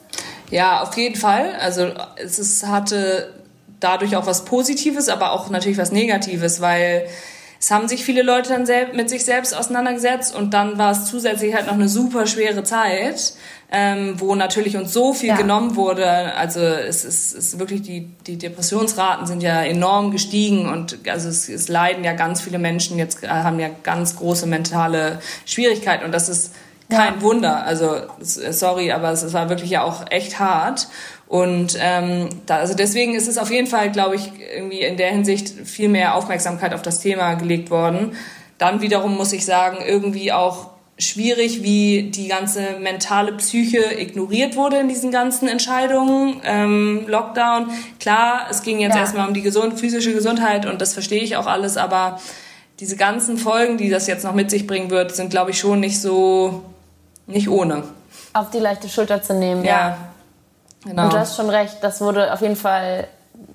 Ja, 0.50 0.82
auf 0.82 0.96
jeden 0.96 1.16
Fall. 1.16 1.52
Also 1.60 1.90
es 2.16 2.38
ist, 2.38 2.66
hatte 2.66 3.34
dadurch 3.80 4.16
auch 4.16 4.26
was 4.26 4.44
Positives, 4.44 5.08
aber 5.08 5.32
auch 5.32 5.50
natürlich 5.50 5.78
was 5.78 5.92
Negatives, 5.92 6.60
weil 6.60 7.06
es 7.60 7.70
haben 7.70 7.88
sich 7.88 8.04
viele 8.04 8.22
Leute 8.22 8.50
dann 8.50 8.66
mit 8.94 9.10
sich 9.10 9.24
selbst 9.24 9.54
auseinandergesetzt 9.54 10.34
und 10.34 10.54
dann 10.54 10.78
war 10.78 10.92
es 10.92 11.06
zusätzlich 11.06 11.54
halt 11.54 11.66
noch 11.66 11.74
eine 11.74 11.88
super 11.88 12.26
schwere 12.26 12.62
Zeit, 12.62 13.34
ähm, 13.72 14.14
wo 14.18 14.36
natürlich 14.36 14.76
uns 14.76 14.92
so 14.92 15.12
viel 15.12 15.30
ja. 15.30 15.36
genommen 15.36 15.74
wurde. 15.74 16.34
Also 16.36 16.60
es 16.60 17.04
ist, 17.04 17.34
es 17.34 17.52
ist 17.52 17.58
wirklich 17.58 17.82
die, 17.82 18.08
die 18.26 18.38
Depressionsraten 18.38 19.26
sind 19.26 19.42
ja 19.42 19.62
enorm 19.62 20.12
gestiegen 20.12 20.68
und 20.68 20.98
also 21.08 21.28
es, 21.28 21.48
es 21.48 21.68
leiden 21.68 22.04
ja 22.04 22.12
ganz 22.12 22.40
viele 22.40 22.58
Menschen 22.58 22.96
jetzt 22.96 23.24
äh, 23.24 23.28
haben 23.28 23.58
ja 23.58 23.70
ganz 23.82 24.16
große 24.16 24.46
mentale 24.46 25.18
Schwierigkeiten 25.44 26.04
und 26.04 26.12
das 26.12 26.28
ist 26.28 26.52
kein 26.88 27.16
ja. 27.16 27.22
Wunder. 27.22 27.64
Also 27.64 27.96
sorry, 28.20 28.92
aber 28.92 29.10
es 29.10 29.32
war 29.32 29.48
wirklich 29.48 29.70
ja 29.70 29.82
auch 29.82 30.06
echt 30.10 30.38
hart. 30.38 30.88
Und 31.28 31.76
ähm, 31.78 32.30
da, 32.46 32.56
also 32.56 32.74
deswegen 32.74 33.14
ist 33.14 33.28
es 33.28 33.36
auf 33.36 33.50
jeden 33.50 33.66
Fall, 33.66 33.92
glaube 33.92 34.16
ich, 34.16 34.32
irgendwie 34.54 34.80
in 34.80 34.96
der 34.96 35.10
Hinsicht 35.10 35.48
viel 35.48 35.90
mehr 35.90 36.14
Aufmerksamkeit 36.14 36.72
auf 36.72 36.80
das 36.80 37.00
Thema 37.00 37.34
gelegt 37.34 37.70
worden. 37.70 38.16
Dann 38.56 38.80
wiederum 38.80 39.14
muss 39.14 39.32
ich 39.34 39.44
sagen, 39.44 39.78
irgendwie 39.86 40.32
auch 40.32 40.70
schwierig, 40.98 41.62
wie 41.62 42.10
die 42.10 42.28
ganze 42.28 42.78
mentale 42.80 43.32
Psyche 43.32 44.00
ignoriert 44.00 44.56
wurde 44.56 44.78
in 44.78 44.88
diesen 44.88 45.12
ganzen 45.12 45.48
Entscheidungen. 45.48 46.40
Ähm, 46.44 47.04
Lockdown, 47.06 47.68
klar, 48.00 48.46
es 48.50 48.62
ging 48.62 48.80
jetzt 48.80 48.94
ja. 48.94 49.02
erstmal 49.02 49.28
um 49.28 49.34
die 49.34 49.42
gesund, 49.42 49.78
physische 49.78 50.12
Gesundheit 50.12 50.66
und 50.66 50.80
das 50.80 50.94
verstehe 50.94 51.22
ich 51.22 51.36
auch 51.36 51.46
alles, 51.46 51.76
aber 51.76 52.18
diese 52.80 52.96
ganzen 52.96 53.38
Folgen, 53.38 53.76
die 53.76 53.90
das 53.90 54.06
jetzt 54.06 54.24
noch 54.24 54.34
mit 54.34 54.50
sich 54.50 54.66
bringen 54.66 54.90
wird, 54.90 55.14
sind, 55.14 55.30
glaube 55.30 55.50
ich, 55.50 55.58
schon 55.58 55.80
nicht 55.80 56.00
so, 56.00 56.62
nicht 57.26 57.48
ohne. 57.48 57.84
Auf 58.32 58.50
die 58.50 58.58
leichte 58.58 58.88
Schulter 58.88 59.22
zu 59.22 59.34
nehmen, 59.34 59.64
ja. 59.64 59.70
ja. 59.70 60.07
Genau. 60.84 61.04
Und 61.04 61.12
du 61.12 61.18
hast 61.18 61.36
schon 61.36 61.50
recht, 61.50 61.78
das 61.82 62.00
wurde 62.00 62.32
auf 62.32 62.40
jeden 62.40 62.56
Fall 62.56 63.08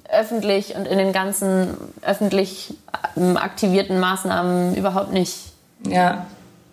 öffentlich 0.09 0.75
und 0.75 0.85
in 0.85 0.97
den 0.97 1.13
ganzen 1.13 1.77
öffentlich 2.01 2.73
ähm, 3.17 3.37
aktivierten 3.37 3.99
Maßnahmen 3.99 4.75
überhaupt 4.75 5.11
nicht, 5.11 5.53
ja. 5.87 6.25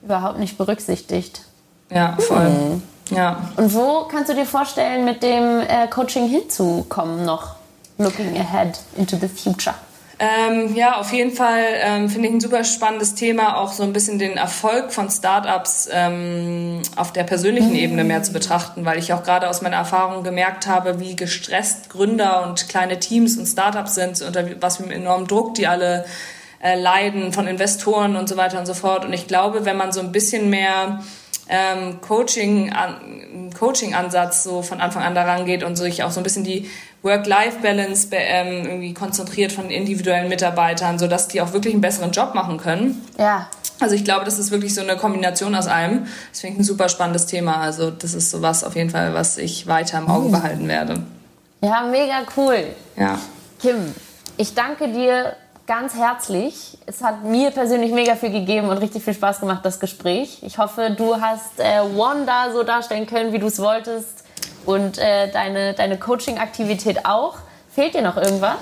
überhaupt 0.03 0.39
nicht 0.39 0.59
berücksichtigt. 0.59 1.43
Ja, 1.91 2.17
voll. 2.19 2.49
Mhm. 2.49 2.83
Ja. 3.11 3.51
Und 3.57 3.75
wo 3.75 4.05
kannst 4.05 4.31
du 4.31 4.35
dir 4.35 4.47
vorstellen, 4.47 5.05
mit 5.05 5.23
dem 5.23 5.61
äh, 5.61 5.89
Coaching 5.89 6.29
hinzukommen 6.29 7.25
noch? 7.25 7.57
Looking 7.99 8.39
ahead 8.39 8.79
into 8.97 9.17
the 9.17 9.29
future. 9.29 9.75
Ähm, 10.23 10.75
ja, 10.75 10.99
auf 10.99 11.15
jeden 11.15 11.33
Fall 11.33 11.65
ähm, 11.83 12.11
finde 12.11 12.29
ich 12.29 12.35
ein 12.35 12.41
super 12.41 12.63
spannendes 12.63 13.15
Thema, 13.15 13.57
auch 13.57 13.73
so 13.73 13.85
ein 13.85 13.95
bisschen 13.95 14.19
den 14.19 14.37
Erfolg 14.37 14.93
von 14.93 15.09
Startups 15.09 15.89
ähm, 15.91 16.83
auf 16.95 17.11
der 17.15 17.25
persönlichen 17.25 17.75
Ebene 17.75 18.05
mehr 18.05 18.23
zu 18.23 18.35
betrachten, 18.35 18.85
weil 18.85 18.99
ich 18.99 19.15
auch 19.15 19.23
gerade 19.23 19.49
aus 19.49 19.63
meiner 19.63 19.77
Erfahrung 19.77 20.23
gemerkt 20.23 20.67
habe, 20.67 21.01
wie 21.01 21.17
gestresst 21.17 21.89
Gründer 21.89 22.47
und 22.47 22.69
kleine 22.69 23.01
Teams 23.01 23.39
und 23.39 23.47
Startups 23.47 23.95
sind, 23.95 24.21
unter 24.21 24.45
was 24.61 24.77
für 24.77 24.83
einem 24.83 24.93
enormen 24.93 25.27
Druck 25.27 25.55
die 25.55 25.67
alle 25.67 26.05
äh, 26.63 26.79
leiden 26.79 27.33
von 27.33 27.47
Investoren 27.47 28.17
und 28.17 28.29
so 28.29 28.37
weiter 28.37 28.59
und 28.59 28.67
so 28.67 28.75
fort. 28.75 29.07
Und 29.07 29.15
ich 29.15 29.27
glaube, 29.27 29.65
wenn 29.65 29.79
man 29.79 29.91
so 29.91 30.01
ein 30.01 30.13
bisschen 30.13 30.51
mehr 30.51 31.01
ähm, 31.51 32.01
Coaching, 32.01 32.73
an, 32.73 33.51
Coaching-Ansatz 33.59 34.45
so 34.45 34.63
von 34.63 34.81
Anfang 34.81 35.03
an 35.03 35.15
daran 35.15 35.45
geht 35.45 35.63
und 35.65 35.77
sich 35.77 36.03
auch 36.05 36.13
so 36.13 36.21
ein 36.21 36.23
bisschen 36.23 36.45
die 36.45 36.71
Work-Life-Balance 37.03 38.09
ähm, 38.13 38.65
irgendwie 38.65 38.95
konzentriert 38.95 39.53
von 39.53 39.69
individuellen 39.71 40.29
Mitarbeitern, 40.29 40.99
sodass 40.99 41.29
die 41.29 41.41
auch 41.41 41.53
wirklich 41.53 41.75
einen 41.75 41.81
besseren 41.81 42.13
Job 42.13 42.35
machen 42.35 42.59
können. 42.59 43.05
Ja. 43.19 43.49
Also 43.81 43.95
ich 43.95 44.05
glaube, 44.05 44.25
das 44.25 44.39
ist 44.39 44.51
wirklich 44.51 44.75
so 44.75 44.83
eine 44.83 44.97
Kombination 44.97 45.55
aus 45.55 45.67
allem. 45.67 46.07
Das 46.31 46.41
finde 46.41 46.55
ich 46.55 46.61
ein 46.61 46.65
super 46.65 46.89
spannendes 46.89 47.27
Thema. 47.27 47.57
Also 47.57 47.91
das 47.91 48.15
ist 48.15 48.31
sowas 48.31 48.63
auf 48.63 48.77
jeden 48.77 48.91
Fall, 48.91 49.15
was 49.15 49.39
ich 49.39 49.67
weiter 49.67 49.99
im 49.99 50.09
Auge 50.09 50.29
behalten 50.29 50.69
werde. 50.69 51.03
Ja, 51.63 51.83
mega 51.83 52.23
cool. 52.37 52.65
Ja. 52.97 53.19
Kim, 53.61 53.95
ich 54.37 54.55
danke 54.55 54.89
dir 54.89 55.35
ganz 55.71 55.95
herzlich. 55.95 56.79
Es 56.87 57.01
hat 57.01 57.23
mir 57.23 57.53
persönlich 57.53 57.93
mega 57.93 58.17
viel 58.17 58.33
gegeben 58.33 58.69
und 58.71 58.79
richtig 58.79 59.05
viel 59.05 59.15
Spaß 59.15 59.39
gemacht, 59.39 59.61
das 59.63 59.79
Gespräch. 59.79 60.39
Ich 60.43 60.59
hoffe, 60.59 60.93
du 60.99 61.21
hast 61.21 61.61
äh, 61.61 61.79
Wanda 61.97 62.51
so 62.53 62.65
darstellen 62.65 63.07
können, 63.07 63.33
wie 63.33 63.39
du 63.39 63.47
es 63.47 63.61
wolltest 63.61 64.25
und 64.67 64.99
äh, 64.99 65.31
deine, 65.31 65.75
deine 65.75 65.97
Coaching-Aktivität 65.97 67.07
auch. 67.07 67.37
Fehlt 67.73 67.95
dir 67.95 68.03
noch 68.03 68.17
irgendwas? 68.17 68.57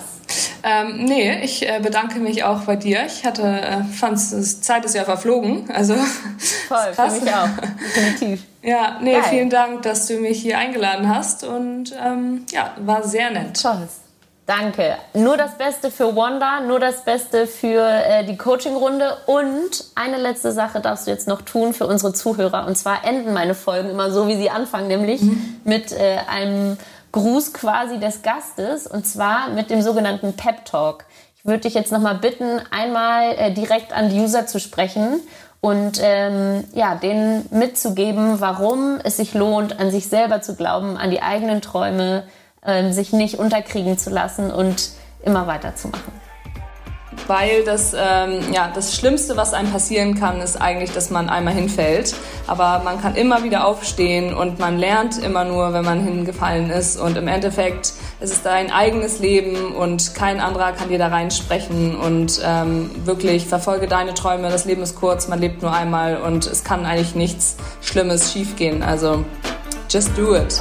Ähm, 0.62 1.06
nee, 1.06 1.40
ich 1.42 1.66
äh, 1.66 1.80
bedanke 1.82 2.18
mich 2.18 2.44
auch 2.44 2.64
bei 2.64 2.76
dir. 2.76 3.06
Ich 3.06 3.24
hatte, 3.24 3.42
äh, 3.42 3.84
fand 3.84 4.20
Zeit 4.20 4.84
ist 4.84 4.94
ja 4.94 5.04
verflogen. 5.04 5.70
Also 5.70 5.94
voll, 6.68 6.92
für 6.92 7.10
mich 7.10 7.34
auch, 7.34 7.48
definitiv. 7.96 8.44
Ja, 8.60 8.98
nee, 9.00 9.12
Geil. 9.12 9.22
vielen 9.30 9.50
Dank, 9.50 9.82
dass 9.82 10.08
du 10.08 10.18
mich 10.18 10.42
hier 10.42 10.58
eingeladen 10.58 11.08
hast 11.08 11.42
und 11.42 11.94
ähm, 12.04 12.44
ja, 12.50 12.72
war 12.80 13.02
sehr 13.02 13.30
nett. 13.30 13.62
Toll. 13.62 13.88
Danke. 14.48 14.96
Nur 15.12 15.36
das 15.36 15.58
Beste 15.58 15.90
für 15.90 16.16
Wanda, 16.16 16.60
nur 16.60 16.80
das 16.80 17.04
Beste 17.04 17.46
für 17.46 17.82
äh, 17.82 18.24
die 18.24 18.38
Coaching-Runde. 18.38 19.18
Und 19.26 19.84
eine 19.94 20.16
letzte 20.16 20.52
Sache 20.52 20.80
darfst 20.80 21.06
du 21.06 21.10
jetzt 21.10 21.28
noch 21.28 21.42
tun 21.42 21.74
für 21.74 21.86
unsere 21.86 22.14
Zuhörer. 22.14 22.66
Und 22.66 22.78
zwar 22.78 23.04
enden 23.04 23.34
meine 23.34 23.54
Folgen 23.54 23.90
immer 23.90 24.10
so, 24.10 24.26
wie 24.26 24.36
sie 24.36 24.48
anfangen, 24.48 24.88
nämlich 24.88 25.20
mhm. 25.20 25.60
mit 25.64 25.92
äh, 25.92 26.20
einem 26.30 26.78
Gruß 27.12 27.52
quasi 27.52 28.00
des 28.00 28.22
Gastes. 28.22 28.86
Und 28.86 29.06
zwar 29.06 29.50
mit 29.50 29.68
dem 29.68 29.82
sogenannten 29.82 30.32
Pep 30.32 30.64
Talk. 30.64 31.04
Ich 31.36 31.44
würde 31.44 31.60
dich 31.60 31.74
jetzt 31.74 31.92
nochmal 31.92 32.14
bitten, 32.14 32.58
einmal 32.70 33.34
äh, 33.36 33.52
direkt 33.52 33.92
an 33.92 34.08
die 34.08 34.18
User 34.18 34.46
zu 34.46 34.60
sprechen 34.60 35.20
und 35.60 36.00
ähm, 36.02 36.64
ja, 36.72 36.94
denen 36.94 37.44
mitzugeben, 37.50 38.40
warum 38.40 38.98
es 39.04 39.18
sich 39.18 39.34
lohnt, 39.34 39.78
an 39.78 39.90
sich 39.90 40.08
selber 40.08 40.40
zu 40.40 40.54
glauben, 40.54 40.96
an 40.96 41.10
die 41.10 41.20
eigenen 41.20 41.60
Träume, 41.60 42.24
sich 42.90 43.12
nicht 43.12 43.38
unterkriegen 43.38 43.98
zu 43.98 44.10
lassen 44.10 44.50
und 44.50 44.90
immer 45.22 45.46
weiterzumachen. 45.46 46.12
Weil 47.26 47.64
das, 47.64 47.94
ähm, 47.94 48.40
ja, 48.52 48.70
das 48.74 48.94
Schlimmste, 48.94 49.36
was 49.36 49.52
einem 49.52 49.70
passieren 49.70 50.14
kann, 50.18 50.40
ist 50.40 50.60
eigentlich, 50.60 50.92
dass 50.92 51.10
man 51.10 51.28
einmal 51.28 51.52
hinfällt. 51.52 52.14
Aber 52.46 52.80
man 52.84 53.02
kann 53.02 53.16
immer 53.16 53.44
wieder 53.44 53.66
aufstehen 53.66 54.34
und 54.34 54.58
man 54.58 54.78
lernt 54.78 55.18
immer 55.18 55.44
nur, 55.44 55.72
wenn 55.72 55.84
man 55.84 56.02
hingefallen 56.02 56.70
ist. 56.70 56.98
Und 56.98 57.16
im 57.18 57.28
Endeffekt 57.28 57.92
ist 58.20 58.32
es 58.32 58.42
dein 58.42 58.70
eigenes 58.70 59.18
Leben 59.18 59.74
und 59.74 60.14
kein 60.14 60.40
anderer 60.40 60.72
kann 60.72 60.88
dir 60.88 60.98
da 60.98 61.08
reinsprechen. 61.08 61.96
Und 61.96 62.40
ähm, 62.44 62.90
wirklich 63.04 63.46
verfolge 63.46 63.88
deine 63.88 64.14
Träume. 64.14 64.48
Das 64.48 64.64
Leben 64.64 64.82
ist 64.82 64.96
kurz, 64.96 65.28
man 65.28 65.38
lebt 65.38 65.60
nur 65.60 65.72
einmal 65.72 66.16
und 66.18 66.46
es 66.46 66.64
kann 66.64 66.86
eigentlich 66.86 67.14
nichts 67.14 67.56
Schlimmes 67.82 68.32
schiefgehen. 68.32 68.82
Also 68.82 69.24
just 69.90 70.16
do 70.16 70.34
it. 70.34 70.60